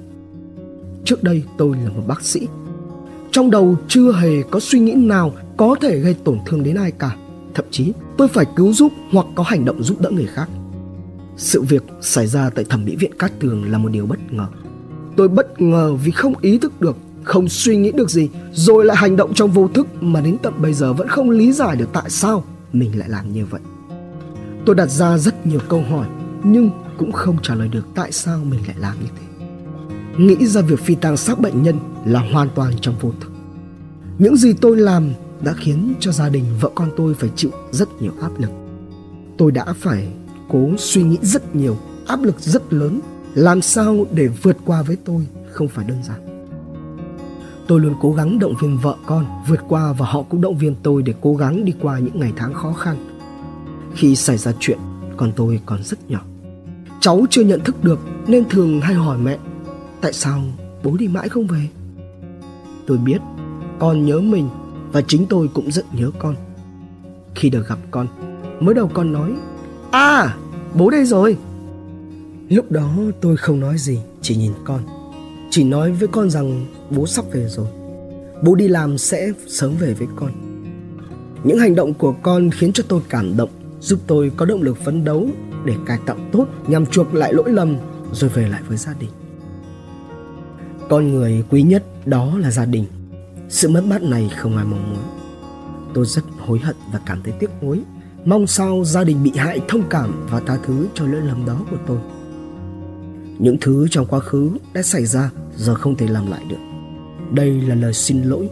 Trước 1.05 1.23
đây 1.23 1.43
tôi 1.57 1.77
là 1.83 1.89
một 1.89 2.03
bác 2.07 2.23
sĩ. 2.23 2.47
Trong 3.35 3.51
đầu 3.51 3.77
chưa 3.87 4.11
hề 4.11 4.43
có 4.51 4.59
suy 4.59 4.79
nghĩ 4.79 4.93
nào 4.93 5.33
có 5.57 5.75
thể 5.81 5.99
gây 5.99 6.13
tổn 6.13 6.39
thương 6.45 6.63
đến 6.63 6.75
ai 6.75 6.91
cả 6.91 7.15
thậm 7.55 7.65
chí 7.71 7.93
tôi 8.17 8.27
phải 8.27 8.45
cứu 8.55 8.73
giúp 8.73 8.91
hoặc 9.11 9.25
có 9.35 9.43
hành 9.43 9.65
động 9.65 9.83
giúp 9.83 10.01
đỡ 10.01 10.09
người 10.09 10.25
khác. 10.25 10.49
Sự 11.37 11.61
việc 11.61 11.83
xảy 12.01 12.27
ra 12.27 12.49
tại 12.49 12.65
thẩm 12.69 12.85
mỹ 12.85 12.95
viện 12.95 13.11
Cát 13.19 13.39
Tường 13.39 13.71
là 13.71 13.77
một 13.77 13.89
điều 13.89 14.05
bất 14.05 14.33
ngờ. 14.33 14.47
Tôi 15.17 15.27
bất 15.27 15.61
ngờ 15.61 15.93
vì 15.93 16.11
không 16.11 16.33
ý 16.41 16.57
thức 16.57 16.81
được, 16.81 16.97
không 17.23 17.49
suy 17.49 17.77
nghĩ 17.77 17.91
được 17.91 18.09
gì, 18.09 18.29
rồi 18.51 18.85
lại 18.85 18.97
hành 18.97 19.15
động 19.15 19.33
trong 19.33 19.51
vô 19.51 19.67
thức 19.67 19.87
mà 20.03 20.21
đến 20.21 20.37
tận 20.43 20.53
bây 20.61 20.73
giờ 20.73 20.93
vẫn 20.93 21.07
không 21.07 21.29
lý 21.29 21.51
giải 21.51 21.75
được 21.75 21.89
tại 21.93 22.09
sao 22.09 22.43
mình 22.73 22.99
lại 22.99 23.09
làm 23.09 23.33
như 23.33 23.45
vậy. 23.45 23.61
Tôi 24.65 24.75
đặt 24.75 24.87
ra 24.87 25.17
rất 25.17 25.47
nhiều 25.47 25.59
câu 25.69 25.81
hỏi 25.81 26.07
nhưng 26.43 26.69
cũng 26.97 27.11
không 27.11 27.37
trả 27.41 27.55
lời 27.55 27.67
được 27.67 27.87
tại 27.95 28.11
sao 28.11 28.39
mình 28.49 28.59
lại 28.67 28.75
làm 28.79 28.93
như 29.01 29.07
thế. 29.19 29.24
Nghĩ 30.17 30.45
ra 30.45 30.61
việc 30.61 30.79
phi 30.79 30.95
tang 30.95 31.17
xác 31.17 31.39
bệnh 31.39 31.63
nhân 31.63 31.79
là 32.05 32.19
hoàn 32.19 32.49
toàn 32.55 32.73
trong 32.81 32.95
vô 33.01 33.11
thức. 33.19 33.31
Những 34.17 34.37
gì 34.37 34.53
tôi 34.53 34.77
làm 34.77 35.09
đã 35.41 35.53
khiến 35.53 35.93
cho 35.99 36.11
gia 36.11 36.29
đình 36.29 36.45
vợ 36.61 36.69
con 36.75 36.89
tôi 36.97 37.13
phải 37.13 37.29
chịu 37.35 37.51
rất 37.71 38.01
nhiều 38.01 38.11
áp 38.21 38.39
lực. 38.39 38.49
Tôi 39.37 39.51
đã 39.51 39.65
phải 39.79 40.07
cố 40.49 40.69
suy 40.77 41.03
nghĩ 41.03 41.17
rất 41.21 41.55
nhiều, 41.55 41.77
áp 42.07 42.23
lực 42.23 42.39
rất 42.39 42.73
lớn. 42.73 42.99
Làm 43.33 43.61
sao 43.61 44.05
để 44.11 44.27
vượt 44.27 44.57
qua 44.65 44.81
với 44.81 44.97
tôi 45.05 45.27
không 45.51 45.67
phải 45.67 45.85
đơn 45.85 45.97
giản. 46.03 46.49
Tôi 47.67 47.79
luôn 47.79 47.95
cố 48.01 48.13
gắng 48.13 48.39
động 48.39 48.53
viên 48.61 48.77
vợ 48.77 48.95
con 49.05 49.25
vượt 49.47 49.59
qua 49.67 49.93
và 49.93 50.05
họ 50.05 50.21
cũng 50.21 50.41
động 50.41 50.57
viên 50.57 50.75
tôi 50.83 51.01
để 51.03 51.13
cố 51.21 51.35
gắng 51.35 51.65
đi 51.65 51.73
qua 51.81 51.99
những 51.99 52.19
ngày 52.19 52.33
tháng 52.35 52.53
khó 52.53 52.73
khăn. 52.73 52.97
Khi 53.93 54.15
xảy 54.15 54.37
ra 54.37 54.53
chuyện, 54.59 54.77
con 55.17 55.31
tôi 55.35 55.59
còn 55.65 55.83
rất 55.83 56.09
nhỏ. 56.09 56.21
Cháu 56.99 57.25
chưa 57.29 57.41
nhận 57.41 57.63
thức 57.63 57.83
được 57.83 57.99
nên 58.27 58.49
thường 58.49 58.81
hay 58.81 58.93
hỏi 58.93 59.17
mẹ 59.17 59.37
tại 60.05 60.13
sao 60.13 60.41
bố 60.83 60.97
đi 60.97 61.07
mãi 61.07 61.29
không 61.29 61.47
về 61.47 61.67
tôi 62.87 62.97
biết 62.97 63.17
con 63.79 64.05
nhớ 64.05 64.19
mình 64.19 64.49
và 64.91 65.01
chính 65.01 65.25
tôi 65.25 65.49
cũng 65.53 65.71
rất 65.71 65.85
nhớ 65.93 66.11
con. 66.19 66.35
Khi 67.35 67.49
được 67.49 67.67
gặp 67.67 67.79
con, 67.91 68.07
mới 68.59 68.75
đầu 68.75 68.89
con 68.93 69.11
nói 69.11 69.31
À, 69.91 70.37
bố 70.73 70.89
đây 70.89 71.05
rồi. 71.05 71.37
Lúc 72.49 72.71
đó 72.71 72.93
tôi 73.21 73.37
không 73.37 73.59
nói 73.59 73.77
gì, 73.77 73.99
chỉ 74.21 74.35
nhìn 74.35 74.51
con. 74.63 74.81
Chỉ 75.49 75.63
nói 75.63 75.91
với 75.91 76.07
con 76.07 76.29
rằng 76.29 76.65
bố 76.89 77.07
sắp 77.07 77.25
về 77.31 77.47
rồi. 77.49 77.67
Bố 78.43 78.55
đi 78.55 78.67
làm 78.67 78.97
sẽ 78.97 79.31
sớm 79.47 79.73
về 79.79 79.93
với 79.93 80.07
con. 80.15 80.31
Những 81.43 81.59
hành 81.59 81.75
động 81.75 81.93
của 81.93 82.15
con 82.21 82.49
khiến 82.51 82.73
cho 82.73 82.83
tôi 82.87 83.01
cảm 83.09 83.37
động, 83.37 83.49
giúp 83.81 83.99
tôi 84.07 84.31
có 84.37 84.45
động 84.45 84.61
lực 84.61 84.77
phấn 84.77 85.03
đấu 85.03 85.27
để 85.65 85.73
cải 85.85 85.99
tạo 86.05 86.17
tốt 86.31 86.45
nhằm 86.67 86.85
chuộc 86.85 87.13
lại 87.13 87.33
lỗi 87.33 87.51
lầm 87.51 87.77
rồi 88.11 88.29
về 88.29 88.47
lại 88.47 88.61
với 88.67 88.77
gia 88.77 88.93
đình. 88.99 89.09
Con 90.89 91.11
người 91.11 91.43
quý 91.49 91.61
nhất 91.61 91.83
đó 92.05 92.37
là 92.37 92.51
gia 92.51 92.65
đình 92.65 92.85
sự 93.49 93.69
mất 93.69 93.83
mát 93.83 94.03
này 94.03 94.29
không 94.37 94.57
ai 94.57 94.65
mong 94.65 94.93
muốn. 94.93 95.03
Tôi 95.93 96.05
rất 96.05 96.21
hối 96.39 96.59
hận 96.59 96.75
và 96.91 96.99
cảm 97.05 97.21
thấy 97.23 97.33
tiếc 97.39 97.49
nuối. 97.61 97.81
Mong 98.25 98.47
sao 98.47 98.83
gia 98.85 99.03
đình 99.03 99.23
bị 99.23 99.31
hại 99.35 99.59
thông 99.67 99.83
cảm 99.89 100.27
và 100.29 100.39
tha 100.39 100.57
thứ 100.65 100.87
cho 100.93 101.05
lỗi 101.05 101.21
lầm 101.21 101.45
đó 101.45 101.61
của 101.71 101.77
tôi. 101.87 101.97
Những 103.39 103.57
thứ 103.61 103.87
trong 103.91 104.05
quá 104.05 104.19
khứ 104.19 104.51
đã 104.73 104.81
xảy 104.81 105.05
ra 105.05 105.31
giờ 105.55 105.75
không 105.75 105.95
thể 105.95 106.07
làm 106.07 106.31
lại 106.31 106.41
được. 106.49 106.57
Đây 107.31 107.61
là 107.61 107.75
lời 107.75 107.93
xin 107.93 108.23
lỗi 108.23 108.49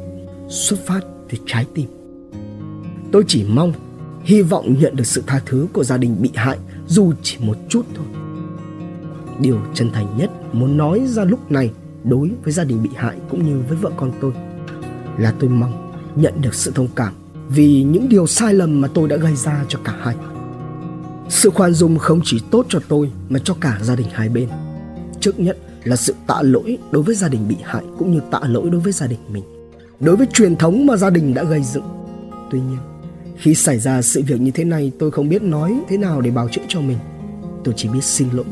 xuất 0.50 0.80
phát 0.86 1.02
từ 1.30 1.38
trái 1.46 1.66
tim. 1.74 1.88
Tôi 3.12 3.24
chỉ 3.28 3.44
mong, 3.44 3.74
hy 4.24 4.42
vọng 4.42 4.76
nhận 4.80 4.96
được 4.96 5.08
sự 5.08 5.24
tha 5.28 5.42
thứ 5.46 5.68
của 5.74 5.84
gia 5.84 5.98
đình 5.98 6.22
bị 6.22 6.32
hại 6.36 6.58
dù 6.88 7.14
chỉ 7.24 7.38
một 7.40 7.58
chút 7.70 7.86
thôi. 7.96 8.06
Điều 9.40 9.60
chân 9.74 9.90
thành 9.94 10.18
nhất 10.18 10.32
muốn 10.54 10.78
nói 10.78 11.02
ra 11.08 11.24
lúc 11.24 11.52
này 11.52 11.72
đối 12.04 12.32
với 12.44 12.54
gia 12.54 12.64
đình 12.64 12.84
bị 12.84 12.90
hại 12.96 13.18
cũng 13.30 13.46
như 13.46 13.64
với 13.70 13.78
vợ 13.78 13.92
con 13.98 14.12
tôi 14.22 14.34
là 15.18 15.34
tôi 15.40 15.50
mong 15.50 15.92
nhận 16.16 16.42
được 16.42 16.54
sự 16.54 16.72
thông 16.76 16.88
cảm 16.96 17.14
vì 17.50 17.84
những 17.84 18.10
điều 18.10 18.28
sai 18.28 18.54
lầm 18.54 18.82
mà 18.82 18.88
tôi 18.94 19.08
đã 19.08 19.18
gây 19.18 19.36
ra 19.36 19.66
cho 19.68 19.80
cả 19.84 19.96
hai. 20.00 20.16
Sự 21.30 21.50
khoan 21.50 21.74
dung 21.74 21.98
không 21.98 22.22
chỉ 22.24 22.42
tốt 22.52 22.66
cho 22.70 22.80
tôi 22.88 23.12
mà 23.30 23.40
cho 23.44 23.54
cả 23.62 23.80
gia 23.82 23.96
đình 23.96 24.08
hai 24.12 24.30
bên. 24.30 24.50
Trước 25.20 25.40
nhất 25.40 25.58
là 25.84 25.96
sự 25.96 26.16
tạ 26.28 26.42
lỗi 26.42 26.78
đối 26.92 27.04
với 27.04 27.16
gia 27.16 27.30
đình 27.30 27.48
bị 27.48 27.56
hại 27.64 27.84
cũng 27.98 28.12
như 28.12 28.20
tạ 28.32 28.40
lỗi 28.44 28.70
đối 28.70 28.82
với 28.82 28.94
gia 28.94 29.08
đình 29.08 29.20
mình. 29.30 29.44
Đối 30.00 30.16
với 30.16 30.28
truyền 30.34 30.56
thống 30.56 30.86
mà 30.86 30.98
gia 30.98 31.10
đình 31.10 31.34
đã 31.34 31.44
gây 31.44 31.64
dựng. 31.64 31.84
Tuy 32.52 32.60
nhiên, 32.60 32.78
khi 33.38 33.56
xảy 33.56 33.80
ra 33.80 34.02
sự 34.02 34.22
việc 34.28 34.42
như 34.42 34.52
thế 34.52 34.64
này 34.64 34.92
tôi 35.00 35.12
không 35.12 35.30
biết 35.30 35.42
nói 35.42 35.80
thế 35.88 35.98
nào 35.98 36.22
để 36.22 36.32
bào 36.32 36.50
chữa 36.50 36.62
cho 36.68 36.82
mình. 36.82 36.98
Tôi 37.64 37.74
chỉ 37.78 37.90
biết 37.90 38.04
xin 38.04 38.28
lỗi 38.34 38.46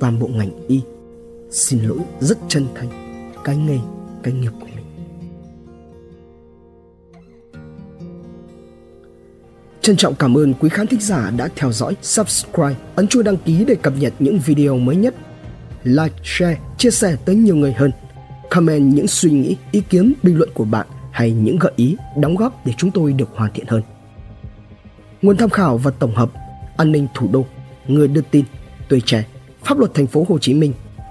toàn 0.00 0.18
bộ 0.20 0.26
ngành 0.26 0.66
y. 0.68 0.80
Xin 1.50 1.82
lỗi 1.82 1.98
rất 2.20 2.38
chân 2.48 2.66
thành 2.74 2.88
cái 3.44 3.56
nghề, 3.56 3.78
cái 4.22 4.34
nghiệp 4.34 4.52
của 4.60 4.66
mình. 4.66 4.84
Trân 9.80 9.96
trọng 9.96 10.14
cảm 10.14 10.38
ơn 10.38 10.54
quý 10.54 10.68
khán 10.68 10.86
thính 10.86 11.00
giả 11.00 11.30
đã 11.36 11.48
theo 11.56 11.72
dõi, 11.72 11.96
subscribe, 12.02 12.74
ấn 12.96 13.08
chuông 13.08 13.24
đăng 13.24 13.36
ký 13.36 13.64
để 13.64 13.74
cập 13.74 13.92
nhật 13.98 14.12
những 14.18 14.38
video 14.38 14.76
mới 14.76 14.96
nhất. 14.96 15.14
Like, 15.82 16.14
share, 16.24 16.58
chia 16.78 16.90
sẻ 16.90 17.16
tới 17.24 17.36
nhiều 17.36 17.56
người 17.56 17.72
hơn. 17.72 17.90
Comment 18.50 18.94
những 18.94 19.06
suy 19.06 19.30
nghĩ, 19.30 19.56
ý 19.72 19.80
kiến, 19.80 20.12
bình 20.22 20.38
luận 20.38 20.50
của 20.54 20.64
bạn 20.64 20.86
hay 21.12 21.30
những 21.30 21.58
gợi 21.58 21.72
ý, 21.76 21.96
đóng 22.16 22.36
góp 22.36 22.66
để 22.66 22.72
chúng 22.76 22.90
tôi 22.90 23.12
được 23.12 23.28
hoàn 23.34 23.52
thiện 23.52 23.66
hơn. 23.68 23.82
Nguồn 25.22 25.36
tham 25.36 25.50
khảo 25.50 25.78
và 25.78 25.90
tổng 25.90 26.14
hợp 26.14 26.30
An 26.76 26.92
ninh 26.92 27.06
thủ 27.14 27.28
đô, 27.32 27.46
người 27.86 28.08
đưa 28.08 28.22
tin, 28.30 28.44
tuổi 28.88 29.02
trẻ, 29.04 29.24
pháp 29.64 29.78
luật 29.78 29.94
thành 29.94 30.06
phố 30.06 30.26
Hồ 30.28 30.38
Chí 30.38 30.54
Minh, 30.54 30.72